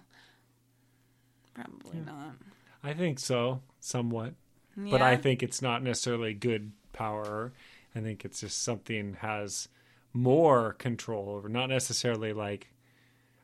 Probably 1.54 2.00
not. 2.00 2.34
I 2.82 2.94
think 2.94 3.18
so, 3.18 3.60
somewhat. 3.80 4.34
But 4.76 5.02
I 5.02 5.16
think 5.16 5.42
it's 5.42 5.60
not 5.60 5.82
necessarily 5.82 6.32
good 6.32 6.72
power. 6.92 7.52
I 7.94 8.00
think 8.00 8.24
it's 8.24 8.40
just 8.40 8.62
something 8.62 9.18
has 9.20 9.68
more 10.14 10.72
control 10.72 11.28
over. 11.28 11.48
Not 11.48 11.68
necessarily 11.68 12.32
like. 12.32 12.68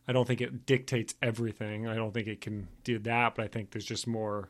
I 0.06 0.12
don't 0.12 0.26
think 0.26 0.40
it 0.40 0.64
dictates 0.64 1.14
everything. 1.20 1.86
I 1.86 1.94
don't 1.94 2.14
think 2.14 2.28
it 2.28 2.40
can 2.40 2.68
do 2.82 2.98
that. 3.00 3.34
But 3.34 3.44
I 3.44 3.48
think 3.48 3.70
there's 3.70 3.84
just 3.84 4.06
more. 4.06 4.48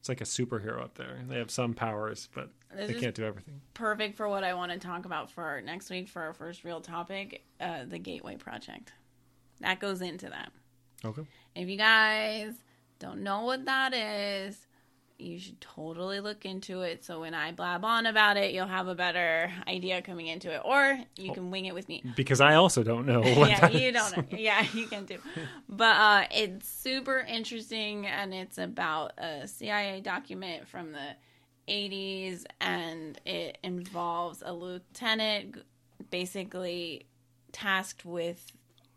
It's 0.00 0.08
like 0.08 0.20
a 0.20 0.24
superhero 0.24 0.82
up 0.82 0.96
there. 0.96 1.20
They 1.26 1.38
have 1.38 1.50
some 1.50 1.72
powers, 1.72 2.28
but 2.34 2.50
This 2.76 2.88
they 2.92 3.00
can't 3.00 3.14
do 3.14 3.24
everything. 3.24 3.60
perfect 3.74 4.16
for 4.16 4.28
what 4.28 4.44
I 4.44 4.54
want 4.54 4.72
to 4.72 4.78
talk 4.78 5.04
about 5.04 5.30
for 5.30 5.60
next 5.64 5.90
week 5.90 6.08
for 6.08 6.22
our 6.22 6.32
first 6.32 6.64
real 6.64 6.80
topic, 6.80 7.44
uh, 7.60 7.84
the 7.86 7.98
Gateway 7.98 8.36
Project. 8.36 8.92
That 9.60 9.80
goes 9.80 10.00
into 10.00 10.28
that. 10.30 10.50
Okay. 11.04 11.22
If 11.54 11.68
you 11.68 11.76
guys 11.76 12.54
don't 12.98 13.22
know 13.22 13.44
what 13.44 13.64
that 13.66 13.92
is, 13.94 14.66
you 15.18 15.38
should 15.38 15.60
totally 15.60 16.18
look 16.20 16.44
into 16.44 16.80
it. 16.82 17.04
So 17.04 17.20
when 17.20 17.32
I 17.34 17.52
blab 17.52 17.84
on 17.84 18.06
about 18.06 18.36
it, 18.36 18.52
you'll 18.52 18.66
have 18.66 18.88
a 18.88 18.94
better 18.94 19.52
idea 19.68 20.02
coming 20.02 20.26
into 20.26 20.52
it, 20.52 20.60
or 20.64 20.98
you 21.16 21.32
can 21.32 21.50
wing 21.50 21.66
it 21.66 21.74
with 21.74 21.88
me. 21.88 22.02
Because 22.16 22.40
I 22.40 22.54
also 22.54 22.82
don't 22.82 23.06
know. 23.06 23.20
What 23.36 23.50
yeah, 23.50 23.60
that 23.60 23.72
you 23.74 23.88
is. 23.88 23.94
don't. 23.94 24.16
know. 24.32 24.38
Yeah, 24.38 24.66
you 24.74 24.86
can 24.86 25.06
too. 25.06 25.18
But 25.68 25.96
uh, 25.96 26.24
it's 26.32 26.68
super 26.68 27.18
interesting, 27.20 28.06
and 28.06 28.34
it's 28.34 28.58
about 28.58 29.12
a 29.18 29.46
CIA 29.46 30.00
document 30.00 30.66
from 30.68 30.90
the 30.92 31.16
'80s, 31.68 32.44
and 32.60 33.20
it 33.24 33.58
involves 33.62 34.42
a 34.44 34.52
lieutenant, 34.52 35.56
basically 36.10 37.06
tasked 37.52 38.04
with 38.04 38.52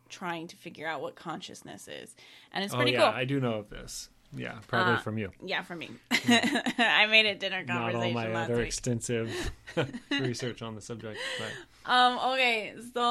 trying 0.09 0.47
to 0.47 0.55
figure 0.55 0.87
out 0.87 1.01
what 1.01 1.15
consciousness 1.15 1.87
is, 1.87 2.15
and 2.51 2.63
it's 2.63 2.73
Oh 2.73 2.77
pretty 2.77 2.91
yeah, 2.93 2.99
cool. 3.11 3.19
I 3.19 3.25
do 3.25 3.39
know 3.39 3.55
of 3.55 3.69
this. 3.69 4.09
Yeah, 4.37 4.59
probably 4.67 4.93
Uh, 4.95 4.99
from 4.99 5.17
you. 5.17 5.31
Yeah, 5.43 5.61
for 5.61 5.75
me. 5.75 5.89
I 6.11 7.05
made 7.09 7.25
it 7.25 7.39
dinner 7.39 7.63
conversation. 7.65 8.13
Not 8.13 8.25
all 8.27 8.33
my 8.33 8.43
other 8.43 8.57
week. 8.57 8.67
extensive 8.67 9.31
research 10.11 10.61
on 10.61 10.75
the 10.75 10.81
subject. 10.81 11.19
But 11.39 11.89
Um, 11.91 12.17
okay, 12.33 12.73
so 12.93 13.01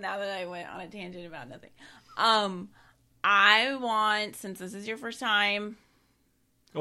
now 0.00 0.18
that 0.18 0.38
I 0.38 0.46
went 0.46 0.68
on 0.68 0.80
a 0.82 0.88
tangent 0.88 1.26
about 1.26 1.48
nothing. 1.48 1.70
Um 2.16 2.68
I 3.24 3.74
want 3.74 4.36
since 4.36 4.58
this 4.60 4.72
is 4.74 4.86
your 4.86 4.96
first 4.98 5.18
time, 5.18 5.76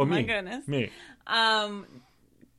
oh, 0.02 0.06
my 0.06 0.18
me, 0.18 0.24
goodness. 0.24 0.68
me. 0.68 0.92
um 1.26 1.86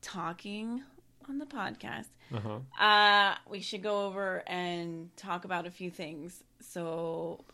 talking 0.02 0.82
on 1.28 1.38
the 1.38 1.46
podcast. 1.46 2.06
Uh 2.34 2.40
huh. 2.40 2.84
Uh 2.84 3.34
we 3.48 3.60
should 3.60 3.82
go 3.82 4.06
over 4.06 4.42
and 4.46 5.10
talk 5.16 5.44
about 5.44 5.66
a 5.66 5.70
few 5.70 5.90
things 5.90 6.42
so 6.60 7.44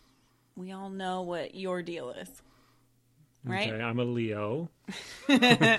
we 0.57 0.73
all 0.73 0.91
know 0.91 1.23
what 1.23 1.55
your 1.55 1.83
deal 1.83 2.11
is. 2.11 2.29
Right? 3.45 3.73
Okay, 3.73 3.83
I'm 3.83 3.99
a 3.99 4.05
Leo. 4.05 4.71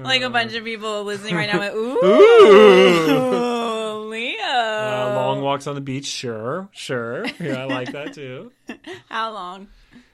Like 0.00 0.22
a 0.22 0.30
bunch 0.30 0.54
of 0.54 0.64
people 0.64 1.02
listening 1.04 1.34
right 1.34 1.52
now, 1.52 1.58
like, 1.58 1.74
ooh, 1.74 2.04
Ooh. 2.04 4.08
Leo. 4.10 4.38
Uh, 4.42 5.12
long 5.16 5.42
walks 5.42 5.66
on 5.66 5.74
the 5.74 5.80
beach, 5.80 6.06
sure, 6.06 6.68
sure. 6.72 7.26
Yeah, 7.40 7.62
I 7.62 7.64
like 7.64 7.92
that 7.92 8.12
too. 8.14 8.52
How 9.08 9.32
long? 9.32 9.68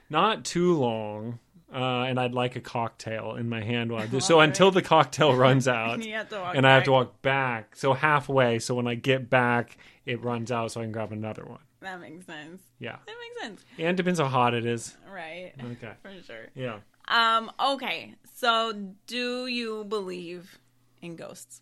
Not 0.09 0.43
too 0.45 0.75
long. 0.75 1.39
Uh, 1.73 2.03
and 2.03 2.19
I'd 2.19 2.33
like 2.33 2.55
a 2.55 2.61
cocktail 2.61 3.35
in 3.35 3.49
my 3.49 3.63
hand 3.63 3.91
while 3.91 4.03
I 4.03 4.07
do. 4.07 4.19
So 4.21 4.39
until 4.39 4.69
the 4.71 4.81
cocktail 4.81 5.35
runs 5.45 5.67
out, 5.67 6.03
You 6.03 6.13
have 6.13 6.29
to 6.29 6.39
walk 6.39 6.55
and 6.55 6.67
I 6.67 6.75
have 6.75 6.83
to 6.83 6.91
walk 6.91 7.21
back. 7.21 7.75
So 7.75 7.93
halfway. 7.93 8.59
So 8.59 8.75
when 8.75 8.87
I 8.87 8.95
get 8.95 9.29
back, 9.29 9.77
it 10.05 10.21
runs 10.23 10.51
out, 10.51 10.71
so 10.71 10.81
I 10.81 10.83
can 10.83 10.91
grab 10.91 11.11
another 11.11 11.45
one. 11.45 11.59
That 11.81 11.99
makes 11.99 12.25
sense. 12.25 12.61
Yeah, 12.79 12.97
That 13.05 13.15
makes 13.19 13.41
sense. 13.41 13.65
and 13.79 13.97
depends 13.97 14.19
how 14.19 14.27
hot 14.27 14.53
it 14.53 14.65
is. 14.65 14.95
Right. 15.11 15.51
Okay. 15.73 15.91
For 16.01 16.11
sure. 16.25 16.47
Yeah. 16.55 16.79
Um, 17.07 17.51
okay. 17.59 18.15
So 18.35 18.73
do 19.07 19.47
you 19.47 19.83
believe 19.85 20.59
in 21.01 21.15
ghosts? 21.15 21.61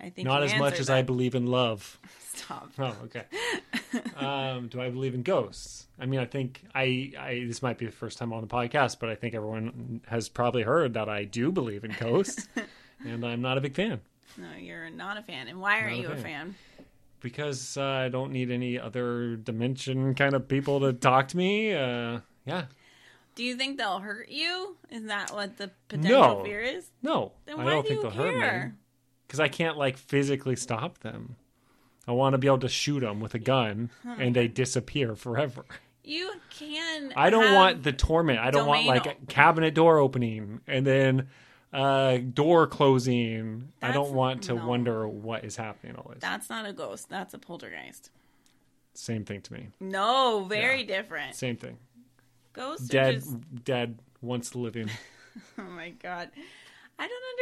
I 0.00 0.10
think 0.10 0.26
Not 0.26 0.42
as 0.42 0.54
much 0.54 0.72
answered 0.74 0.80
as 0.80 0.90
I 0.90 1.02
believe 1.02 1.34
in 1.34 1.46
love. 1.46 1.98
Stop. 2.34 2.70
Oh, 2.78 2.96
okay. 3.04 3.24
um, 4.16 4.68
do 4.68 4.80
I 4.80 4.88
believe 4.90 5.14
in 5.14 5.22
ghosts? 5.22 5.86
I 5.98 6.06
mean, 6.06 6.20
I 6.20 6.24
think 6.26 6.62
I, 6.74 7.12
I. 7.18 7.44
This 7.46 7.62
might 7.62 7.76
be 7.78 7.86
the 7.86 7.92
first 7.92 8.16
time 8.18 8.32
on 8.32 8.40
the 8.40 8.46
podcast, 8.46 8.98
but 9.00 9.08
I 9.10 9.14
think 9.14 9.34
everyone 9.34 10.00
has 10.06 10.28
probably 10.28 10.62
heard 10.62 10.94
that 10.94 11.08
I 11.08 11.24
do 11.24 11.52
believe 11.52 11.84
in 11.84 11.94
ghosts, 11.98 12.48
and 13.04 13.24
I'm 13.24 13.42
not 13.42 13.58
a 13.58 13.60
big 13.60 13.74
fan 13.74 14.00
No, 14.38 14.46
you're 14.58 14.88
not 14.90 15.18
a 15.18 15.22
fan. 15.22 15.48
And 15.48 15.60
why 15.60 15.80
are 15.80 15.90
Not 15.90 15.98
you 16.00 16.06
a 16.08 16.14
fan. 16.16 16.22
fan? 16.22 16.54
because 17.20 17.76
uh, 17.76 17.82
I 17.84 18.08
don't 18.08 18.32
need 18.32 18.50
any 18.50 18.78
other 18.78 19.36
dimension 19.36 20.14
kind 20.14 20.32
of 20.34 20.48
people 20.48 20.80
to 20.80 20.94
talk 20.94 21.28
to 21.28 21.36
me. 21.36 21.74
Uh, 21.74 22.20
yeah, 22.46 22.64
Do 23.34 23.44
you 23.44 23.56
think 23.56 23.76
they'll 23.76 23.98
hurt 23.98 24.30
you? 24.30 24.76
Is 24.90 25.04
that 25.04 25.30
what 25.34 25.58
the 25.58 25.70
potential 25.88 26.38
No. 26.38 26.42
fear 26.44 26.62
is? 26.62 26.90
no, 27.02 27.32
Then 27.44 27.60
I 27.60 27.64
why 27.64 27.70
don't 27.72 27.82
do 27.82 27.88
think 27.88 28.02
you 28.04 28.10
they'll 28.10 28.24
hurt 28.24 28.34
me 28.34 28.40
care? 28.40 28.74
Because 29.30 29.38
I 29.38 29.46
can't 29.46 29.78
like 29.78 29.96
physically 29.96 30.56
stop 30.56 30.98
them. 30.98 31.36
I 32.08 32.10
want 32.10 32.32
to 32.32 32.38
be 32.38 32.48
able 32.48 32.58
to 32.58 32.68
shoot 32.68 32.98
them 32.98 33.20
with 33.20 33.34
a 33.34 33.38
gun, 33.38 33.90
and 34.04 34.34
they 34.34 34.48
disappear 34.48 35.14
forever. 35.14 35.64
You 36.02 36.32
can. 36.50 37.12
I 37.14 37.30
don't 37.30 37.54
want 37.54 37.84
the 37.84 37.92
torment. 37.92 38.40
I 38.40 38.50
don't 38.50 38.66
want 38.66 38.86
like 38.86 39.06
a 39.06 39.14
cabinet 39.28 39.72
door 39.74 39.98
opening 39.98 40.62
and 40.66 40.84
then 40.84 41.28
uh 41.72 42.16
door 42.16 42.66
closing. 42.66 43.68
I 43.80 43.92
don't 43.92 44.12
want 44.12 44.42
to 44.44 44.54
no. 44.54 44.66
wonder 44.66 45.06
what 45.06 45.44
is 45.44 45.54
happening 45.54 45.94
always. 45.94 46.18
That's 46.18 46.50
not 46.50 46.66
a 46.66 46.72
ghost. 46.72 47.08
That's 47.08 47.32
a 47.32 47.38
poltergeist. 47.38 48.10
Same 48.94 49.24
thing 49.24 49.42
to 49.42 49.52
me. 49.52 49.68
No, 49.78 50.44
very 50.48 50.82
different. 50.82 51.36
Same 51.36 51.56
thing. 51.56 51.78
Ghosts 52.52 52.90
are 52.90 52.92
Dead 52.92 53.14
just. 53.14 53.64
dead 53.64 53.98
once 54.20 54.56
living. 54.56 54.90
Oh 55.58 55.62
my 55.62 55.90
god, 55.90 56.30
I 57.02 57.08
don't 57.08 57.38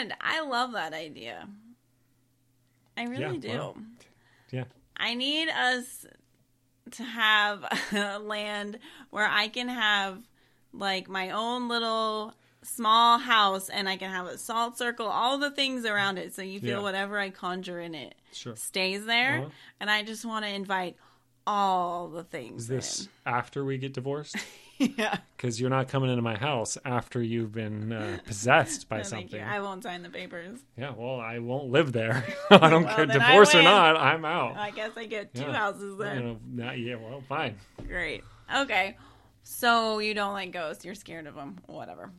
understand. 0.00 0.14
I 0.22 0.40
love 0.40 0.72
that 0.72 0.94
idea. 0.94 1.46
I 2.96 3.04
really 3.04 3.36
Yeah, 3.36 3.40
do. 3.40 3.48
well, 3.48 3.76
yeah. 4.50 4.64
I 4.96 5.14
need 5.14 5.48
us 5.50 6.06
to 6.92 7.02
have 7.04 7.64
a 7.92 8.18
land 8.18 8.78
where 9.10 9.28
I 9.28 9.48
can 9.48 9.68
have 9.68 10.18
like 10.72 11.08
my 11.08 11.30
own 11.30 11.68
little 11.68 12.34
small 12.62 13.18
house 13.18 13.68
and 13.68 13.88
I 13.88 13.96
can 13.98 14.10
have 14.10 14.26
a 14.26 14.38
salt 14.38 14.78
circle, 14.78 15.06
all 15.06 15.36
the 15.36 15.50
things 15.50 15.84
around 15.84 16.16
it 16.18 16.34
so 16.34 16.40
you 16.42 16.58
feel 16.60 16.78
Yeah. 16.78 16.82
whatever 16.82 17.18
I 17.18 17.28
conjure 17.30 17.80
in 17.80 17.94
it 17.94 18.14
Sure. 18.32 18.56
stays 18.56 19.04
there. 19.04 19.40
Uh-huh. 19.40 19.48
And 19.80 19.90
I 19.90 20.02
just 20.04 20.24
want 20.24 20.44
to 20.46 20.50
invite 20.50 20.96
all 21.46 22.08
the 22.08 22.20
Is 22.20 22.26
things. 22.26 22.66
this 22.68 23.08
after 23.26 23.64
we 23.64 23.76
get 23.78 23.92
divorced? 23.92 24.36
yeah. 24.98 25.18
Because 25.36 25.60
you're 25.60 25.70
not 25.70 25.88
coming 25.88 26.10
into 26.10 26.22
my 26.22 26.36
house 26.36 26.78
after 26.84 27.22
you've 27.22 27.52
been 27.52 27.92
uh, 27.92 28.18
possessed 28.26 28.88
by 28.88 28.96
No, 28.98 29.02
thank 29.04 29.30
something. 29.30 29.40
you. 29.40 29.46
I 29.46 29.60
won't 29.60 29.82
sign 29.82 30.02
the 30.02 30.08
papers. 30.10 30.60
Yeah, 30.76 30.92
well, 30.96 31.20
I 31.20 31.38
won't 31.38 31.70
live 31.70 31.92
there. 31.92 32.24
I 32.50 32.68
don't 32.70 32.84
Well, 32.84 32.94
care, 32.96 33.06
divorce 33.06 33.54
or 33.54 33.62
not. 33.62 33.96
I'm 33.96 34.24
out. 34.24 34.56
I 34.56 34.70
guess 34.70 34.90
I 34.96 35.06
get 35.06 35.34
two 35.34 35.42
Yeah. 35.42 35.52
houses 35.54 35.96
then. 35.98 36.38
not, 36.52 36.78
yeah, 36.78 36.96
well, 36.96 37.22
fine. 37.28 37.56
Great. 37.86 38.22
Okay. 38.54 38.96
So 39.44 39.98
you 39.98 40.14
don't 40.14 40.32
like 40.32 40.52
ghosts. 40.52 40.84
You're 40.84 40.94
scared 40.94 41.26
of 41.26 41.34
them. 41.34 41.58
Whatever. 41.66 42.10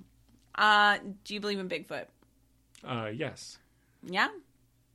Uh, 0.55 0.97
do 1.23 1.33
you 1.33 1.39
believe 1.39 1.59
in 1.59 1.69
Bigfoot? 1.69 2.05
Uh, 2.85 3.09
yes, 3.13 3.57
Yeah. 4.03 4.27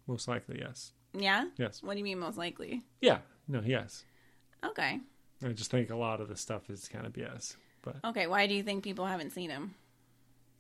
most 0.07 0.29
likely, 0.29 0.59
yes, 0.61 0.93
Yeah. 1.15 1.47
yes, 1.57 1.83
What 1.83 1.95
do 1.95 1.99
you 1.99 2.05
mean 2.05 2.19
most 2.19 2.37
likely? 2.37 2.83
yeah, 3.01 3.19
no, 3.49 3.63
yes. 3.65 4.05
Okay. 4.63 5.01
I 5.45 5.49
just 5.49 5.71
think 5.71 5.91
a 5.91 5.97
lot 5.97 6.21
of 6.21 6.29
the 6.29 6.37
stuff 6.37 6.69
is 6.71 6.89
kind 6.89 7.07
of 7.07 7.13
BS. 7.13 7.57
But 7.83 7.97
Okay. 8.05 8.27
Why 8.27 8.47
do 8.47 8.55
you 8.55 8.63
think 8.63 8.85
people 8.85 9.07
haven't 9.07 9.31
seen 9.31 9.51
him? 9.51 9.75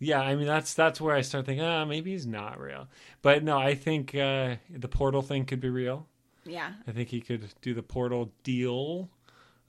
yeah, 0.00 0.20
I 0.20 0.36
mean 0.36 0.46
that's 0.46 0.74
that's 0.74 1.00
where 1.00 1.14
I 1.14 1.22
start 1.22 1.46
thinking, 1.46 1.64
ah, 1.64 1.84
maybe 1.84 2.12
he's 2.12 2.26
not 2.26 2.60
real. 2.60 2.86
But 3.22 3.42
no, 3.42 3.58
I 3.58 3.74
think 3.74 4.14
uh, 4.14 4.56
the 4.70 4.88
portal 4.88 5.22
thing 5.22 5.44
could 5.44 5.60
be 5.60 5.68
real. 5.70 6.06
Yeah. 6.44 6.72
I 6.86 6.92
think 6.92 7.08
he 7.08 7.20
could 7.20 7.48
do 7.62 7.74
the 7.74 7.82
portal 7.82 8.32
deal. 8.42 9.10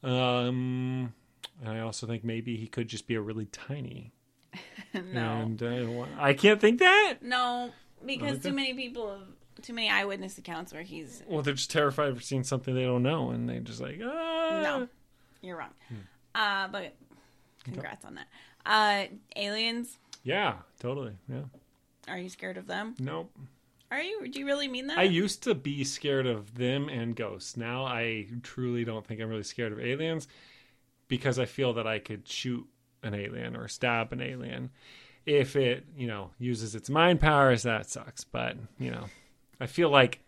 Um, 0.03 1.13
and 1.61 1.69
I 1.69 1.79
also 1.81 2.07
think 2.07 2.23
maybe 2.23 2.55
he 2.55 2.67
could 2.67 2.87
just 2.87 3.07
be 3.07 3.15
a 3.15 3.21
really 3.21 3.45
tiny. 3.45 4.13
no. 4.93 5.41
And 5.41 5.61
uh, 5.61 6.05
I 6.17 6.33
can't 6.33 6.61
think 6.61 6.79
that. 6.79 7.17
No, 7.21 7.71
because 8.05 8.39
too 8.39 8.53
many 8.53 8.73
people 8.73 9.11
have 9.11 9.27
too 9.63 9.73
many 9.73 9.89
eyewitness 9.89 10.37
accounts 10.37 10.71
where 10.71 10.83
he's 10.83 11.21
Well, 11.27 11.41
they're 11.41 11.53
just 11.53 11.71
terrified 11.71 12.09
of 12.09 12.23
seeing 12.23 12.43
something 12.43 12.73
they 12.73 12.83
don't 12.83 13.03
know, 13.03 13.31
and 13.31 13.49
they 13.49 13.59
just 13.59 13.81
like, 13.81 13.99
ah. 14.01 14.61
No. 14.63 14.87
You're 15.41 15.57
wrong. 15.57 15.73
Hmm. 15.87 15.95
Uh, 16.35 16.67
but 16.67 16.95
congrats 17.63 18.05
on 18.05 18.15
that. 18.15 18.27
Uh, 18.65 19.13
aliens. 19.35 19.97
Yeah, 20.23 20.55
totally. 20.79 21.13
Yeah. 21.27 21.43
Are 22.07 22.17
you 22.17 22.29
scared 22.29 22.57
of 22.57 22.67
them? 22.67 22.95
Nope. 22.99 23.31
Are 23.91 24.01
you? 24.01 24.27
Do 24.27 24.39
you 24.39 24.45
really 24.45 24.67
mean 24.67 24.87
that? 24.87 24.99
I 24.99 25.03
used 25.03 25.43
to 25.43 25.55
be 25.55 25.83
scared 25.83 26.27
of 26.27 26.55
them 26.55 26.89
and 26.89 27.15
ghosts. 27.15 27.57
Now 27.57 27.85
I 27.85 28.27
truly 28.43 28.83
don't 28.83 29.05
think 29.05 29.19
I'm 29.19 29.29
really 29.29 29.43
scared 29.43 29.71
of 29.71 29.79
aliens 29.79 30.27
because 31.07 31.39
I 31.39 31.45
feel 31.45 31.73
that 31.73 31.87
I 31.87 31.99
could 31.99 32.27
shoot 32.27 32.67
an 33.01 33.15
alien 33.15 33.55
or 33.55 33.67
stab 33.67 34.13
an 34.13 34.21
alien. 34.21 34.69
If 35.25 35.55
it, 35.55 35.85
you 35.97 36.07
know, 36.07 36.31
uses 36.39 36.75
its 36.75 36.89
mind 36.89 37.19
powers, 37.19 37.63
that 37.63 37.89
sucks. 37.89 38.23
But, 38.23 38.57
you 38.79 38.91
know, 38.91 39.05
I 39.59 39.65
feel 39.65 39.89
like 39.89 40.19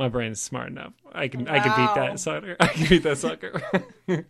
my 0.00 0.08
brain 0.08 0.32
is 0.32 0.40
smart 0.40 0.68
enough. 0.68 0.94
I 1.12 1.28
can 1.28 1.46
I 1.46 1.60
can 1.60 1.76
beat 1.76 1.94
that 1.94 2.18
sucker. 2.18 2.56
I 2.60 2.68
can 2.68 2.88
beat 2.88 3.02
that 3.02 3.18
sucker. 3.18 3.60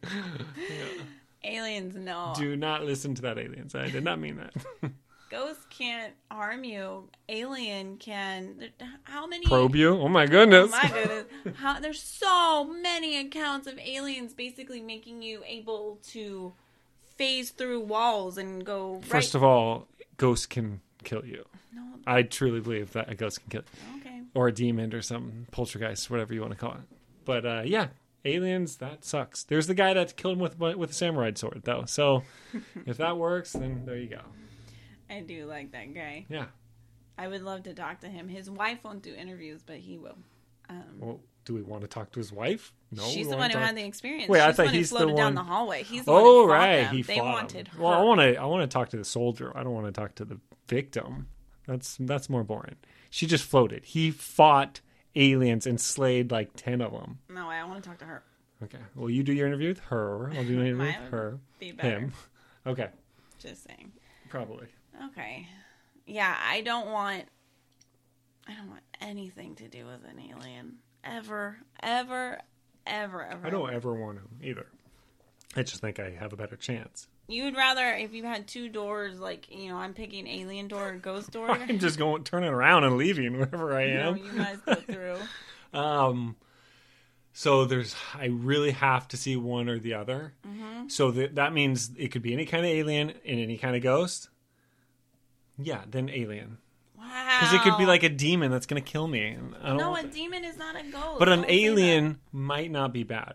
aliens, 1.44 1.94
no. 1.94 2.34
Do 2.36 2.56
not 2.56 2.84
listen 2.84 3.14
to 3.14 3.22
that 3.22 3.38
aliens. 3.38 3.76
I 3.76 3.88
did 3.88 4.02
not 4.02 4.18
mean 4.18 4.36
that. 4.36 4.92
Ghosts 5.30 5.64
can't 5.70 6.12
harm 6.28 6.64
you. 6.64 7.08
Alien 7.28 7.98
can. 7.98 8.70
How 9.04 9.28
many? 9.28 9.46
Probe 9.46 9.76
you? 9.76 9.90
Oh 9.96 10.08
my 10.08 10.26
goodness. 10.26 10.72
Oh 10.74 10.78
my 10.82 10.88
goodness. 10.90 11.26
How, 11.56 11.78
there's 11.78 12.02
so 12.02 12.64
many 12.64 13.16
accounts 13.16 13.68
of 13.68 13.78
aliens 13.78 14.34
basically 14.34 14.80
making 14.80 15.22
you 15.22 15.44
able 15.46 16.00
to 16.08 16.52
phase 17.16 17.50
through 17.50 17.78
walls 17.78 18.38
and 18.38 18.64
go 18.66 19.00
First 19.04 19.34
right. 19.34 19.38
of 19.38 19.44
all, 19.44 19.86
ghosts 20.16 20.46
can 20.46 20.80
kill 21.04 21.24
you. 21.24 21.44
no, 21.72 21.82
I 22.08 22.22
truly 22.24 22.58
believe 22.58 22.92
that 22.94 23.08
a 23.08 23.14
ghost 23.14 23.40
can 23.40 23.50
kill 23.50 23.62
you. 23.62 23.99
okay. 23.99 23.99
Or 24.34 24.48
a 24.48 24.52
demon 24.52 24.94
or 24.94 25.02
some 25.02 25.46
poltergeist, 25.50 26.10
whatever 26.10 26.32
you 26.34 26.40
want 26.40 26.52
to 26.52 26.58
call 26.58 26.72
it. 26.72 26.96
But 27.24 27.44
uh, 27.46 27.62
yeah, 27.64 27.88
aliens 28.24 28.76
that 28.76 29.04
sucks. 29.04 29.44
There's 29.44 29.66
the 29.66 29.74
guy 29.74 29.94
that 29.94 30.16
killed 30.16 30.34
him 30.34 30.40
with 30.40 30.58
with 30.58 30.90
a 30.90 30.94
samurai 30.94 31.32
sword 31.34 31.62
though. 31.64 31.84
So 31.86 32.22
if 32.86 32.96
that 32.98 33.16
works, 33.16 33.52
then 33.52 33.82
there 33.86 33.96
you 33.96 34.08
go. 34.08 34.20
I 35.08 35.20
do 35.20 35.46
like 35.46 35.72
that 35.72 35.92
guy. 35.94 36.26
Yeah. 36.28 36.46
I 37.18 37.28
would 37.28 37.42
love 37.42 37.64
to 37.64 37.74
talk 37.74 38.00
to 38.00 38.08
him. 38.08 38.28
His 38.28 38.48
wife 38.48 38.84
won't 38.84 39.02
do 39.02 39.14
interviews, 39.14 39.62
but 39.64 39.76
he 39.76 39.98
will. 39.98 40.16
Um, 40.70 40.84
Well, 40.98 41.20
do 41.44 41.52
we 41.54 41.62
want 41.62 41.82
to 41.82 41.88
talk 41.88 42.12
to 42.12 42.18
his 42.20 42.32
wife? 42.32 42.72
No. 42.92 43.02
she's 43.02 43.28
the 43.28 43.36
one 43.36 43.50
who 43.50 43.54
talk- 43.58 43.66
had 43.66 43.76
the 43.76 43.84
experience. 43.84 44.28
Wait, 44.28 44.40
I 44.40 44.52
thought 44.52 44.56
the 44.56 44.64
one 44.66 44.74
he's 44.74 44.90
the 44.90 44.96
floated 44.98 45.16
down 45.16 45.34
the 45.34 45.42
hallway. 45.42 45.82
He's 45.82 46.04
the 46.04 46.12
one 46.12 46.22
Oh 46.24 46.46
right, 46.46 46.86
he 46.88 47.02
they 47.02 47.20
wanted 47.20 47.68
him. 47.68 47.76
her. 47.76 47.82
Well, 47.82 47.92
I 47.92 48.02
want 48.02 48.20
to 48.20 48.36
I 48.36 48.44
want 48.46 48.62
to 48.62 48.72
talk 48.72 48.88
to 48.90 48.96
the 48.96 49.04
soldier. 49.04 49.52
I 49.56 49.62
don't 49.62 49.72
want 49.74 49.86
to 49.86 49.92
talk 49.92 50.14
to 50.16 50.24
the 50.24 50.38
victim. 50.68 51.26
That's 51.66 51.96
that's 52.00 52.30
more 52.30 52.44
boring. 52.44 52.76
She 53.10 53.26
just 53.26 53.44
floated. 53.44 53.84
He 53.84 54.10
fought 54.10 54.80
aliens 55.16 55.66
and 55.66 55.80
slayed 55.80 56.30
like 56.30 56.50
ten 56.56 56.80
of 56.80 56.92
them. 56.92 57.18
No, 57.28 57.48
I 57.48 57.64
want 57.64 57.82
to 57.82 57.88
talk 57.88 57.98
to 57.98 58.04
her. 58.04 58.22
Okay. 58.62 58.78
Well, 58.94 59.10
you 59.10 59.22
do 59.22 59.32
your 59.32 59.46
interview 59.46 59.68
with 59.68 59.80
her. 59.80 60.30
I'll 60.34 60.44
do 60.44 60.56
my 60.56 60.66
interview 60.66 60.86
with 60.86 61.10
her. 61.10 61.38
Be 61.58 61.72
better. 61.72 61.90
Him. 62.00 62.12
Okay. 62.66 62.88
Just 63.38 63.66
saying. 63.66 63.90
Probably. 64.28 64.66
Okay. 65.06 65.48
Yeah, 66.06 66.36
I 66.46 66.60
don't 66.60 66.88
want. 66.90 67.24
I 68.46 68.52
don't 68.54 68.68
want 68.68 68.82
anything 69.00 69.54
to 69.56 69.66
do 69.68 69.86
with 69.86 70.04
an 70.04 70.20
alien 70.20 70.74
ever, 71.02 71.56
ever, 71.82 72.38
ever, 72.86 73.24
ever. 73.24 73.46
I 73.46 73.48
don't 73.48 73.72
ever 73.72 73.94
want 73.94 74.18
to 74.18 74.46
either. 74.46 74.66
I 75.56 75.62
just 75.62 75.80
think 75.80 75.98
I 75.98 76.10
have 76.10 76.34
a 76.34 76.36
better 76.36 76.56
chance. 76.56 77.08
You 77.30 77.44
would 77.44 77.56
rather 77.56 77.86
if 77.94 78.12
you 78.12 78.24
had 78.24 78.46
two 78.48 78.68
doors, 78.68 79.18
like 79.20 79.46
you 79.50 79.68
know, 79.70 79.76
I'm 79.76 79.94
picking 79.94 80.26
alien 80.26 80.68
door 80.68 80.88
or 80.90 80.92
ghost 80.96 81.30
door. 81.30 81.50
I'm 81.50 81.78
just 81.78 81.98
going 81.98 82.24
turning 82.24 82.50
around 82.50 82.84
and 82.84 82.96
leaving 82.96 83.38
wherever 83.38 83.76
I 83.76 83.86
no, 83.86 84.10
am. 84.10 84.16
you 84.16 84.32
guys 84.32 84.58
go 84.66 84.74
through. 84.74 85.16
Um, 85.72 86.34
so 87.32 87.64
there's 87.64 87.94
I 88.18 88.26
really 88.26 88.72
have 88.72 89.06
to 89.08 89.16
see 89.16 89.36
one 89.36 89.68
or 89.68 89.78
the 89.78 89.94
other. 89.94 90.32
Mm-hmm. 90.44 90.88
So 90.88 91.12
that 91.12 91.36
that 91.36 91.52
means 91.52 91.92
it 91.96 92.08
could 92.10 92.22
be 92.22 92.32
any 92.32 92.44
kind 92.44 92.64
of 92.64 92.70
alien 92.72 93.10
and 93.10 93.38
any 93.40 93.56
kind 93.56 93.76
of 93.76 93.82
ghost. 93.82 94.28
Yeah, 95.56 95.82
then 95.88 96.08
alien 96.10 96.58
Wow. 96.98 97.38
because 97.40 97.54
it 97.54 97.62
could 97.62 97.78
be 97.78 97.86
like 97.86 98.02
a 98.02 98.08
demon 98.08 98.50
that's 98.50 98.66
gonna 98.66 98.80
kill 98.80 99.06
me. 99.06 99.36
I 99.62 99.68
don't 99.68 99.76
No, 99.76 99.94
a 99.96 100.02
demon 100.02 100.44
is 100.44 100.56
not 100.56 100.74
a 100.74 100.82
ghost. 100.90 101.18
but 101.20 101.28
an 101.28 101.42
Don't 101.42 101.50
alien 101.50 102.18
might 102.32 102.70
not 102.72 102.92
be 102.92 103.04
bad. 103.04 103.34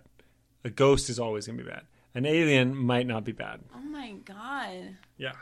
A 0.66 0.70
ghost 0.70 1.10
is 1.10 1.20
always 1.20 1.48
gonna 1.48 1.64
be 1.64 1.70
bad. 1.70 1.84
An 2.16 2.26
alien 2.26 2.76
might 2.78 3.06
not 3.06 3.26
be 3.26 3.34
bad. 3.34 3.60
Oh 3.76 3.80
my 3.80 4.14
god. 4.24 4.96
Yeah. 5.18 5.34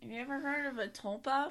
Have 0.00 0.10
you 0.10 0.20
ever 0.20 0.38
heard 0.38 0.66
of 0.66 0.78
a 0.78 0.86
tulpa? 0.86 1.50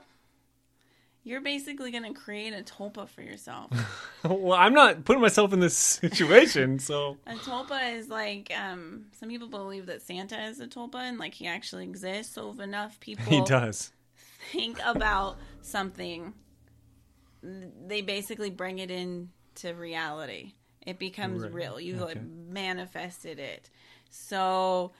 You're 1.23 1.41
basically 1.41 1.91
gonna 1.91 2.13
create 2.13 2.53
a 2.53 2.63
tulpa 2.63 3.09
for 3.09 3.21
yourself. 3.21 3.69
well, 4.23 4.57
I'm 4.57 4.73
not 4.73 5.03
putting 5.03 5.21
myself 5.21 5.51
in 5.51 5.59
this 5.59 5.75
situation, 5.75 6.79
so 6.79 7.17
A 7.27 7.33
tulpa 7.33 7.93
is 7.95 8.07
like 8.07 8.49
um, 8.57 9.07
some 9.19 9.27
people 9.27 9.49
believe 9.49 9.87
that 9.87 10.01
Santa 10.01 10.41
is 10.45 10.61
a 10.61 10.67
tulpa 10.67 10.95
and 10.95 11.17
like 11.17 11.33
he 11.33 11.45
actually 11.45 11.83
exists. 11.83 12.33
So 12.33 12.51
if 12.51 12.61
enough 12.61 12.97
people 13.01 13.25
he 13.25 13.41
does. 13.43 13.91
think 14.53 14.79
about 14.85 15.37
something, 15.61 16.33
they 17.43 18.01
basically 18.01 18.49
bring 18.49 18.79
it 18.79 18.89
into 18.89 19.73
reality. 19.75 20.53
It 20.89 20.97
becomes 20.97 21.43
Right. 21.43 21.53
real. 21.53 21.79
You 21.79 21.97
like 21.97 22.19
manifested 22.23 23.37
it. 23.37 23.69
So 24.09 24.91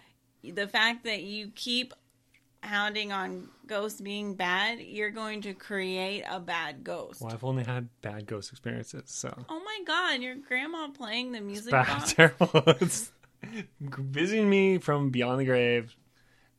the 0.44 0.68
fact 0.68 1.04
that 1.06 1.24
you 1.24 1.52
keep 1.56 1.96
hounding 2.62 3.12
on 3.12 3.50
ghosts 3.66 4.00
being 4.00 4.36
bad, 4.36 4.80
you're 4.80 5.10
going 5.10 5.42
to 5.42 5.56
create 5.56 6.24
a 6.30 6.40
bad 6.40 6.84
ghost. 6.84 7.22
Well, 7.22 7.34
I've 7.34 7.44
only 7.44 7.64
had 7.64 7.90
bad 8.04 8.28
ghost 8.28 8.52
experiences, 8.52 9.04
so 9.08 9.34
Oh 9.50 9.60
my 9.64 9.80
god, 9.88 10.22
your 10.22 10.36
grandma 10.36 10.90
playing 10.90 11.32
the 11.32 11.42
music 11.42 11.72
bad, 11.72 12.06
terrible. 12.06 12.52
it's 12.82 13.12
visiting 13.80 14.48
me 14.48 14.78
from 14.78 15.10
beyond 15.10 15.40
the 15.40 15.46
grave. 15.46 15.96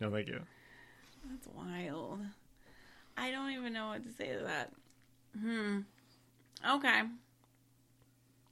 No, 0.00 0.10
thank 0.10 0.26
you. 0.26 0.40
That's 1.30 1.46
wild. 1.46 2.20
I 3.16 3.30
don't 3.30 3.52
even 3.52 3.72
know 3.74 3.88
what 3.88 4.02
to 4.02 4.10
say 4.10 4.32
to 4.32 4.42
that. 4.44 4.72
Hmm. 5.38 5.80
Okay. 6.68 7.02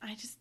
I 0.01 0.14
just, 0.14 0.39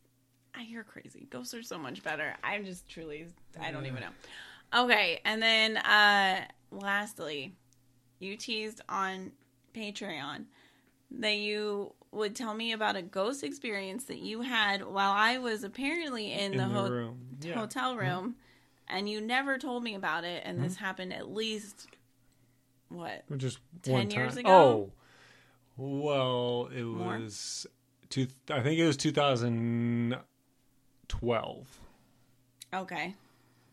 I 0.58 0.64
hear 0.64 0.84
crazy. 0.84 1.28
Ghosts 1.30 1.54
are 1.54 1.64
so 1.64 1.78
much 1.78 2.04
better. 2.04 2.34
I'm 2.44 2.66
just 2.66 2.88
truly, 2.90 3.28
I 3.62 3.72
don't 3.72 3.86
even 3.86 4.02
know. 4.02 4.84
Okay, 4.84 5.22
and 5.24 5.42
then 5.42 5.78
uh 5.78 6.46
lastly, 6.72 7.54
you 8.20 8.36
teased 8.36 8.82
on 8.90 9.32
Patreon 9.74 10.46
that 11.12 11.38
you 11.38 11.94
would 12.12 12.36
tell 12.36 12.54
me 12.54 12.72
about 12.74 12.96
a 12.96 13.02
ghost 13.02 13.44
experience 13.44 14.06
that 14.06 14.18
you 14.20 14.42
had 14.42 14.84
while 14.86 15.12
I 15.12 15.38
was 15.38 15.64
apparently 15.64 16.34
in, 16.34 16.54
In 16.54 16.58
the, 16.58 16.58
the 16.58 16.70
ho- 16.70 16.90
room. 16.90 17.38
Yeah. 17.42 17.54
hotel 17.54 17.96
room, 17.96 18.36
and 18.88 19.08
you 19.08 19.22
never 19.22 19.58
told 19.58 19.84
me 19.84 19.96
about 19.96 20.24
it. 20.24 20.44
And 20.46 20.62
this 20.62 20.76
happened 20.76 21.14
at 21.14 21.32
least 21.32 21.88
what? 22.90 23.24
Just 23.38 23.60
10 23.84 23.94
one 23.94 24.10
years 24.12 24.34
time. 24.34 24.40
ago? 24.40 24.52
Oh, 24.52 24.92
well, 25.78 26.70
it 26.76 26.84
More? 26.84 27.20
was 27.20 27.68
two. 28.10 28.28
I 28.50 28.62
think 28.62 28.80
it 28.80 28.88
was 28.88 28.98
2012. 31.10 31.80
Okay, 32.74 33.16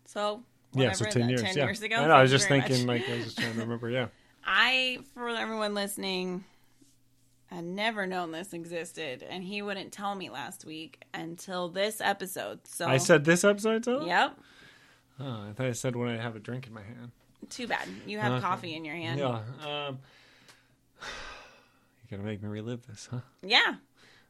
so 0.05 0.43
Yeah, 0.73 0.93
so 0.93 1.05
10 1.05 1.23
that- 1.23 1.29
years. 1.31 1.43
10 1.43 1.57
yeah. 1.57 1.65
years 1.65 1.83
ago. 1.83 1.97
I, 1.97 2.07
know, 2.07 2.15
I 2.15 2.23
was 2.23 2.31
just 2.31 2.49
thinking, 2.49 2.87
much. 2.87 3.01
like, 3.03 3.11
I 3.11 3.15
was 3.17 3.25
just 3.25 3.39
trying 3.39 3.55
to 3.55 3.61
remember. 3.61 3.91
Yeah. 3.91 4.07
I, 4.45 4.99
for 5.15 5.29
everyone 5.29 5.75
listening, 5.75 6.45
had 7.47 7.65
never 7.65 8.07
known 8.07 8.31
this 8.33 8.53
existed, 8.53 9.23
and 9.29 9.43
he 9.45 9.63
wouldn't 9.63 9.93
tell 9.93 10.15
me 10.15 10.29
last 10.31 10.65
week 10.65 11.03
until 11.15 11.69
this 11.69 12.01
episode. 12.01 12.61
So 12.67 12.87
I 12.87 12.97
said 12.99 13.25
this 13.25 13.45
episode, 13.45 13.85
so? 13.85 14.05
"Yep." 14.05 14.39
Oh, 15.21 15.47
I 15.49 15.53
thought 15.53 15.67
I 15.67 15.73
said 15.73 15.95
when 15.97 16.09
I 16.09 16.21
have 16.21 16.35
a 16.37 16.41
drink 16.41 16.67
in 16.67 16.73
my 16.75 16.83
hand. 16.83 17.13
Too 17.51 17.67
bad 17.67 17.87
you 18.07 18.19
have 18.19 18.33
Okay. 18.33 18.41
coffee 18.43 18.75
in 18.75 18.85
your 18.85 18.97
hand. 18.97 19.21
Yeah. 19.21 19.43
Um, 19.65 19.99
you're 22.11 22.19
to 22.19 22.27
make 22.27 22.43
me 22.43 22.49
relive 22.49 22.87
this, 22.87 23.09
huh? 23.11 23.21
Yeah, 23.43 23.75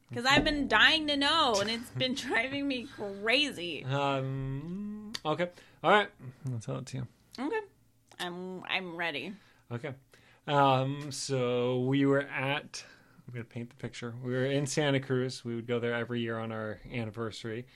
because 0.09 0.25
I've 0.27 0.45
been 0.45 0.69
dying 0.69 1.07
to 1.09 1.17
know, 1.17 1.57
and 1.61 1.71
it's 1.71 1.91
been 1.91 2.15
driving 2.15 2.67
me 2.69 2.87
crazy. 2.97 3.85
Um, 3.85 5.13
okay. 5.25 5.51
All 5.83 5.91
right. 5.91 6.09
I'll 6.53 6.59
tell 6.61 6.79
it 6.79 6.87
to 6.87 6.99
you. 6.99 7.07
Okay, 7.39 7.61
I'm 8.21 8.63
I'm 8.65 8.97
ready. 8.97 9.33
Okay. 9.73 9.95
Um, 10.47 11.11
so 11.11 11.81
we 11.81 12.07
were 12.07 12.21
at, 12.21 12.85
I'm 13.27 13.33
going 13.33 13.45
to 13.45 13.51
paint 13.51 13.71
the 13.71 13.77
picture. 13.77 14.15
We 14.23 14.33
were 14.33 14.45
in 14.45 14.67
Santa 14.67 15.01
Cruz. 15.01 15.45
We 15.45 15.55
would 15.55 15.67
go 15.67 15.81
there 15.81 15.95
every 15.95 16.21
year 16.21 16.39
on 16.39 16.53
our 16.53 16.81
anniversary 16.93 17.67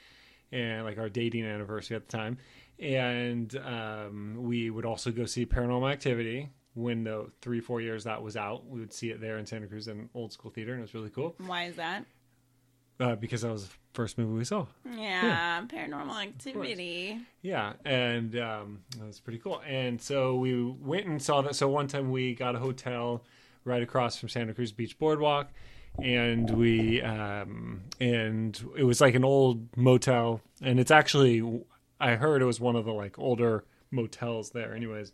and 0.53 0.85
like 0.85 0.99
our 0.99 1.09
dating 1.09 1.45
anniversary 1.45 1.97
at 1.97 2.09
the 2.09 2.17
time. 2.17 2.39
And 2.79 3.57
um, 3.65 4.37
we 4.39 4.71
would 4.71 4.85
also 4.85 5.11
go 5.11 5.25
see 5.25 5.47
Paranormal 5.47 5.91
Activity 5.91 6.51
when 6.75 7.05
the 7.05 7.31
three, 7.43 7.61
four 7.61 7.81
years 7.81 8.05
that 8.05 8.23
was 8.23 8.37
out. 8.37 8.67
We 8.67 8.81
would 8.81 8.93
see 8.93 9.11
it 9.11 9.21
there 9.21 9.39
in 9.39 9.47
Santa 9.47 9.67
Cruz 9.67 9.89
in 9.89 10.09
Old 10.15 10.33
School 10.33 10.51
Theater, 10.51 10.73
and 10.73 10.81
it 10.81 10.83
was 10.83 10.95
really 10.95 11.11
cool 11.11 11.35
Why 11.45 11.65
is 11.65 11.77
that? 11.77 12.05
Uh, 13.01 13.15
because 13.17 13.43
that 13.43 13.53
was 13.53 13.69
the 13.69 13.75
first 13.93 14.19
movie 14.19 14.33
we 14.33 14.45
saw. 14.45 14.67
Yeah, 14.97 15.63
paranormal 15.67 16.23
activity. 16.23 17.21
Yeah, 17.43 17.75
and 17.85 18.37
um, 18.39 18.81
that 18.99 19.07
was 19.07 19.21
pretty 19.21 19.39
cool. 19.39 19.63
And 19.67 20.01
so 20.01 20.37
we 20.37 20.63
went 20.65 21.07
and 21.07 21.23
saw 21.23 21.43
that. 21.43 21.55
So 21.55 21.69
one 21.69 21.87
time 21.89 22.11
we 22.11 22.35
got 22.35 22.55
a 22.55 22.59
hotel 22.59 23.25
right 23.65 23.83
across 23.83 24.19
from 24.19 24.29
Santa 24.29 24.55
Cruz 24.55 24.73
Beach 24.73 24.99
Boardwalk, 24.99 25.49
and 26.03 26.51
we 26.51 27.03
um, 27.03 27.83
and 28.01 28.61
it 28.77 28.85
was 28.85 29.01
like 29.01 29.15
an 29.15 29.25
old 29.25 29.77
motel, 29.77 30.41
and 30.63 30.81
it's 30.81 30.91
actually 30.91 31.63
I 32.01 32.17
heard 32.17 32.43
it 32.43 32.47
was 32.47 32.61
one 32.61 32.77
of 32.77 32.85
the 32.85 32.93
like 32.93 33.19
older 33.19 33.65
motels 33.91 34.51
there, 34.51 34.75
anyways. 34.75 35.13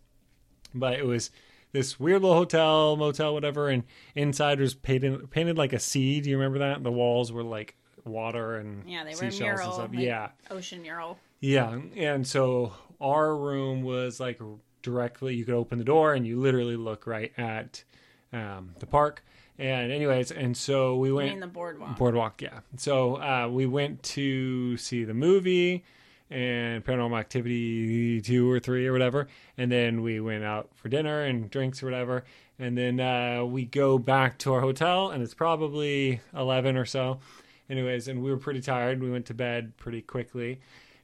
But 0.74 0.94
it 0.94 1.06
was 1.06 1.30
this 1.74 2.00
weird 2.00 2.22
little 2.22 2.36
hotel, 2.36 2.96
motel, 2.96 3.34
whatever, 3.34 3.68
and 3.68 3.82
inside 4.14 4.60
was 4.60 4.74
painted 4.74 5.30
painted 5.30 5.58
like 5.58 5.74
a 5.74 5.78
sea. 5.78 6.22
Do 6.22 6.30
you 6.30 6.38
remember 6.38 6.60
that? 6.60 6.82
The 6.82 6.90
walls 6.92 7.30
were 7.32 7.42
like 7.42 7.76
water 8.06 8.56
and 8.56 8.88
Yeah, 8.88 9.04
they 9.04 9.14
were 9.14 9.30
mural. 9.30 9.50
and 9.66 9.74
stuff. 9.74 9.90
like 9.90 9.98
yeah, 9.98 10.28
Ocean 10.50 10.80
mural. 10.80 11.18
yeah, 11.40 11.78
and 11.96 12.26
so 12.26 12.72
our 13.00 13.36
room 13.36 13.82
was 13.82 14.20
like 14.20 14.40
directly. 14.82 15.34
You 15.34 15.44
could 15.44 15.54
open 15.54 15.78
the 15.78 15.84
door 15.84 16.14
and 16.14 16.26
you 16.26 16.40
literally 16.40 16.76
look 16.76 17.06
right 17.06 17.32
at 17.36 17.84
um, 18.32 18.74
the 18.78 18.86
park. 18.86 19.24
And 19.58 19.92
anyways, 19.92 20.32
and 20.32 20.56
so 20.56 20.96
we 20.96 21.12
went 21.12 21.30
mean 21.30 21.40
the 21.40 21.46
boardwalk. 21.46 21.96
boardwalk. 21.96 22.42
Yeah. 22.42 22.60
So 22.76 23.16
uh, 23.22 23.48
we 23.48 23.66
went 23.66 24.02
to 24.14 24.76
see 24.76 25.04
the 25.04 25.14
movie 25.14 25.84
and 26.30 26.84
Paranormal 26.84 27.18
Activity 27.18 28.20
two 28.20 28.50
or 28.50 28.58
three 28.60 28.86
or 28.86 28.92
whatever, 28.92 29.28
and 29.56 29.70
then 29.70 30.02
we 30.02 30.20
went 30.20 30.44
out 30.44 30.70
for 30.74 30.88
dinner 30.88 31.22
and 31.22 31.50
drinks 31.50 31.82
or 31.82 31.86
whatever, 31.86 32.24
and 32.58 32.76
then 32.76 33.00
uh, 33.00 33.44
we 33.44 33.64
go 33.64 33.98
back 33.98 34.38
to 34.38 34.52
our 34.52 34.60
hotel, 34.60 35.10
and 35.10 35.22
it's 35.22 35.34
probably 35.34 36.20
eleven 36.34 36.76
or 36.76 36.84
so. 36.84 37.20
Anyways, 37.68 38.08
and 38.08 38.22
we 38.22 38.30
were 38.30 38.36
pretty 38.36 38.60
tired. 38.60 39.02
We 39.02 39.10
went 39.10 39.26
to 39.26 39.34
bed 39.34 39.76
pretty 39.76 40.02
quickly. 40.02 40.60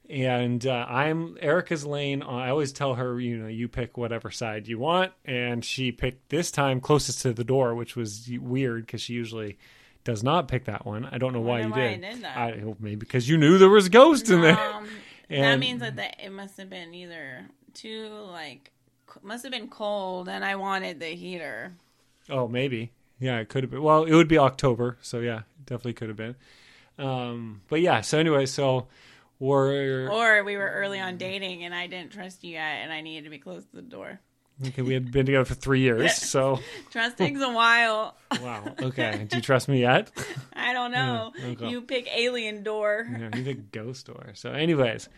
And 0.09 0.65
uh, 0.67 0.85
I'm 0.89 1.37
Erica's 1.39 1.85
lane. 1.85 2.21
I 2.21 2.49
always 2.49 2.73
tell 2.73 2.95
her, 2.95 3.17
you 3.19 3.37
know, 3.37 3.47
you 3.47 3.69
pick 3.69 3.97
whatever 3.97 4.29
side 4.29 4.67
you 4.67 4.77
want, 4.77 5.13
and 5.23 5.63
she 5.63 5.93
picked 5.93 6.29
this 6.29 6.51
time 6.51 6.81
closest 6.81 7.21
to 7.21 7.31
the 7.31 7.45
door, 7.45 7.75
which 7.75 7.95
was 7.95 8.29
weird 8.39 8.85
because 8.85 9.01
she 9.01 9.13
usually 9.13 9.57
does 10.03 10.21
not 10.21 10.49
pick 10.49 10.65
that 10.65 10.85
one. 10.85 11.05
I 11.05 11.17
don't 11.17 11.31
know 11.31 11.39
why 11.39 11.61
wonder 11.61 11.67
you 11.67 11.71
why 11.71 11.87
I 11.87 11.95
did. 11.95 12.01
did 12.01 12.23
that. 12.23 12.37
I, 12.37 12.63
maybe 12.79 12.95
because 12.97 13.29
you 13.29 13.37
knew 13.37 13.57
there 13.57 13.69
was 13.69 13.87
ghosts 13.87 14.29
in 14.29 14.41
there. 14.41 14.59
Um, 14.59 14.87
that 15.39 15.59
means 15.59 15.79
that 15.81 15.95
the, 15.95 16.25
it 16.25 16.31
must 16.31 16.57
have 16.57 16.69
been 16.69 16.93
either 16.93 17.47
too 17.73 18.09
like 18.29 18.71
must 19.21 19.43
have 19.43 19.51
been 19.51 19.67
cold, 19.67 20.29
and 20.29 20.43
I 20.43 20.55
wanted 20.55 20.99
the 20.99 21.07
heater. 21.07 21.73
Oh, 22.29 22.47
maybe. 22.47 22.91
Yeah, 23.19 23.39
it 23.39 23.49
could 23.49 23.63
have 23.63 23.71
been. 23.71 23.83
Well, 23.83 24.03
it 24.03 24.13
would 24.13 24.27
be 24.27 24.37
October, 24.37 24.97
so 25.01 25.19
yeah, 25.19 25.41
definitely 25.65 25.93
could 25.93 26.07
have 26.07 26.17
been. 26.17 26.35
Um, 26.97 27.61
but 27.69 27.81
yeah, 27.81 28.01
so 28.01 28.17
anyway, 28.19 28.45
so 28.45 28.87
we're 29.39 30.09
Or 30.09 30.43
we 30.43 30.55
were 30.57 30.69
early 30.69 30.99
on 30.99 31.17
dating, 31.17 31.63
and 31.63 31.73
I 31.73 31.87
didn't 31.87 32.11
trust 32.11 32.43
you 32.43 32.53
yet, 32.53 32.79
and 32.83 32.91
I 32.91 33.01
needed 33.01 33.25
to 33.25 33.29
be 33.29 33.39
close 33.39 33.63
to 33.65 33.75
the 33.75 33.81
door. 33.81 34.19
Okay, 34.67 34.81
we 34.81 34.93
had 34.93 35.11
been 35.11 35.25
together 35.25 35.45
for 35.45 35.53
three 35.53 35.81
years, 35.81 36.15
so 36.15 36.59
Trust 36.89 37.17
takes 37.17 37.41
a 37.41 37.51
while. 37.51 38.15
wow. 38.41 38.63
Okay, 38.81 39.27
do 39.29 39.37
you 39.37 39.41
trust 39.41 39.67
me 39.67 39.79
yet? 39.81 40.11
I 40.53 40.73
don't 40.73 40.91
know. 40.91 41.31
Yeah, 41.37 41.45
okay. 41.47 41.69
You 41.69 41.81
pick 41.81 42.07
alien 42.15 42.63
door. 42.63 43.07
Yeah, 43.09 43.35
you 43.35 43.43
pick 43.43 43.71
ghost 43.71 44.07
door. 44.07 44.31
So, 44.33 44.51
anyways, 44.51 45.09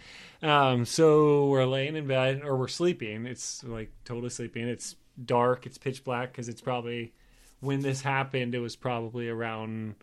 um, 0.41 0.85
so 0.85 1.47
we're 1.47 1.65
laying 1.65 1.95
in 1.95 2.07
bed 2.07 2.41
or 2.43 2.57
we're 2.57 2.67
sleeping. 2.67 3.25
It's 3.25 3.63
like 3.63 3.91
totally 4.05 4.29
sleeping. 4.29 4.67
It's 4.67 4.95
dark. 5.23 5.65
It's 5.65 5.77
pitch 5.77 6.03
black 6.03 6.31
because 6.31 6.49
it's 6.49 6.61
probably 6.61 7.13
when 7.59 7.81
this 7.81 8.01
happened. 8.01 8.55
It 8.55 8.59
was 8.59 8.75
probably 8.75 9.29
around 9.29 9.95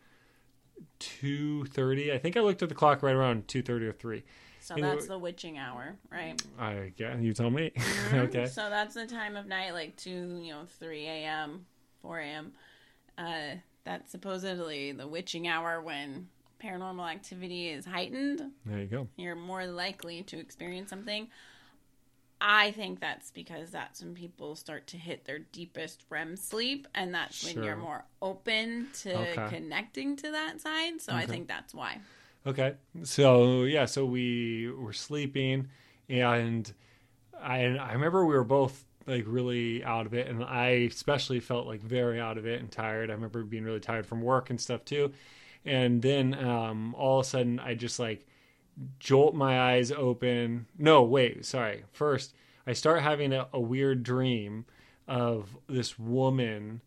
two 0.98 1.64
thirty. 1.66 2.12
I 2.12 2.18
think 2.18 2.36
I 2.36 2.40
looked 2.40 2.62
at 2.62 2.68
the 2.68 2.74
clock 2.74 3.02
right 3.02 3.14
around 3.14 3.48
two 3.48 3.62
thirty 3.62 3.86
or 3.86 3.92
three. 3.92 4.24
So 4.60 4.76
know- 4.76 4.82
that's 4.94 5.06
the 5.06 5.18
witching 5.18 5.58
hour, 5.58 5.96
right? 6.10 6.40
I 6.58 6.92
yeah, 6.96 7.16
you 7.16 7.32
tell 7.32 7.50
me. 7.50 7.72
okay. 8.12 8.46
So 8.46 8.68
that's 8.70 8.94
the 8.94 9.06
time 9.06 9.36
of 9.36 9.46
night, 9.46 9.72
like 9.72 9.96
two, 9.96 10.38
you 10.42 10.52
know, 10.52 10.62
three 10.78 11.06
a.m., 11.06 11.66
four 12.02 12.20
a.m. 12.20 12.52
Uh, 13.18 13.56
that's 13.84 14.10
supposedly 14.12 14.92
the 14.92 15.06
witching 15.06 15.48
hour 15.48 15.80
when 15.80 16.28
paranormal 16.62 17.10
activity 17.10 17.68
is 17.70 17.84
heightened. 17.86 18.42
There 18.66 18.78
you 18.78 18.86
go. 18.86 19.08
You're 19.16 19.34
more 19.34 19.66
likely 19.66 20.22
to 20.24 20.38
experience 20.38 20.90
something. 20.90 21.28
I 22.42 22.70
think 22.70 23.00
that's 23.00 23.30
because 23.30 23.70
that's 23.70 24.02
when 24.02 24.14
people 24.14 24.56
start 24.56 24.86
to 24.88 24.96
hit 24.96 25.26
their 25.26 25.40
deepest 25.40 26.04
REM 26.08 26.36
sleep, 26.36 26.88
and 26.94 27.14
that's 27.14 27.44
when 27.44 27.62
you're 27.62 27.76
more 27.76 28.04
open 28.22 28.88
to 29.02 29.14
Okay. 29.14 29.46
connecting 29.50 30.16
to 30.16 30.30
that 30.30 30.60
side. 30.60 31.02
So 31.02 31.12
I 31.12 31.26
think 31.26 31.48
that's 31.48 31.74
why. 31.74 31.98
Okay. 32.46 32.74
So 33.02 33.64
yeah, 33.64 33.84
so 33.84 34.04
we 34.04 34.70
were 34.70 34.92
sleeping 34.92 35.68
and 36.08 36.72
I 37.40 37.64
I 37.64 37.92
remember 37.92 38.24
we 38.24 38.34
were 38.34 38.44
both 38.44 38.84
like 39.06 39.24
really 39.26 39.84
out 39.84 40.06
of 40.06 40.14
it 40.14 40.28
and 40.28 40.44
I 40.44 40.68
especially 40.90 41.40
felt 41.40 41.66
like 41.66 41.82
very 41.82 42.20
out 42.20 42.38
of 42.38 42.46
it 42.46 42.60
and 42.60 42.70
tired. 42.70 43.10
I 43.10 43.14
remember 43.14 43.42
being 43.44 43.64
really 43.64 43.80
tired 43.80 44.06
from 44.06 44.22
work 44.22 44.50
and 44.50 44.60
stuff 44.60 44.84
too. 44.84 45.12
And 45.64 46.00
then 46.00 46.34
um 46.34 46.94
all 46.94 47.20
of 47.20 47.26
a 47.26 47.28
sudden 47.28 47.60
I 47.60 47.74
just 47.74 47.98
like 47.98 48.26
jolt 48.98 49.34
my 49.34 49.72
eyes 49.72 49.92
open. 49.92 50.66
No, 50.78 51.02
wait, 51.02 51.44
sorry. 51.44 51.84
First, 51.92 52.34
I 52.66 52.72
start 52.72 53.02
having 53.02 53.32
a, 53.32 53.48
a 53.52 53.60
weird 53.60 54.02
dream 54.02 54.64
of 55.06 55.56
this 55.68 55.98
woman 55.98 56.80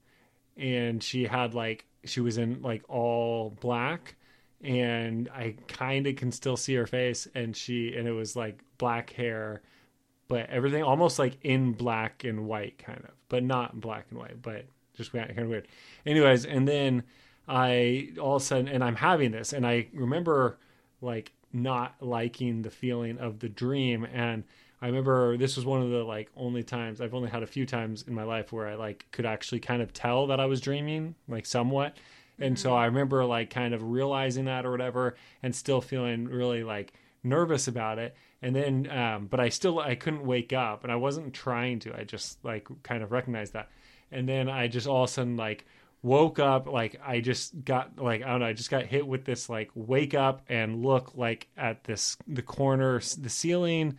and 0.58 1.04
she 1.04 1.26
had 1.26 1.54
like 1.54 1.86
she 2.06 2.22
was 2.22 2.38
in 2.38 2.62
like 2.62 2.84
all 2.90 3.52
black 3.62 4.16
and 4.64 5.30
I 5.34 5.56
kind 5.68 6.08
of 6.08 6.16
can 6.16 6.32
still 6.32 6.58
see 6.58 6.74
her 6.76 6.88
face 6.88 7.28
and 7.36 7.56
she 7.56 7.96
and 7.96 8.08
it 8.08 8.12
was 8.12 8.36
like 8.36 8.60
black 8.78 9.12
hair 9.12 9.62
but 10.28 10.50
everything 10.50 10.84
almost 10.84 11.20
like 11.20 11.38
in 11.44 11.74
black 11.74 12.24
and 12.24 12.48
white 12.48 12.78
kind 12.78 13.00
of 13.00 13.12
but 13.30 13.44
not 13.44 13.80
black 13.80 14.06
and 14.10 14.20
white 14.20 14.42
but 14.42 14.66
just 14.96 15.12
kind 15.12 15.38
of 15.38 15.48
weird. 15.48 15.68
Anyways 16.06 16.46
and 16.46 16.68
then 16.68 17.04
I 17.48 18.10
all 18.22 18.38
of 18.38 18.42
a 18.42 18.46
sudden 18.46 18.68
and 18.68 18.84
I'm 18.84 18.96
having 18.96 19.32
this 19.32 19.54
and 19.54 19.68
I 19.68 19.88
remember 19.94 20.58
like 21.02 21.34
not 21.52 21.96
liking 22.00 22.62
the 22.62 22.72
feeling 22.72 23.18
of 23.18 23.40
the 23.40 23.50
dream 23.50 24.06
and 24.06 24.44
I 24.82 24.88
remember 24.88 25.38
this 25.38 25.56
was 25.56 25.66
one 25.66 25.82
of 25.82 25.90
the 25.90 26.04
like 26.04 26.30
only 26.36 26.64
times 26.64 27.02
I've 27.02 27.14
only 27.14 27.30
had 27.30 27.44
a 27.44 27.48
few 27.48 27.66
times 27.66 28.04
in 28.08 28.14
my 28.14 28.24
life 28.24 28.52
where 28.52 28.68
I 28.68 28.76
like 28.76 29.06
could 29.12 29.26
actually 29.26 29.60
kind 29.60 29.82
of 29.82 29.94
tell 29.94 30.28
that 30.28 30.40
I 30.40 30.46
was 30.46 30.62
dreaming 30.62 31.16
like 31.28 31.46
somewhat 31.46 31.98
and 32.40 32.58
so 32.58 32.74
I 32.74 32.86
remember 32.86 33.26
like 33.26 33.50
kind 33.50 33.74
of 33.74 33.84
realizing 33.84 34.46
that 34.46 34.66
or 34.66 34.72
whatever 34.72 35.16
and 35.42 35.56
still 35.56 35.82
feeling 35.82 36.26
really 36.26 36.64
like 36.64 36.94
nervous 37.24 37.68
about 37.68 38.00
it. 38.00 38.16
And 38.42 38.56
then 38.56 38.90
um 38.92 39.28
but 39.28 39.40
I 39.40 39.50
still 39.50 39.80
I 39.80 39.96
couldn't 39.96 40.26
wake 40.26 40.54
up 40.54 40.84
and 40.84 40.92
I 40.92 40.96
wasn't 40.96 41.34
trying 41.34 41.80
to. 41.80 41.98
I 41.98 42.04
just 42.04 42.44
like 42.44 42.68
kind 42.84 43.04
of 43.04 43.12
recognized 43.12 43.54
that. 43.54 43.70
And 44.12 44.28
then 44.28 44.50
I 44.50 44.68
just 44.68 44.88
all 44.88 45.04
of 45.04 45.10
a 45.10 45.14
sudden 45.14 45.38
like 45.38 45.66
woke 46.02 46.38
up 46.38 46.68
like 46.68 47.00
I 47.06 47.22
just 47.22 47.64
got 47.64 47.98
like 47.98 48.24
I 48.24 48.28
don't 48.28 48.42
know, 48.42 48.48
I 48.48 48.54
just 48.54 48.70
got 48.70 48.86
hit 48.86 49.08
with 49.08 49.26
this 49.26 49.50
like 49.50 49.72
wake 49.74 50.14
up 50.14 50.44
and 50.50 50.84
look 50.84 51.16
like 51.16 51.48
at 51.56 51.84
this 51.86 52.18
the 52.28 52.42
corner 52.42 53.00
the 53.18 53.30
ceiling 53.30 53.98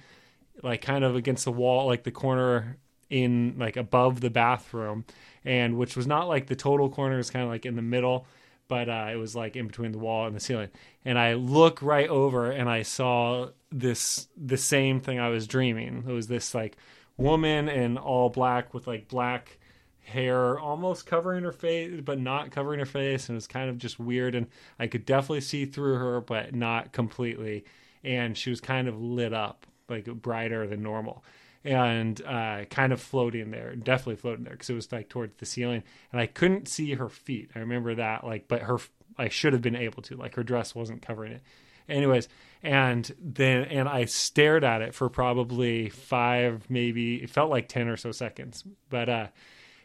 like 0.63 0.83
kind 0.83 1.03
of 1.03 1.17
against 1.17 1.47
the 1.47 1.53
wall 1.53 1.87
like 1.87 2.05
the 2.05 2.11
corner 2.11 2.79
in 3.11 3.55
like 3.59 3.77
above 3.77 4.21
the 4.21 4.31
bathroom 4.31 5.05
and 5.45 5.77
which 5.77 5.97
was 5.97 6.07
not 6.07 6.29
like 6.29 6.47
the 6.47 6.57
total 6.57 6.89
corner 6.89 7.15
it 7.15 7.19
was 7.19 7.31
kind 7.31 7.45
of 7.45 7.51
like 7.51 7.67
in 7.67 7.77
the 7.77 7.83
middle 7.83 8.27
but 8.69 8.89
uh, 8.89 9.09
it 9.13 9.17
was 9.17 9.37
like 9.37 9.57
in 9.57 9.67
between 9.67 9.93
the 9.93 9.99
wall 9.99 10.27
and 10.27 10.35
the 10.35 10.41
ceiling. 10.41 10.71
And 11.05 11.19
i 11.19 11.35
look 11.35 11.83
right 11.83 12.09
over 12.09 12.51
and 12.51 12.69
i 12.69 12.83
saw 12.83 13.51
this 13.71 14.29
the 14.37 14.57
same 14.57 15.01
thing 15.01 15.19
i 15.19 15.29
was 15.29 15.47
dreaming. 15.47 16.05
It 16.09 16.13
was 16.13 16.29
this 16.29 16.55
like 16.55 16.77
woman 17.17 17.69
in 17.69 17.97
all 17.97 18.31
black 18.31 18.75
with 18.75 18.87
like 18.87 19.09
black 19.09 19.59
hair 20.01 20.59
almost 20.59 21.07
covering 21.07 21.45
her 21.45 21.53
face 21.53 22.01
but 22.05 22.19
not 22.19 22.51
covering 22.51 22.79
her 22.79 22.85
face 22.87 23.29
and 23.29 23.35
it 23.35 23.37
was 23.37 23.47
kind 23.47 23.71
of 23.71 23.79
just 23.79 23.99
weird 23.99 24.35
and 24.35 24.47
i 24.79 24.87
could 24.87 25.07
definitely 25.07 25.41
see 25.41 25.65
through 25.65 25.95
her 25.95 26.21
but 26.21 26.55
not 26.55 26.93
completely 26.93 27.65
and 28.03 28.37
she 28.37 28.51
was 28.51 28.61
kind 28.61 28.87
of 28.87 29.01
lit 29.01 29.33
up 29.33 29.67
like 29.89 30.05
brighter 30.05 30.67
than 30.67 30.83
normal 30.83 31.25
and 31.65 32.21
uh, 32.27 32.65
kind 32.67 32.93
of 32.93 33.01
floating 33.01 33.51
there, 33.51 33.75
definitely 33.75 34.17
floating 34.17 34.45
there 34.45 34.53
because 34.53 34.71
it 34.71 34.75
was 34.75 34.93
like 34.93 35.09
towards 35.09 35.37
the 35.39 35.47
ceiling, 35.47 35.83
and 36.13 36.21
I 36.21 36.27
couldn't 36.27 36.69
see 36.69 36.93
her 36.95 37.09
feet. 37.09 37.51
I 37.55 37.61
remember 37.61 37.95
that, 37.95 38.25
like, 38.25 38.49
but 38.49 38.63
her, 38.63 38.79
I 39.17 39.29
should 39.29 39.55
have 39.55 39.63
been 39.63 39.77
able 39.77 40.03
to, 40.03 40.17
like, 40.17 40.35
her 40.35 40.43
dress 40.43 40.75
wasn't 40.75 41.03
covering 41.03 41.33
it. 41.33 41.43
Anyways, 41.89 42.29
and 42.63 43.15
then 43.19 43.65
and 43.65 43.89
I 43.89 44.07
stared 44.07 44.65
at 44.65 44.83
it 44.83 44.95
for 44.95 45.09
probably 45.09 45.91
five, 45.91 46.65
maybe 46.71 47.17
it 47.17 47.31
felt 47.31 47.51
like 47.51 47.69
ten 47.69 47.89
or 47.89 47.97
so 47.97 48.13
seconds, 48.13 48.65
but 48.89 49.09
uh, 49.09 49.27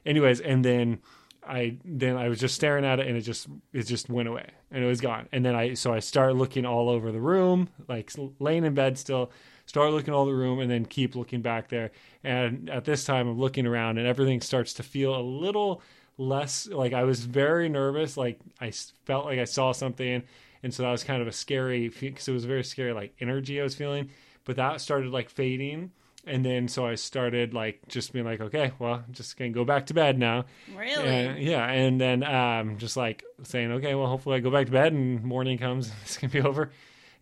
anyways, 0.06 0.40
and 0.40 0.64
then 0.64 1.00
I 1.46 1.78
then 1.84 2.16
I 2.16 2.30
was 2.30 2.40
just 2.40 2.56
staring 2.56 2.86
at 2.86 3.00
it 3.00 3.08
and 3.08 3.18
it 3.18 3.22
just 3.22 3.48
it 3.74 3.84
just 3.84 4.10
went 4.10 4.28
away 4.28 4.50
and 4.72 4.84
it 4.84 4.88
was 4.88 5.02
gone. 5.02 5.28
And 5.32 5.44
then 5.44 5.56
I 5.56 5.74
so 5.74 5.94
I 5.94 6.00
started 6.00 6.36
looking 6.36 6.66
all 6.66 6.90
over 6.90 7.12
the 7.12 7.20
room, 7.20 7.70
like 7.88 8.12
laying 8.40 8.66
in 8.66 8.74
bed 8.74 8.98
still, 8.98 9.32
start 9.70 9.92
looking 9.92 10.16
all 10.16 10.26
the 10.26 10.34
room 10.34 10.60
and 10.60 10.72
then 10.72 10.84
keep 10.84 11.16
looking 11.16 11.44
back 11.44 11.70
there. 11.70 11.92
And 12.24 12.72
at 12.72 12.86
this 12.86 13.06
time 13.06 13.28
I'm 13.28 13.38
looking 13.38 13.68
around 13.68 14.00
and 14.00 14.08
everything 14.08 14.42
starts 14.42 14.74
to 14.74 14.84
feel 14.84 15.16
a 15.16 15.22
little 15.22 15.84
less 16.18 16.68
like 16.68 16.92
I 16.92 17.04
was 17.04 17.24
very 17.24 17.70
nervous, 17.70 18.18
like 18.18 18.40
I 18.60 18.72
felt 19.06 19.26
like 19.26 19.38
I 19.38 19.44
saw 19.44 19.72
something 19.72 20.24
and 20.64 20.74
so 20.74 20.82
that 20.82 20.90
was 20.90 21.04
kind 21.04 21.22
of 21.22 21.28
a 21.28 21.32
scary 21.32 21.88
because 21.88 22.28
it 22.28 22.32
was 22.32 22.46
very 22.46 22.64
scary 22.64 22.94
like 22.94 23.14
energy 23.22 23.60
I 23.60 23.64
was 23.64 23.76
feeling, 23.76 24.10
but 24.44 24.56
that 24.56 24.82
started 24.82 25.12
like 25.12 25.30
fading 25.30 25.92
and 26.26 26.44
then 26.44 26.68
so 26.68 26.88
I 26.88 26.96
started 26.96 27.54
like 27.54 27.88
just 27.88 28.12
being 28.12 28.26
like, 28.26 28.42
okay, 28.42 28.72
well, 28.80 29.04
I'm 29.08 29.14
just 29.14 29.38
gonna 29.38 29.52
go 29.52 29.66
back 29.66 29.86
to 29.86 29.94
bed 29.94 30.18
now. 30.18 30.46
Really? 30.76 31.08
And, 31.08 31.40
yeah, 31.44 31.70
and 31.70 32.02
then 32.02 32.24
um, 32.24 32.80
just 32.80 32.98
like 32.98 33.24
saying, 33.44 33.72
okay, 33.74 33.94
well, 33.94 34.08
hopefully 34.08 34.38
I 34.38 34.40
go 34.40 34.50
back 34.50 34.66
to 34.66 34.72
bed 34.72 34.94
and 34.94 35.24
morning 35.24 35.60
comes, 35.60 35.92
it's 36.02 36.18
gonna 36.18 36.34
be 36.34 36.42
over. 36.42 36.72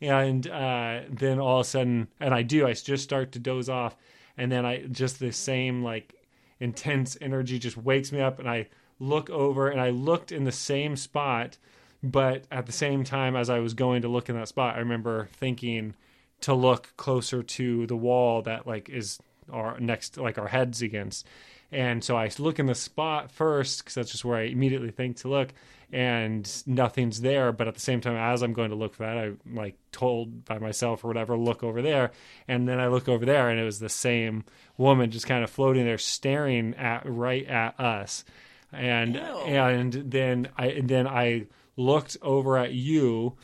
And 0.01 0.47
uh, 0.47 1.01
then 1.09 1.39
all 1.39 1.59
of 1.59 1.65
a 1.65 1.69
sudden, 1.69 2.07
and 2.19 2.33
I 2.33 2.43
do, 2.43 2.67
I 2.67 2.73
just 2.73 3.03
start 3.03 3.31
to 3.33 3.39
doze 3.39 3.69
off, 3.69 3.95
and 4.37 4.51
then 4.51 4.65
I 4.65 4.83
just 4.87 5.19
the 5.19 5.31
same 5.31 5.83
like 5.83 6.13
intense 6.59 7.17
energy 7.21 7.59
just 7.59 7.77
wakes 7.77 8.11
me 8.11 8.21
up, 8.21 8.39
and 8.39 8.49
I 8.49 8.67
look 8.99 9.29
over, 9.29 9.69
and 9.69 9.81
I 9.81 9.89
looked 9.89 10.31
in 10.31 10.43
the 10.43 10.51
same 10.51 10.95
spot, 10.95 11.57
but 12.03 12.45
at 12.51 12.65
the 12.65 12.71
same 12.71 13.03
time 13.03 13.35
as 13.35 13.49
I 13.49 13.59
was 13.59 13.73
going 13.73 14.01
to 14.03 14.07
look 14.07 14.29
in 14.29 14.35
that 14.35 14.47
spot, 14.47 14.75
I 14.75 14.79
remember 14.79 15.29
thinking 15.33 15.95
to 16.41 16.53
look 16.53 16.93
closer 16.97 17.41
to 17.41 17.87
the 17.87 17.95
wall 17.95 18.41
that 18.43 18.67
like 18.67 18.89
is 18.89 19.19
our 19.51 19.79
next 19.79 20.17
like 20.17 20.37
our 20.37 20.47
heads 20.47 20.81
against. 20.81 21.25
And 21.71 22.01
so 22.03 22.15
i 22.15 22.29
look 22.39 22.59
in 22.59 22.65
the 22.65 22.75
spot 22.75 23.31
first 23.31 23.79
because 23.79 23.95
that's 23.95 24.11
just 24.11 24.23
where 24.23 24.37
i 24.37 24.43
immediately 24.43 24.91
think 24.91 25.17
to 25.17 25.27
look 25.27 25.53
and 25.91 26.63
nothing's 26.65 27.21
there. 27.21 27.51
But 27.51 27.67
at 27.67 27.73
the 27.73 27.79
same 27.79 28.01
time 28.01 28.15
as 28.15 28.41
i'm 28.41 28.53
going 28.53 28.69
to 28.69 28.75
look 28.75 28.93
for 28.93 29.03
that 29.03 29.17
I'm 29.17 29.39
like 29.53 29.75
told 29.91 30.45
by 30.45 30.59
myself 30.59 31.03
or 31.03 31.07
whatever 31.07 31.37
look 31.37 31.63
over 31.63 31.81
there. 31.81 32.11
And 32.47 32.67
then 32.67 32.79
i 32.79 32.87
look 32.87 33.07
over 33.07 33.25
there 33.25 33.49
and 33.49 33.59
it 33.59 33.63
was 33.63 33.79
the 33.79 33.89
same 33.89 34.43
woman 34.77 35.11
just 35.11 35.27
kind 35.27 35.43
of 35.43 35.49
floating 35.49 35.85
there 35.85 35.97
staring 35.97 36.75
at 36.75 37.03
right 37.05 37.45
at 37.45 37.79
us. 37.79 38.25
And 38.71 39.15
Ew. 39.15 39.21
and 39.21 39.93
then 39.93 40.49
i 40.57 40.67
and 40.67 40.89
then 40.89 41.07
i 41.07 41.47
looked 41.75 42.17
over 42.21 42.57
at 42.57 42.73
you. 42.73 43.37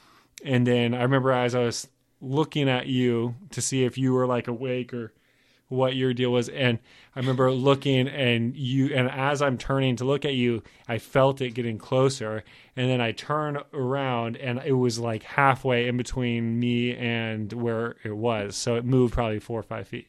And 0.44 0.68
then 0.68 0.94
i 0.94 1.04
remember 1.04 1.32
as 1.32 1.56
i 1.56 1.60
was 1.60 1.88
looking 2.20 2.70
at 2.70 2.88
you 2.88 3.36
to 3.52 3.62
see 3.62 3.84
if 3.84 3.98
you 3.98 4.14
were 4.14 4.26
like 4.26 4.48
awake 4.48 4.94
or 4.94 5.14
what 5.74 5.96
your 5.96 6.14
deal 6.14 6.32
was 6.32 6.48
and 6.50 6.80
i 7.16 7.20
remember 7.20 7.52
looking 7.52 8.08
and 8.08 8.56
you 8.56 8.94
and 8.94 9.10
as 9.10 9.42
i'm 9.42 9.58
turning 9.58 9.96
to 9.96 10.06
look 10.06 10.24
at 10.26 10.34
you 10.34 10.62
i 10.88 10.98
felt 10.98 11.42
it 11.42 11.52
getting 11.52 11.78
closer 11.78 12.44
and 12.76 12.90
then 12.90 13.02
i 13.02 13.12
turn 13.12 13.58
around 13.74 14.38
and 14.38 14.60
it 14.66 14.72
was 14.74 15.00
like 15.00 15.24
halfway 15.24 15.88
in 15.88 15.98
between 15.98 16.60
me 16.60 16.96
and 16.96 17.52
where 17.54 17.96
it 18.04 18.16
was 18.16 18.56
so 18.56 18.76
it 18.76 18.86
moved 18.86 19.14
probably 19.14 19.40
four 19.40 19.60
or 19.60 19.64
five 19.64 19.88
feet 19.88 20.08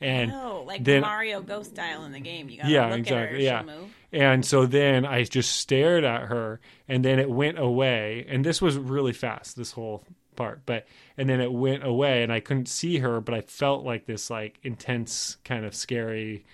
and 0.00 0.30
Oh, 0.30 0.62
like 0.66 0.84
then- 0.84 1.00
Mario 1.00 1.40
Ghost 1.40 1.70
style 1.70 2.04
in 2.04 2.12
the 2.12 2.20
game. 2.20 2.50
You 2.50 2.58
gotta 2.58 2.70
Yeah, 2.70 2.86
look 2.90 2.98
exactly, 2.98 3.48
at 3.48 3.64
her. 3.64 3.66
yeah. 3.68 3.74
Move. 3.80 3.96
And 4.12 4.44
so 4.44 4.66
then 4.66 5.06
I 5.06 5.24
just 5.24 5.56
stared 5.56 6.04
at 6.04 6.24
her, 6.24 6.60
and 6.86 7.02
then 7.02 7.18
it 7.18 7.30
went 7.30 7.58
away. 7.58 8.26
And 8.28 8.44
this 8.44 8.60
was 8.60 8.76
really 8.76 9.14
fast, 9.14 9.56
this 9.56 9.72
whole 9.72 10.04
part. 10.36 10.62
But 10.66 10.86
and 11.16 11.28
then 11.28 11.40
it 11.40 11.52
went 11.52 11.84
away, 11.84 12.22
and 12.22 12.32
I 12.32 12.40
couldn't 12.40 12.68
see 12.68 12.98
her, 12.98 13.20
but 13.20 13.34
I 13.34 13.40
felt 13.40 13.84
like 13.84 14.06
this 14.06 14.30
like 14.30 14.58
intense 14.62 15.36
kind 15.44 15.64
of 15.64 15.74
scary 15.74 16.44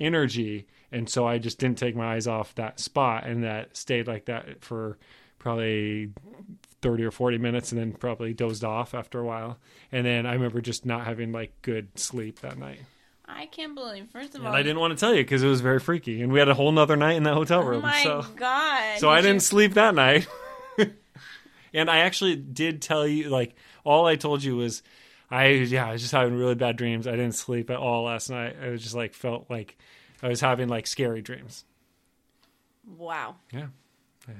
energy. 0.00 0.66
And 0.90 1.08
so 1.08 1.26
I 1.26 1.38
just 1.38 1.58
didn't 1.58 1.78
take 1.78 1.96
my 1.96 2.14
eyes 2.14 2.26
off 2.26 2.54
that 2.56 2.78
spot, 2.78 3.24
and 3.26 3.44
that 3.44 3.76
stayed 3.76 4.06
like 4.06 4.26
that 4.26 4.62
for 4.62 4.98
probably 5.38 6.10
30 6.82 7.04
or 7.04 7.10
40 7.10 7.38
minutes 7.38 7.72
and 7.72 7.80
then 7.80 7.92
probably 7.92 8.32
dozed 8.32 8.62
off 8.64 8.94
after 8.94 9.18
a 9.18 9.24
while 9.24 9.58
and 9.90 10.06
then 10.06 10.24
i 10.24 10.32
remember 10.34 10.60
just 10.60 10.86
not 10.86 11.04
having 11.04 11.32
like 11.32 11.52
good 11.62 11.88
sleep 11.98 12.40
that 12.40 12.56
night 12.58 12.80
I 13.24 13.46
can't 13.46 13.74
believe. 13.74 14.10
First 14.10 14.30
of 14.34 14.40
and 14.40 14.48
all, 14.48 14.54
I 14.54 14.62
didn't 14.62 14.80
want 14.80 14.92
to 14.92 15.00
tell 15.00 15.14
you 15.14 15.22
because 15.22 15.42
it 15.42 15.46
was 15.46 15.62
very 15.62 15.78
freaky, 15.80 16.20
and 16.20 16.32
we 16.32 16.38
had 16.38 16.48
a 16.48 16.54
whole 16.54 16.70
nother 16.70 16.96
night 16.96 17.12
in 17.16 17.22
that 17.22 17.32
hotel 17.32 17.62
room. 17.62 17.78
Oh 17.78 17.86
my 17.86 18.02
so, 18.02 18.26
god! 18.36 18.98
so 18.98 19.08
I 19.08 19.16
Did 19.16 19.24
you- 19.24 19.32
didn't 19.32 19.42
sleep 19.42 19.74
that 19.74 19.94
night. 19.94 20.26
and 21.72 21.90
I 21.90 21.98
actually 21.98 22.36
did 22.36 22.82
tell 22.82 23.06
you, 23.06 23.28
like, 23.28 23.54
all 23.84 24.06
I 24.06 24.16
told 24.16 24.42
you 24.42 24.56
was, 24.56 24.82
I 25.30 25.46
yeah, 25.48 25.86
I 25.88 25.92
was 25.92 26.00
just 26.02 26.12
having 26.12 26.34
really 26.34 26.54
bad 26.54 26.76
dreams. 26.76 27.06
I 27.06 27.12
didn't 27.12 27.32
sleep 27.34 27.70
at 27.70 27.76
all 27.78 28.04
last 28.04 28.28
night. 28.30 28.56
I 28.62 28.68
was 28.68 28.82
just 28.82 28.94
like 28.94 29.14
felt 29.14 29.46
like 29.48 29.78
I 30.22 30.28
was 30.28 30.40
having 30.40 30.68
like 30.68 30.86
scary 30.86 31.22
dreams. 31.22 31.64
Wow, 32.98 33.36
Yeah, 33.52 33.68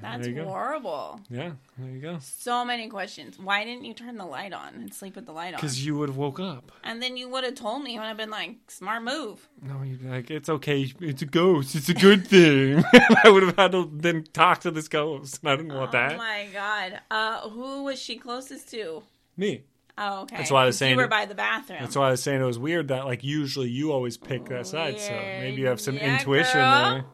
that's 0.01 0.25
there 0.25 0.33
you 0.35 0.41
go. 0.43 0.47
horrible. 0.47 1.19
Yeah, 1.29 1.51
there 1.77 1.91
you 1.91 1.99
go. 1.99 2.17
So 2.21 2.63
many 2.63 2.87
questions. 2.87 3.37
Why 3.37 3.63
didn't 3.65 3.83
you 3.85 3.93
turn 3.93 4.17
the 4.17 4.25
light 4.25 4.53
on 4.53 4.73
and 4.75 4.93
sleep 4.93 5.15
with 5.15 5.25
the 5.25 5.31
light 5.33 5.53
on? 5.53 5.59
Because 5.59 5.85
you 5.85 5.97
would 5.97 6.09
have 6.09 6.17
woke 6.17 6.39
up. 6.39 6.71
And 6.83 7.01
then 7.01 7.17
you 7.17 7.27
would 7.29 7.43
have 7.43 7.55
told 7.55 7.83
me, 7.83 7.95
and 7.95 8.05
I've 8.05 8.17
been 8.17 8.29
like, 8.29 8.55
smart 8.69 9.03
move. 9.03 9.47
No, 9.61 9.81
you'd 9.83 10.01
be 10.01 10.07
like, 10.09 10.31
it's 10.31 10.49
okay. 10.49 10.91
It's 11.01 11.21
a 11.21 11.25
ghost. 11.25 11.75
It's 11.75 11.89
a 11.89 11.93
good 11.93 12.27
thing. 12.27 12.83
I 13.23 13.29
would 13.29 13.43
have 13.43 13.55
had 13.57 13.71
to 13.73 13.89
then 13.93 14.23
talk 14.33 14.61
to 14.61 14.71
this 14.71 14.87
ghost. 14.87 15.39
and 15.43 15.51
I 15.51 15.55
didn't 15.57 15.73
want 15.73 15.89
Oh 15.89 15.91
that. 15.97 16.13
Oh 16.13 16.17
my 16.17 16.47
god. 16.53 16.99
Uh, 17.11 17.49
who 17.49 17.83
was 17.83 18.01
she 18.01 18.15
closest 18.17 18.69
to? 18.71 19.03
Me. 19.37 19.63
Oh, 19.97 20.21
okay. 20.23 20.37
That's 20.37 20.49
why 20.49 20.63
I 20.63 20.65
was 20.65 20.77
saying 20.77 20.91
you 20.91 20.97
were 20.97 21.03
it- 21.03 21.09
by 21.09 21.25
the 21.25 21.35
bathroom. 21.35 21.79
That's 21.81 21.95
why 21.95 22.07
I 22.07 22.11
was 22.11 22.23
saying 22.23 22.41
it 22.41 22.45
was 22.45 22.57
weird 22.57 22.87
that 22.87 23.05
like 23.05 23.23
usually 23.23 23.69
you 23.69 23.91
always 23.91 24.17
pick 24.17 24.45
that 24.45 24.65
side, 24.65 24.99
so 24.99 25.11
maybe 25.13 25.61
you 25.61 25.67
have 25.67 25.79
some 25.79 25.95
Yeah, 25.97 26.13
intuition 26.17 26.53
girl. 26.61 26.89
there. 26.93 27.05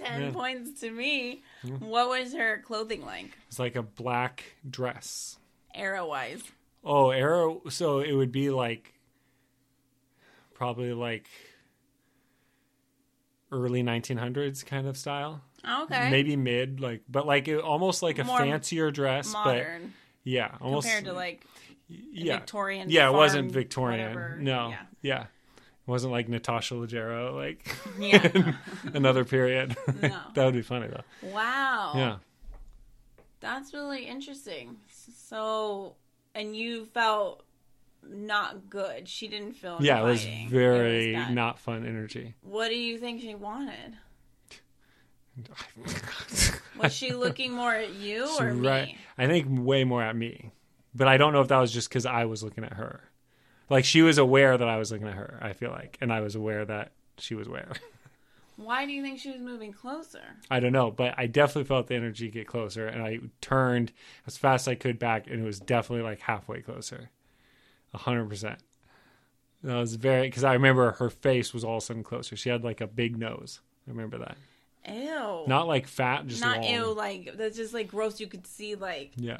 Uh, 0.00 0.04
Ten 0.04 0.22
Yeah. 0.22 0.30
points 0.32 0.80
to 0.80 0.90
me. 0.90 1.42
What 1.80 2.08
was 2.08 2.32
her 2.34 2.58
clothing 2.64 3.04
like, 3.04 3.36
It's 3.48 3.58
like 3.58 3.76
a 3.76 3.82
black 3.82 4.44
dress. 4.68 5.38
arrow 5.74 6.06
wise? 6.08 6.42
Oh, 6.84 7.10
arrow. 7.10 7.62
So 7.68 8.00
it 8.00 8.12
would 8.12 8.32
be 8.32 8.50
like 8.50 8.94
probably 10.54 10.92
like 10.92 11.26
early 13.52 13.82
1900s 13.82 14.64
kind 14.64 14.86
of 14.86 14.96
style. 14.96 15.42
Okay. 15.68 16.10
Maybe 16.10 16.36
mid, 16.36 16.80
like, 16.80 17.02
but 17.08 17.26
like 17.26 17.48
it, 17.48 17.58
almost 17.60 18.02
like 18.02 18.18
a 18.18 18.24
More 18.24 18.38
fancier 18.38 18.90
dress, 18.90 19.32
but 19.32 19.44
modern 19.44 19.94
yeah, 20.24 20.56
almost 20.60 20.86
compared 20.86 21.04
to 21.06 21.12
like 21.12 21.44
yeah, 21.88 22.38
Victorian. 22.38 22.90
yeah. 22.90 23.08
It 23.08 23.12
wasn't 23.12 23.52
Victorian. 23.52 24.00
whatever. 24.14 24.36
No, 24.40 24.68
Yeah. 24.70 24.82
yeah. 25.02 25.26
It 25.86 25.90
wasn't 25.90 26.12
like 26.12 26.28
Natasha 26.28 26.74
Leggero, 26.74 27.34
like 27.34 27.74
Yeah. 27.98 28.54
another 28.94 29.24
period. 29.24 29.76
No. 30.02 30.08
that 30.34 30.44
would 30.44 30.54
be 30.54 30.62
funny 30.62 30.88
though. 30.88 31.28
Wow. 31.30 31.92
Yeah. 31.94 32.16
That's 33.38 33.72
really 33.72 34.04
interesting. 34.06 34.78
So, 35.14 35.94
and 36.34 36.56
you 36.56 36.86
felt 36.86 37.44
not 38.02 38.68
good. 38.68 39.08
She 39.08 39.28
didn't 39.28 39.52
feel. 39.54 39.78
Yeah, 39.80 40.00
it 40.00 40.04
was 40.04 40.24
very 40.48 41.14
It 41.14 41.18
was 41.18 41.30
not 41.30 41.58
fun 41.60 41.86
energy. 41.86 42.34
What 42.42 42.68
do 42.68 42.74
you 42.76 42.98
think 42.98 43.20
she 43.20 43.34
wanted? 43.34 43.96
Was 46.78 46.94
she 46.94 47.12
looking 47.12 47.52
more 47.52 47.74
at 47.74 47.92
you 47.94 48.26
or 48.38 48.54
me? 48.54 48.68
right. 48.68 48.96
I 49.18 49.26
think 49.26 49.46
way 49.50 49.84
more 49.84 50.02
at 50.02 50.16
me. 50.16 50.52
But 50.94 51.08
I 51.08 51.18
don't 51.18 51.34
know 51.34 51.42
if 51.42 51.48
that 51.48 51.58
was 51.58 51.72
just 51.72 51.90
because 51.90 52.06
I 52.06 52.24
was 52.24 52.42
looking 52.42 52.64
at 52.64 52.72
her. 52.74 53.02
Like 53.68 53.84
she 53.84 54.02
was 54.02 54.18
aware 54.18 54.56
that 54.56 54.68
I 54.68 54.76
was 54.76 54.92
looking 54.92 55.08
at 55.08 55.14
her, 55.14 55.38
I 55.42 55.52
feel 55.52 55.70
like. 55.70 55.98
And 56.00 56.12
I 56.12 56.20
was 56.20 56.34
aware 56.34 56.64
that 56.64 56.92
she 57.18 57.34
was 57.34 57.48
aware. 57.48 57.72
Why 58.56 58.86
do 58.86 58.92
you 58.92 59.02
think 59.02 59.18
she 59.18 59.30
was 59.30 59.40
moving 59.40 59.72
closer? 59.72 60.22
I 60.50 60.60
don't 60.60 60.72
know, 60.72 60.90
but 60.90 61.14
I 61.18 61.26
definitely 61.26 61.64
felt 61.64 61.88
the 61.88 61.94
energy 61.94 62.30
get 62.30 62.46
closer 62.46 62.86
and 62.86 63.02
I 63.02 63.18
turned 63.42 63.92
as 64.26 64.38
fast 64.38 64.66
as 64.66 64.72
I 64.72 64.74
could 64.76 64.98
back 64.98 65.26
and 65.28 65.42
it 65.42 65.44
was 65.44 65.60
definitely 65.60 66.04
like 66.04 66.20
halfway 66.20 66.62
closer. 66.62 67.10
A 67.92 67.98
hundred 67.98 68.28
percent. 68.28 68.58
That 69.62 69.76
was 69.76 69.96
very 69.96 70.28
because 70.28 70.44
I 70.44 70.54
remember 70.54 70.92
her 70.92 71.10
face 71.10 71.52
was 71.52 71.64
all 71.64 71.76
of 71.78 71.82
a 71.82 71.86
sudden 71.86 72.02
closer. 72.02 72.34
She 72.36 72.48
had 72.48 72.64
like 72.64 72.80
a 72.80 72.86
big 72.86 73.18
nose. 73.18 73.60
I 73.86 73.90
remember 73.90 74.18
that. 74.18 74.36
Ew. 74.88 75.44
Not 75.46 75.66
like 75.66 75.86
fat, 75.86 76.26
just 76.26 76.40
Not 76.40 76.60
long. 76.62 76.70
ew. 76.72 76.92
Like 76.94 77.34
that's 77.36 77.56
just 77.56 77.74
like 77.74 77.88
gross. 77.88 78.20
You 78.20 78.26
could 78.26 78.46
see 78.46 78.74
like 78.74 79.12
Yeah. 79.16 79.38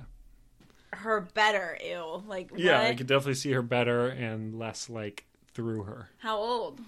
Her 0.96 1.20
better. 1.34 1.78
Ew. 1.84 2.22
Like 2.26 2.50
Yeah, 2.56 2.80
I 2.80 2.88
what? 2.88 2.98
could 2.98 3.06
definitely 3.06 3.34
see 3.34 3.52
her 3.52 3.62
better 3.62 4.08
and 4.08 4.58
less 4.58 4.88
like 4.90 5.24
through 5.54 5.84
her. 5.84 6.08
How 6.18 6.36
old? 6.36 6.80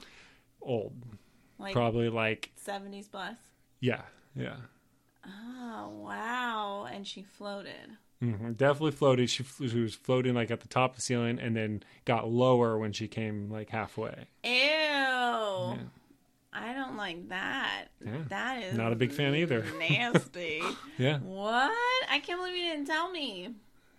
Old. 0.61 0.95
Like 1.59 1.73
Probably 1.75 2.09
like 2.09 2.51
seventies 2.57 3.09
plus. 3.09 3.37
yeah, 3.81 4.03
yeah. 4.37 4.57
Oh 5.27 5.89
wow! 6.05 6.87
And 6.91 7.07
she 7.07 7.23
floated. 7.23 7.97
hmm 8.21 8.53
Definitely 8.53 8.93
floated. 8.93 9.29
She, 9.29 9.43
she 9.45 9.81
was 9.81 9.95
floating 9.95 10.35
like 10.35 10.51
at 10.51 10.61
the 10.61 10.69
top 10.69 10.91
of 10.93 10.97
the 10.97 11.03
ceiling 11.03 11.39
and 11.39 11.57
then 11.57 11.83
got 12.05 12.29
lower 12.31 12.79
when 12.79 12.93
she 12.93 13.09
came 13.09 13.51
like 13.51 13.71
halfway. 13.71 14.27
Ew. 14.45 14.51
I 16.51 16.73
don't 16.73 16.97
like 16.97 17.29
that. 17.29 17.87
Yeah. 18.05 18.13
That 18.29 18.63
is 18.65 18.77
Not 18.77 18.93
a 18.93 18.97
big 18.97 19.13
fan 19.13 19.35
either. 19.35 19.65
Nasty. 19.79 20.63
Yeah. 20.99 21.19
what? 21.19 21.73
I 22.11 22.19
can't 22.21 22.41
believe 22.41 22.57
you 22.57 22.65
didn't 22.71 22.87
tell 22.87 23.11
me. 23.11 23.51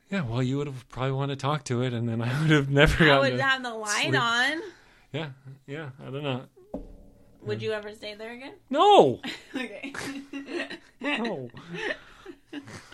Yeah, 0.10 0.22
well, 0.22 0.42
you 0.42 0.58
would 0.58 0.68
have 0.68 0.90
probably 0.90 1.12
wanted 1.12 1.38
to 1.40 1.42
talk 1.44 1.66
to 1.66 1.84
it, 1.84 1.94
and 1.94 2.10
then 2.10 2.22
I 2.22 2.42
would 2.42 2.50
have 2.50 2.70
never 2.70 3.04
I 3.12 3.20
would 3.20 3.40
have 3.40 3.64
the 3.64 3.74
light 3.74 4.04
sleep. 4.10 4.20
on. 4.22 4.62
Yeah, 5.14 5.30
yeah, 5.68 5.90
I 6.02 6.10
don't 6.10 6.24
know. 6.24 6.44
Would 7.44 7.62
you 7.62 7.72
ever 7.72 7.94
stay 7.94 8.16
there 8.16 8.32
again? 8.34 8.54
No! 8.70 9.20
okay. 9.56 9.94
No. 11.00 11.50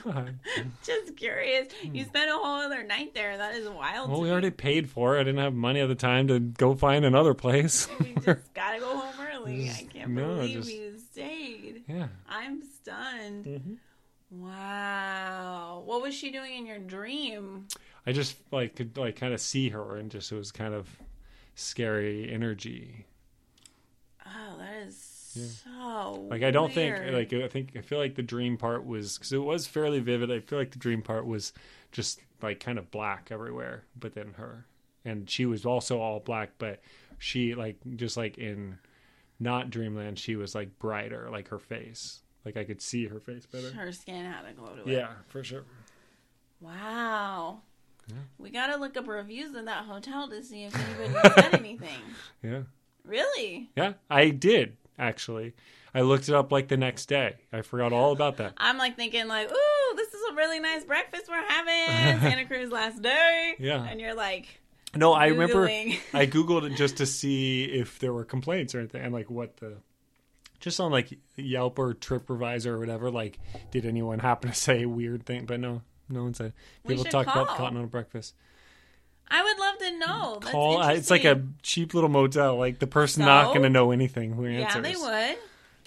God. 0.03 0.35
Just 0.83 1.15
curious. 1.17 1.67
You 1.81 2.03
spent 2.03 2.29
a 2.29 2.33
whole 2.33 2.61
other 2.61 2.83
night 2.83 3.13
there. 3.15 3.37
That 3.37 3.55
is 3.55 3.67
wild. 3.67 4.05
Hmm. 4.07 4.11
Well, 4.11 4.21
we 4.21 4.29
already 4.29 4.51
paid 4.51 4.89
for 4.89 5.15
it. 5.17 5.21
I 5.21 5.23
didn't 5.23 5.39
have 5.39 5.53
money 5.53 5.79
at 5.79 5.87
the 5.87 5.95
time 5.95 6.27
to 6.27 6.39
go 6.39 6.75
find 6.75 7.05
another 7.05 7.33
place. 7.33 7.87
We 7.99 8.13
just 8.23 8.53
gotta 8.53 8.79
go 8.79 8.97
home 8.97 9.13
early. 9.33 9.69
I 9.69 9.83
can't 9.91 10.11
No, 10.11 10.35
believe 10.35 10.57
just- 10.57 10.71
you 10.73 10.97
stayed. 11.11 11.83
yeah. 11.87 12.07
I'm 12.29 12.61
stunned. 12.63 13.45
Mhm. 13.45 13.77
Wow. 14.41 15.83
What 15.85 16.01
was 16.01 16.13
she 16.15 16.31
doing 16.31 16.55
in 16.55 16.65
your 16.65 16.79
dream? 16.79 17.67
I 18.05 18.11
just 18.11 18.37
like 18.51 18.75
could 18.75 18.97
like 18.97 19.15
kind 19.15 19.33
of 19.33 19.41
see 19.41 19.69
her 19.69 19.95
and 19.97 20.09
just 20.11 20.31
it 20.31 20.35
was 20.35 20.51
kind 20.51 20.73
of 20.73 20.87
scary 21.55 22.31
energy. 22.31 23.05
Oh, 24.25 24.57
that 24.57 24.87
is 24.87 24.95
So 24.95 26.29
Like 26.29 26.43
I 26.43 26.51
don't 26.51 26.73
weird. 26.73 26.73
think 26.73 27.31
like 27.31 27.33
I 27.33 27.47
think 27.47 27.75
I 27.75 27.81
feel 27.81 27.99
like 27.99 28.15
the 28.15 28.23
dream 28.23 28.57
part 28.57 28.85
was 28.85 29.17
because 29.17 29.31
it 29.33 29.37
was 29.37 29.67
fairly 29.67 29.99
vivid. 29.99 30.31
I 30.31 30.39
feel 30.39 30.57
like 30.59 30.71
the 30.71 30.79
dream 30.79 31.01
part 31.01 31.25
was 31.25 31.53
just 31.91 32.19
like 32.41 32.59
kind 32.59 32.77
of 32.79 32.91
black 32.91 33.29
everywhere, 33.31 33.83
but 33.99 34.13
then 34.15 34.33
her 34.37 34.65
and 35.03 35.29
she 35.29 35.45
was 35.45 35.65
also 35.65 35.99
all 35.99 36.19
black, 36.19 36.51
but 36.57 36.81
she 37.19 37.53
like 37.53 37.77
just 37.95 38.17
like 38.17 38.37
in 38.37 38.79
not 39.39 39.69
Dreamland, 39.71 40.19
she 40.19 40.35
was 40.35 40.55
like 40.55 40.79
brighter, 40.79 41.29
like 41.31 41.49
her 41.49 41.59
face, 41.59 42.21
like 42.45 42.57
I 42.57 42.63
could 42.63 42.81
see 42.81 43.07
her 43.07 43.19
face 43.19 43.45
better. 43.45 43.71
her 43.73 43.91
skin 43.91 44.25
had 44.25 44.45
a 44.45 44.53
glow 44.53 44.75
to 44.75 44.81
it. 44.81 44.87
Yeah, 44.87 45.09
for 45.27 45.43
sure. 45.43 45.63
Wow. 46.61 47.59
Yeah. 48.07 48.15
We 48.37 48.49
gotta 48.51 48.77
look 48.77 48.95
up 48.97 49.07
reviews 49.07 49.55
in 49.55 49.65
that 49.65 49.85
hotel 49.85 50.29
to 50.29 50.43
see 50.43 50.63
if 50.65 50.75
anybody 50.75 51.29
said 51.41 51.53
anything. 51.55 51.99
Yeah, 52.43 52.61
Really? 53.03 53.69
yeah, 53.75 53.93
I 54.09 54.29
did 54.29 54.77
actually. 54.97 55.53
I 55.93 56.01
looked 56.01 56.27
it 56.27 56.35
up 56.35 56.51
like 56.51 56.67
the 56.67 56.77
next 56.77 57.05
day. 57.07 57.35
I 57.53 57.61
forgot 57.61 57.93
all 57.93 58.11
about 58.11 58.37
that. 58.37 58.53
I'm 58.57 58.77
like 58.77 58.95
thinking 58.97 59.27
like, 59.27 59.49
ooh, 59.49 59.95
this 59.95 60.09
is 60.09 60.21
a 60.31 60.35
really 60.35 60.59
nice 60.59 60.83
breakfast 60.83 61.25
we're 61.29 61.41
having. 61.47 62.19
Santa 62.21 62.45
Cruz 62.45 62.69
last 62.71 63.01
day. 63.01 63.55
Yeah. 63.59 63.83
And 63.83 63.99
you're 64.01 64.13
like, 64.13 64.59
No, 64.95 65.13
I 65.13 65.27
remember 65.27 65.65
I 65.67 66.25
googled 66.27 66.69
it 66.69 66.75
just 66.75 66.97
to 66.97 67.05
see 67.05 67.63
if 67.65 67.97
there 67.99 68.13
were 68.13 68.25
complaints 68.25 68.75
or 68.75 68.79
anything, 68.79 69.01
and 69.03 69.13
like 69.13 69.29
what 69.29 69.57
the 69.57 69.77
just 70.59 70.79
on 70.79 70.91
like 70.91 71.17
Yelp 71.35 71.79
or 71.79 71.93
TripAdvisor 71.93 72.67
or 72.67 72.79
whatever. 72.79 73.11
Like, 73.11 73.39
did 73.71 73.85
anyone 73.85 74.19
happen 74.19 74.49
to 74.49 74.55
say 74.59 74.83
a 74.83 74.89
weird 74.89 75.25
thing? 75.25 75.45
But 75.45 75.59
no, 75.59 75.81
no 76.09 76.23
one 76.23 76.33
said. 76.33 76.53
People 76.87 77.03
talk 77.05 77.27
about. 77.27 77.47
Continental 77.49 77.87
breakfast. 77.89 78.35
I 79.27 79.43
would 79.43 79.57
love 79.57 79.77
to 79.79 79.97
know. 79.97 80.37
That's 80.39 80.51
Call. 80.51 80.81
It's 80.89 81.09
like 81.09 81.25
a 81.25 81.41
cheap 81.63 81.93
little 81.93 82.09
motel. 82.09 82.57
Like 82.57 82.79
the 82.79 82.87
person 82.87 83.25
not 83.25 83.47
going 83.47 83.63
to 83.63 83.69
know 83.69 83.91
anything 83.91 84.33
who 84.33 84.45
answers. 84.45 84.75
Yeah, 84.75 84.81
they 84.81 84.95
would. 84.95 85.37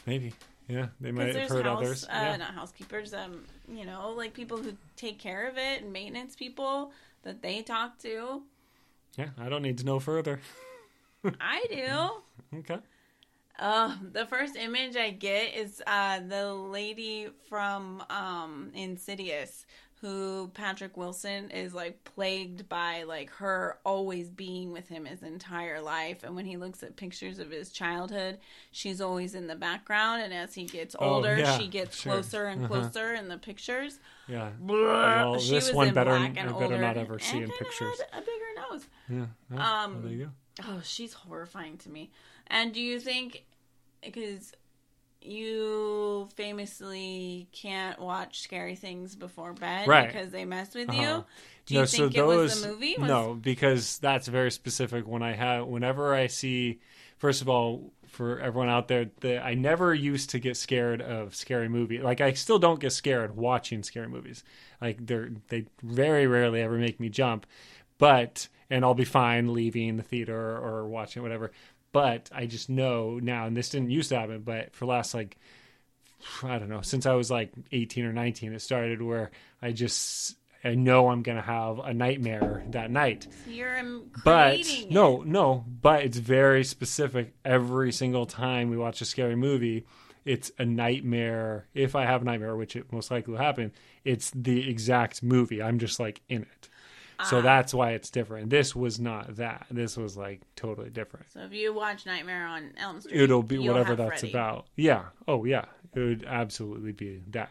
Maybe. 0.07 0.35
Yeah, 0.69 0.89
they 1.01 1.12
might 1.12 1.35
have 1.35 1.49
heard 1.49 1.64
house, 1.64 1.79
others. 1.79 2.05
uh, 2.05 2.09
yeah. 2.12 2.37
not 2.37 2.55
housekeepers, 2.55 3.14
um, 3.14 3.45
you 3.73 3.87
know, 3.87 4.11
like 4.11 4.35
people 4.35 4.59
who 4.59 4.75
take 4.97 5.19
care 5.19 5.49
of 5.49 5.57
it 5.57 5.83
and 5.83 5.93
maintenance 5.95 6.37
people 6.37 6.93
that 7.23 7.41
they 7.41 7.62
talk 7.62 7.99
to. 8.01 8.43
yeah, 9.16 9.29
I 9.39 9.49
don't 9.49 9.62
need 9.62 9.79
to 9.79 9.87
know 9.87 9.99
further. 9.99 10.41
I 11.41 11.64
do. 11.71 12.23
Okay. 12.61 12.79
Uh, 13.59 13.95
the 14.13 14.25
first 14.27 14.57
image 14.57 14.97
I 14.97 15.11
get 15.11 15.55
is 15.55 15.83
uh, 15.87 16.21
the 16.27 16.53
lady 16.55 17.29
from 17.49 18.03
um, 18.09 18.71
Insidious, 18.75 19.67
who 20.01 20.49
Patrick 20.55 20.97
Wilson 20.97 21.51
is 21.51 21.75
like 21.75 22.05
plagued 22.05 22.69
by 22.69 23.03
like 23.03 23.31
her 23.31 23.79
always 23.85 24.29
being 24.29 24.71
with 24.73 24.89
him 24.89 25.05
his 25.07 25.25
entire 25.25 25.81
life. 25.81 26.23
And 26.23 26.37
when 26.37 26.45
he 26.47 26.57
looks 26.57 26.85
at 26.85 26.95
pictures 26.95 27.41
of 27.41 27.51
his 27.51 27.73
childhood, 27.73 28.39
she's 28.71 29.01
always 29.01 29.35
in 29.35 29.49
the 29.49 29.57
background. 29.57 30.23
And 30.23 30.33
as 30.33 30.55
he 30.55 30.65
gets 30.67 30.95
Oh, 31.01 31.15
older, 31.17 31.37
yeah, 31.37 31.59
she 31.59 31.67
gets 31.67 32.01
sure. 32.01 32.13
closer 32.13 32.45
and 32.45 32.65
Uh-huh. 32.65 32.81
closer 32.83 33.13
in 33.15 33.27
the 33.27 33.39
pictures. 33.39 33.99
Yeah. 34.29 34.51
Well, 34.61 35.33
this 35.41 35.73
one 35.73 35.93
better- 35.93 36.13
I 36.13 36.29
better 36.29 36.79
not 36.79 36.97
ever 36.97 37.19
see 37.19 37.39
in 37.43 37.51
pictures. 37.51 38.01
a 38.13 38.21
bigger 38.21 38.71
nose. 38.71 38.87
Yeah. 39.09 39.27
Oh, 39.53 39.57
Um, 39.61 39.93
well, 39.95 40.03
there 40.03 40.13
you 40.13 40.25
go. 40.27 40.31
Oh, 40.69 40.81
she's 40.85 41.13
horrifying 41.13 41.77
to 41.79 41.89
me. 41.89 42.11
And 42.51 42.73
do 42.73 42.81
you 42.81 42.99
think 43.01 43.45
because 44.03 44.53
you 45.21 46.29
famously 46.35 47.49
can't 47.53 47.99
watch 48.01 48.41
scary 48.41 48.77
things 48.77 49.15
before 49.17 49.53
bed 49.53 49.89
Right. 49.89 50.07
because 50.09 50.31
they 50.31 50.45
mess 50.45 50.75
with 50.75 50.89
Uh-huh. 50.89 51.03
you? 51.03 51.25
Do 51.67 51.75
you 51.75 51.87
think 51.87 52.15
it 52.15 52.25
was 52.25 52.63
the 52.63 52.69
movie? 52.69 52.95
Was, 52.99 53.09
No, 53.09 53.35
because 53.35 53.99
that's 53.99 54.29
very 54.29 54.51
specific. 54.51 55.07
When 55.07 55.23
I 55.23 55.33
have, 55.35 55.67
whenever 55.67 56.15
I 56.15 56.29
see, 56.29 56.79
first 57.19 57.43
of 57.43 57.49
all, 57.49 57.93
for 58.07 58.39
everyone 58.41 58.71
out 58.71 58.89
there, 58.89 59.11
the, 59.21 59.45
I 59.45 59.53
never 59.55 59.93
used 59.95 60.31
to 60.31 60.39
get 60.39 60.57
scared 60.57 61.03
of 61.03 61.35
scary 61.35 61.69
movie. 61.69 61.99
Like 61.99 62.21
I 62.23 62.33
still 62.33 62.59
don't 62.59 62.81
get 62.81 62.93
scared 62.93 63.37
watching 63.37 63.83
scary 63.83 64.09
movies. 64.09 64.45
Like 64.81 65.05
they're 65.07 65.31
they 65.49 65.67
very 65.83 66.27
rarely 66.27 66.63
ever 66.63 66.79
make 66.79 67.01
me 67.01 67.11
jump, 67.11 67.45
but 67.99 68.49
and 68.71 68.85
I'll 68.85 68.95
be 68.95 69.05
fine 69.05 69.53
leaving 69.53 69.97
the 69.97 70.03
theater 70.03 70.57
or 70.57 70.87
watching 70.89 71.23
whatever. 71.23 71.51
But 71.93 72.28
I 72.34 72.47
just 72.47 72.68
know 72.68 73.18
now, 73.18 73.47
and 73.47 73.57
this 73.57 73.70
didn't 73.70 73.91
used 73.91 74.11
to 74.11 74.18
happen, 74.18 74.43
but 74.43 74.74
for 74.74 74.84
the 74.84 74.91
last 74.91 75.14
like 75.14 75.39
I 76.43 76.59
don't 76.59 76.68
know, 76.68 76.82
since 76.82 77.07
I 77.07 77.14
was 77.14 77.30
like 77.30 77.53
18 77.72 78.05
or 78.05 78.12
19, 78.12 78.53
it 78.53 78.61
started 78.61 79.01
where 79.01 79.30
I 79.62 79.72
just 79.72 80.36
I 80.64 80.74
know 80.74 81.09
I'm 81.09 81.22
gonna 81.22 81.41
have 81.41 81.78
a 81.78 81.95
nightmare 81.95 82.64
that 82.70 82.91
night. 82.91 83.26
You're 83.47 83.80
But 84.24 84.55
creating 84.55 84.89
it. 84.89 84.91
no, 84.93 85.22
no, 85.22 85.64
but 85.80 86.03
it's 86.03 86.18
very 86.18 86.64
specific. 86.64 87.34
Every 87.45 87.93
single 87.93 88.26
time 88.26 88.68
we 88.68 88.76
watch 88.76 89.01
a 89.01 89.05
scary 89.05 89.36
movie, 89.36 89.86
it's 90.24 90.51
a 90.59 90.64
nightmare. 90.64 91.68
If 91.74 91.95
I 91.95 92.05
have 92.05 92.22
a 92.22 92.24
nightmare, 92.24 92.57
which 92.57 92.74
it 92.76 92.93
most 92.93 93.11
likely 93.11 93.32
will 93.32 93.41
happen, 93.41 93.72
it's 94.05 94.30
the 94.34 94.68
exact 94.68 95.22
movie. 95.22 95.62
I'm 95.62 95.78
just 95.78 96.01
like 96.01 96.20
in 96.28 96.43
it. 96.43 96.68
Ah. 97.21 97.25
So 97.25 97.43
that's 97.43 97.75
why 97.75 97.93
it's 97.93 98.11
different. 98.11 98.49
This 98.51 98.77
was 98.77 99.01
not 99.01 99.37
that. 99.37 99.66
This 99.71 99.97
was 99.97 100.16
like 100.16 100.41
totally 100.57 100.91
different. 100.91 101.27
So 101.33 101.41
if 101.41 101.53
you 101.53 101.73
watch 101.75 102.07
Nightmare 102.07 102.47
on 102.47 102.73
Elm 102.79 103.01
Street, 103.01 103.21
It'll 103.21 103.43
be 103.43 103.57
you'll 103.57 103.75
whatever 103.75 103.89
have 103.91 103.99
that's 103.99 104.21
Freddy. 104.21 104.33
about. 104.33 104.66
Yeah. 104.77 105.05
Oh 105.27 105.45
yeah. 105.45 105.64
It 105.95 106.01
would 106.01 106.25
absolutely 106.25 106.93
be 106.93 107.23
that. 107.31 107.51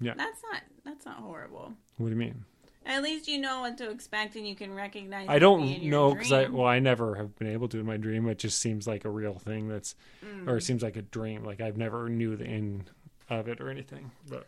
Yeah. 0.00 0.14
That's 0.16 0.42
not 0.50 0.62
that's 0.84 1.06
not 1.06 1.16
horrible. 1.18 1.72
What 1.96 2.06
do 2.06 2.10
you 2.12 2.16
mean? 2.18 2.44
At 2.84 3.02
least 3.02 3.28
you 3.28 3.38
know 3.40 3.60
what 3.60 3.78
to 3.78 3.90
expect 3.90 4.34
and 4.34 4.46
you 4.46 4.56
can 4.56 4.74
recognize. 4.74 5.28
I 5.28 5.36
it 5.36 5.40
don't 5.40 5.62
in 5.62 5.82
your 5.82 5.90
know 5.90 6.14
because 6.14 6.32
I 6.32 6.44
dream. 6.44 6.56
well 6.56 6.66
I 6.66 6.78
never 6.80 7.14
have 7.14 7.36
been 7.38 7.48
able 7.48 7.68
to 7.68 7.78
in 7.78 7.86
my 7.86 7.96
dream. 7.96 8.28
It 8.28 8.38
just 8.38 8.58
seems 8.58 8.86
like 8.86 9.04
a 9.04 9.10
real 9.10 9.34
thing 9.34 9.68
that's, 9.68 9.94
Mm. 10.24 10.48
or 10.48 10.56
it 10.56 10.62
seems 10.62 10.82
like 10.82 10.96
a 10.96 11.02
dream. 11.02 11.44
Like 11.44 11.60
I've 11.60 11.76
never 11.76 12.08
knew 12.08 12.36
the 12.36 12.44
end 12.46 12.90
of 13.28 13.48
it 13.48 13.60
or 13.60 13.70
anything. 13.70 14.10
But 14.28 14.46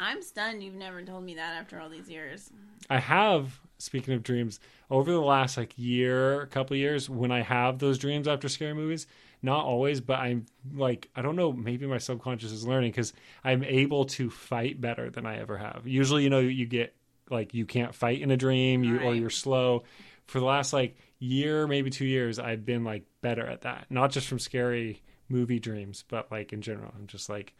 I'm 0.00 0.22
stunned 0.22 0.64
you've 0.64 0.74
never 0.74 1.02
told 1.02 1.24
me 1.24 1.34
that 1.34 1.60
after 1.60 1.78
all 1.78 1.90
these 1.90 2.08
years. 2.08 2.50
I 2.88 2.98
have. 2.98 3.60
Speaking 3.78 4.12
of 4.12 4.22
dreams, 4.22 4.60
over 4.90 5.10
the 5.10 5.20
last 5.20 5.56
like 5.56 5.72
year, 5.78 6.44
couple 6.46 6.76
years, 6.76 7.08
when 7.08 7.30
I 7.30 7.40
have 7.40 7.78
those 7.78 7.96
dreams 7.96 8.28
after 8.28 8.46
scary 8.46 8.74
movies, 8.74 9.06
not 9.40 9.64
always, 9.64 10.02
but 10.02 10.18
I'm 10.18 10.44
like 10.74 11.08
I 11.16 11.22
don't 11.22 11.36
know. 11.36 11.52
Maybe 11.52 11.86
my 11.86 11.98
subconscious 11.98 12.52
is 12.52 12.66
learning 12.66 12.90
because 12.90 13.14
I'm 13.42 13.64
able 13.64 14.04
to 14.06 14.28
fight 14.28 14.80
better 14.80 15.08
than 15.08 15.24
I 15.24 15.38
ever 15.38 15.56
have. 15.56 15.86
Usually, 15.86 16.24
you 16.24 16.30
know, 16.30 16.40
you 16.40 16.66
get 16.66 16.94
like 17.30 17.54
you 17.54 17.64
can't 17.64 17.94
fight 17.94 18.20
in 18.20 18.30
a 18.30 18.36
dream, 18.36 18.84
you 18.84 19.00
or 19.00 19.14
you're 19.14 19.30
slow. 19.30 19.84
For 20.26 20.40
the 20.40 20.46
last 20.46 20.72
like 20.74 20.96
year, 21.18 21.66
maybe 21.66 21.88
two 21.88 22.04
years, 22.04 22.38
I've 22.38 22.66
been 22.66 22.84
like 22.84 23.04
better 23.22 23.46
at 23.46 23.62
that. 23.62 23.86
Not 23.88 24.10
just 24.10 24.26
from 24.26 24.38
scary 24.38 25.02
movie 25.30 25.58
dreams, 25.58 26.04
but 26.08 26.30
like 26.30 26.52
in 26.52 26.60
general. 26.60 26.92
I'm 26.94 27.06
just 27.06 27.30
like 27.30 27.54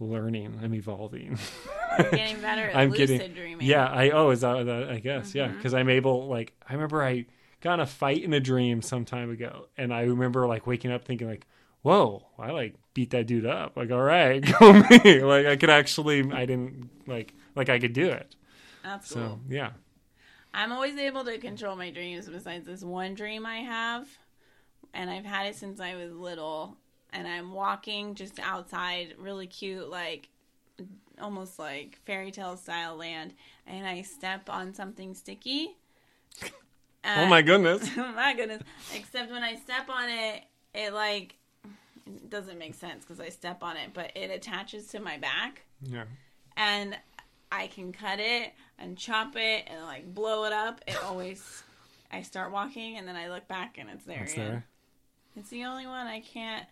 learning. 0.00 0.58
I'm 0.62 0.74
evolving. 0.74 1.38
You're 1.98 2.10
getting 2.10 2.40
better 2.40 2.62
at 2.70 2.76
I'm 2.76 2.90
lucid 2.90 3.08
getting 3.08 3.32
dreaming. 3.34 3.66
Yeah, 3.66 3.86
I 3.86 4.10
oh 4.10 4.30
is 4.30 4.40
that, 4.42 4.66
that 4.66 4.88
I 4.90 4.98
guess 4.98 5.34
yeah 5.34 5.46
Mm-hmm. 5.48 5.56
because 5.56 5.74
I'm 5.74 5.88
able 5.88 6.26
like 6.28 6.52
I 6.68 6.72
remember 6.74 7.02
I 7.02 7.26
got 7.60 7.74
in 7.74 7.80
a 7.80 7.86
fight 7.86 8.22
in 8.22 8.32
a 8.34 8.40
dream 8.40 8.82
some 8.82 9.04
time 9.04 9.30
ago 9.30 9.66
and 9.78 9.92
I 9.94 10.02
remember 10.02 10.46
like 10.46 10.66
waking 10.66 10.90
up 10.92 11.04
thinking 11.04 11.28
like 11.28 11.46
whoa 11.82 12.26
I 12.38 12.50
like 12.50 12.74
beat 12.94 13.10
that 13.10 13.26
dude 13.26 13.46
up 13.46 13.76
like 13.76 13.90
all 13.90 14.00
right 14.02 14.40
go 14.60 14.72
me 14.72 15.20
like 15.22 15.46
I 15.46 15.56
could 15.56 15.70
actually 15.70 16.30
I 16.32 16.44
didn't 16.46 16.90
like 17.06 17.32
like 17.54 17.68
I 17.68 17.78
could 17.78 17.92
do 17.92 18.10
it 18.10 18.34
That's 18.82 19.08
so 19.08 19.14
cool. 19.20 19.40
yeah 19.48 19.70
I'm 20.52 20.72
always 20.72 20.96
able 20.98 21.24
to 21.24 21.38
control 21.38 21.74
my 21.76 21.90
dreams 21.90 22.28
besides 22.28 22.66
this 22.66 22.82
one 22.84 23.14
dream 23.14 23.44
I 23.44 23.56
have. 23.58 24.06
And 24.92 25.10
I've 25.10 25.24
had 25.24 25.46
it 25.46 25.56
since 25.56 25.80
I 25.80 25.96
was 25.96 26.12
little. 26.12 26.76
And 27.14 27.26
I'm 27.26 27.52
walking 27.52 28.14
just 28.14 28.38
outside, 28.40 29.14
really 29.18 29.46
cute, 29.46 29.88
like 29.88 30.28
almost 31.20 31.58
like 31.58 31.98
fairy 32.04 32.30
tale 32.30 32.56
style 32.56 32.96
land. 32.96 33.34
And 33.66 33.86
I 33.86 34.02
step 34.02 34.50
on 34.50 34.74
something 34.74 35.14
sticky. 35.14 35.76
oh 37.04 37.26
my 37.26 37.42
goodness 37.42 37.88
oh 37.96 38.12
my 38.16 38.34
goodness. 38.34 38.62
Except 38.94 39.30
when 39.30 39.42
I 39.42 39.54
step 39.56 39.88
on 39.88 40.08
it, 40.08 40.42
it 40.74 40.92
like 40.92 41.36
it 42.06 42.28
doesn't 42.28 42.58
make 42.58 42.74
sense 42.74 43.04
because 43.04 43.20
I 43.20 43.28
step 43.28 43.62
on 43.62 43.76
it, 43.76 43.90
but 43.94 44.10
it 44.14 44.30
attaches 44.30 44.86
to 44.88 45.00
my 45.00 45.16
back 45.18 45.62
yeah 45.82 46.04
and 46.56 46.96
I 47.50 47.68
can 47.68 47.92
cut 47.92 48.18
it 48.20 48.52
and 48.78 48.96
chop 48.96 49.36
it 49.36 49.64
and 49.68 49.82
like 49.82 50.12
blow 50.12 50.44
it 50.44 50.52
up. 50.52 50.80
It 50.86 50.96
always, 51.04 51.62
I 52.10 52.22
start 52.22 52.52
walking 52.52 52.96
and 52.96 53.06
then 53.06 53.16
I 53.16 53.28
look 53.28 53.46
back 53.48 53.78
and 53.78 53.88
it's 53.90 54.04
there 54.04 54.24
it's 54.24 54.34
there 54.34 54.64
It's 55.36 55.50
the 55.50 55.64
only 55.64 55.86
one 55.86 56.06
I 56.06 56.20
can't. 56.20 56.66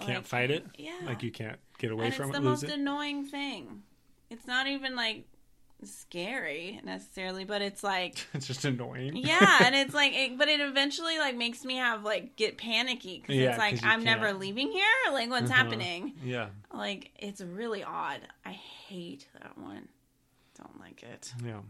Can't 0.00 0.18
like, 0.18 0.26
fight 0.26 0.50
it 0.50 0.64
Yeah, 0.76 0.92
like 1.04 1.22
you 1.22 1.30
can't 1.30 1.58
get 1.78 1.90
away 1.92 2.06
and 2.06 2.14
from 2.14 2.26
it. 2.26 2.28
it's 2.30 2.38
the 2.38 2.44
most 2.44 2.62
it 2.64 2.70
annoying 2.70 3.24
thing. 3.26 3.82
It's 4.30 4.46
not 4.46 4.66
even 4.66 4.94
like 4.96 5.24
scary 5.84 6.80
necessarily, 6.84 7.44
but 7.44 7.62
it's 7.62 7.82
like 7.84 8.26
it's 8.34 8.46
just 8.46 8.64
annoying 8.64 9.16
yeah, 9.16 9.58
and 9.64 9.74
it's 9.74 9.94
like, 9.94 10.12
it, 10.14 10.36
but 10.38 10.48
it 10.48 10.60
eventually 10.60 11.18
like 11.18 11.36
makes 11.36 11.64
me 11.64 11.76
have 11.76 12.02
like 12.04 12.36
get 12.36 12.58
panicky 12.58 13.20
because 13.20 13.36
Yeah, 13.36 13.50
it's 13.50 13.58
like 13.58 13.80
I'm 13.84 14.02
never 14.04 14.26
can't. 14.26 14.38
leaving 14.40 14.70
here. 14.72 14.84
Like 15.12 15.30
what's 15.30 15.50
Uh-huh. 15.50 15.62
happening? 15.62 16.14
yeah 16.22 16.48
Like 16.74 17.12
it's 17.18 17.40
really 17.40 17.84
odd. 17.84 18.20
I 18.44 18.50
hate 18.52 19.28
that 19.40 19.56
one. 19.56 19.88
Don't 20.56 20.78
like 20.80 21.02
it. 21.02 21.32
yeah 21.44 21.60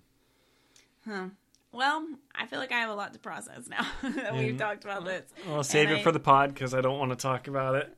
Huh. 1.07 1.26
Well, 1.70 2.07
I 2.35 2.47
feel 2.47 2.59
like 2.59 2.72
I 2.72 2.79
have 2.81 2.91
a 2.91 2.95
lot 2.95 3.12
to 3.12 3.18
process 3.18 3.68
now 3.68 3.87
that 4.03 4.35
we've 4.35 4.57
talked 4.57 4.85
about 4.85 5.05
this. 5.05 5.22
I'll 5.49 5.62
save 5.62 5.89
And 5.89 5.99
it 5.99 6.01
I- 6.01 6.03
for 6.03 6.12
the 6.12 6.20
pod 6.20 6.55
because 6.55 6.72
I 6.74 6.81
don't 6.81 6.99
want 6.99 7.11
to 7.11 7.16
talk 7.16 7.47
about 7.47 7.74
it. 7.76 7.95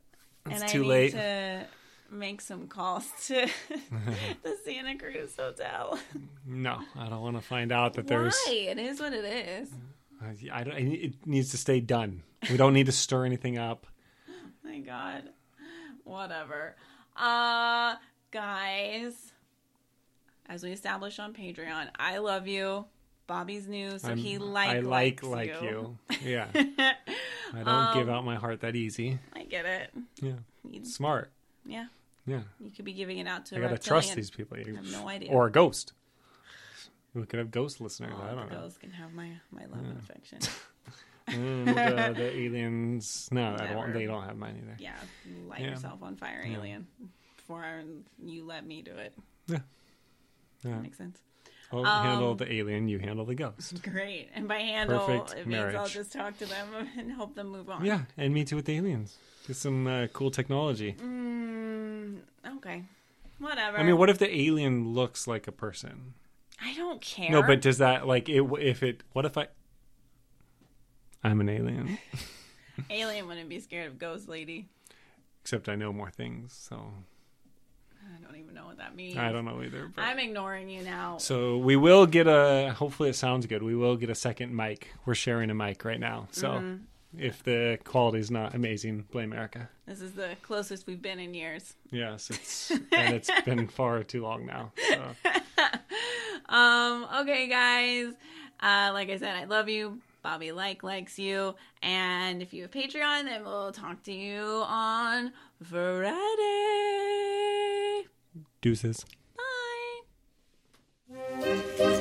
It's 0.47 0.61
and 0.62 0.70
too 0.70 0.78
I 0.80 0.82
need 0.82 0.88
late. 0.88 1.12
to 1.12 1.66
make 2.11 2.41
some 2.41 2.66
calls 2.66 3.07
to 3.26 3.47
the 4.43 4.57
Santa 4.64 4.97
Cruz 4.99 5.36
Hotel. 5.38 5.99
No, 6.47 6.80
I 6.99 7.09
don't 7.09 7.20
want 7.22 7.36
to 7.36 7.43
find 7.43 7.72
out 7.72 7.95
that 7.95 8.07
there's. 8.07 8.36
Why? 8.47 8.53
It 8.55 8.78
is 8.78 9.01
what 9.01 9.12
it 9.12 9.24
is. 9.24 9.70
I, 10.22 10.61
I 10.61 10.64
don't. 10.64 10.76
It 10.76 11.26
needs 11.26 11.51
to 11.51 11.57
stay 11.59 11.80
done. 11.80 12.22
We 12.51 12.57
don't 12.57 12.72
need 12.74 12.86
to 12.86 12.93
stir 12.93 13.24
anything 13.26 13.59
up. 13.59 13.86
My 14.64 14.78
God. 14.78 15.24
Whatever. 16.05 16.74
Uh 17.16 17.97
guys, 18.30 19.32
as 20.49 20.62
we 20.64 20.70
established 20.72 21.20
on 21.20 21.32
Patreon, 21.34 21.88
I 21.99 22.18
love 22.18 22.47
you. 22.47 22.86
Bobby's 23.31 23.68
new, 23.68 23.97
so 23.97 24.09
I'm- 24.09 24.16
he 24.18 24.39
like 24.39 24.70
I 24.70 24.81
like 24.81 25.22
like 25.22 25.62
you. 25.62 25.97
you. 26.11 26.18
Yeah, 26.24 26.49
I 26.53 27.62
don't 27.62 27.95
give 27.95 28.09
out 28.09 28.24
my 28.24 28.35
heart 28.35 28.61
that 28.62 28.74
easy. 28.74 29.20
I 29.33 29.45
get 29.45 29.64
it. 29.66 29.91
Yeah, 30.20 30.33
You- 30.68 30.85
smart. 30.85 31.31
yeah, 31.64 31.87
Yeah, 32.26 32.41
you 32.59 32.70
could 32.72 32.85
be 32.85 32.93
giving 32.93 33.18
it 33.18 33.28
out 33.28 33.47
to. 33.47 33.55
I 33.55 33.59
a 33.59 33.61
gotta 33.62 33.74
reptilian. 33.74 34.03
trust 34.03 34.16
these 34.16 34.31
people. 34.31 34.59
You- 34.59 34.72
I 34.72 34.76
have 34.83 34.91
no 34.91 35.09
idea. 35.09 35.31
Or 35.31 35.47
a 35.47 35.51
ghost. 35.53 35.93
We 37.14 37.24
could 37.24 37.39
have 37.39 37.53
ghost 37.53 37.81
listeners. 37.81 38.12
Oh, 38.16 38.22
I 38.22 38.35
don't 38.35 38.51
know. 38.51 38.61
ghosts 38.62 38.78
can 38.78 38.91
have 38.91 39.12
my 39.12 39.31
my 39.53 39.62
love 39.66 39.85
and 39.85 39.99
affection. 39.99 40.39
And 41.28 41.68
uh, 41.68 42.12
the 42.12 42.28
aliens. 42.37 43.28
No, 43.31 43.55
I 43.57 43.66
don't. 43.68 43.93
They 43.93 44.07
don't 44.07 44.24
have 44.24 44.37
mine 44.37 44.57
either. 44.61 44.76
Yeah, 44.81 44.97
light 45.47 45.61
Yeah. 45.61 45.70
yourself 45.70 46.03
on 46.03 46.16
fire, 46.16 46.43
Yeah. 46.45 46.57
alien. 46.57 46.89
Before 47.37 47.64
you 48.24 48.45
let 48.45 48.66
me 48.66 48.83
do 48.83 48.91
it. 48.93 49.12
Yeah. 49.47 49.59
yeah. 50.64 50.72
That 50.72 50.83
Makes 50.83 50.99
sense. 50.99 51.18
I'll 51.73 51.87
Um, 51.87 52.03
handle 52.05 52.35
the 52.35 52.53
alien. 52.53 52.89
You 52.89 52.99
handle 52.99 53.25
the 53.25 53.35
ghost. 53.35 53.83
Great. 53.83 54.29
And 54.35 54.49
by 54.49 54.59
handle, 54.59 54.99
Perfect 55.07 55.39
it 55.39 55.47
means 55.47 55.75
I'll 55.75 55.87
just 55.87 56.12
talk 56.12 56.37
to 56.39 56.47
them 56.47 56.68
and 56.99 57.12
help 57.12 57.35
them 57.35 57.49
move 57.49 57.71
on. 57.71 57.85
Yeah, 57.85 58.03
and 58.16 58.35
me 58.35 58.45
too 58.45 58.57
with 58.57 58.64
the 58.64 58.77
aliens. 58.77 59.16
Get 59.47 59.57
some 59.57 59.87
uh, 59.87 60.07
cool 60.09 60.31
technology. 60.31 60.95
Mm, 61.01 62.18
okay. 62.57 62.83
Whatever. 63.39 63.79
I 63.79 63.83
mean, 63.85 63.97
what 63.97 64.11
if 64.11 64.18
the 64.18 64.29
alien 64.35 64.89
looks 64.93 65.27
like 65.27 65.47
a 65.47 65.53
person? 65.53 66.14
I 66.62 66.75
don't 66.75 67.01
care. 67.01 67.31
No, 67.31 67.43
but 67.43 67.62
does 67.62 67.79
that 67.79 68.07
like 68.07 68.29
it? 68.29 68.43
If 68.61 68.83
it, 68.83 69.03
what 69.12 69.25
if 69.25 69.39
I? 69.39 69.49
I'm 71.25 71.41
an 71.41 71.49
alien, 71.49 71.99
Alien 72.91 73.27
wouldn't 73.27 73.49
be 73.49 73.61
scared 73.61 73.89
of 73.89 73.99
Ghost 73.99 74.27
Lady. 74.29 74.68
except 75.43 75.68
I 75.68 75.75
know 75.75 75.93
more 75.93 76.11
things, 76.11 76.53
so 76.53 76.93
don't 78.31 78.41
even 78.41 78.55
know 78.55 78.64
what 78.66 78.78
that 78.78 78.95
means. 78.95 79.16
I 79.16 79.33
don't 79.33 79.45
know 79.45 79.62
either. 79.62 79.91
But. 79.95 80.03
I'm 80.03 80.18
ignoring 80.18 80.68
you 80.68 80.83
now. 80.83 81.18
So 81.18 81.59
we 81.59 81.76
will 81.76 82.07
get 82.07 82.26
a. 82.26 82.72
Hopefully, 82.76 83.11
it 83.11 83.16
sounds 83.16 83.47
good. 83.47 83.62
We 83.62 83.74
will 83.74 83.97
get 83.97 84.11
a 84.11 84.14
second 84.14 84.55
mic. 84.55 84.89
We're 85.05 85.14
sharing 85.14 85.51
a 85.51 85.55
mic 85.55 85.85
right 85.85 86.01
now. 86.01 86.28
So 86.31 86.49
Mm-hmm. 86.51 86.85
if 87.18 87.43
the 87.43 87.78
quality 87.85 88.18
is 88.20 88.31
not 88.31 88.55
amazing, 88.55 89.07
blame 89.11 89.33
Erica. 89.33 89.68
This 89.87 90.01
is 90.01 90.12
the 90.12 90.37
closest 90.43 90.87
we've 90.87 91.03
been 91.03 91.18
in 91.18 91.35
years. 91.35 91.74
Yes, 91.91 92.31
it's 92.31 92.70
and 92.93 93.14
it's 93.14 93.31
been 93.45 93.66
far 93.68 94.03
too 94.05 94.22
long 94.22 94.47
now. 94.47 94.72
So. 94.89 95.03
Um, 96.49 97.07
okay, 97.20 97.47
guys. 97.49 98.12
Uh, 98.59 98.91
like 98.93 99.09
I 99.09 99.18
said, 99.18 99.37
I 99.37 99.45
love 99.45 99.68
you. 99.68 100.01
Bobby 100.22 100.51
like 100.51 100.83
likes 100.83 101.16
you. 101.16 101.55
And 101.81 102.43
if 102.43 102.53
you 102.53 102.62
have 102.62 102.72
Patreon, 102.72 103.22
then 103.24 103.45
we'll 103.45 103.70
talk 103.70 104.03
to 104.05 104.12
you 104.12 104.43
on 104.66 105.33
Friday. 105.62 106.16
Deuces. 108.62 109.05
Bye. 111.09 111.97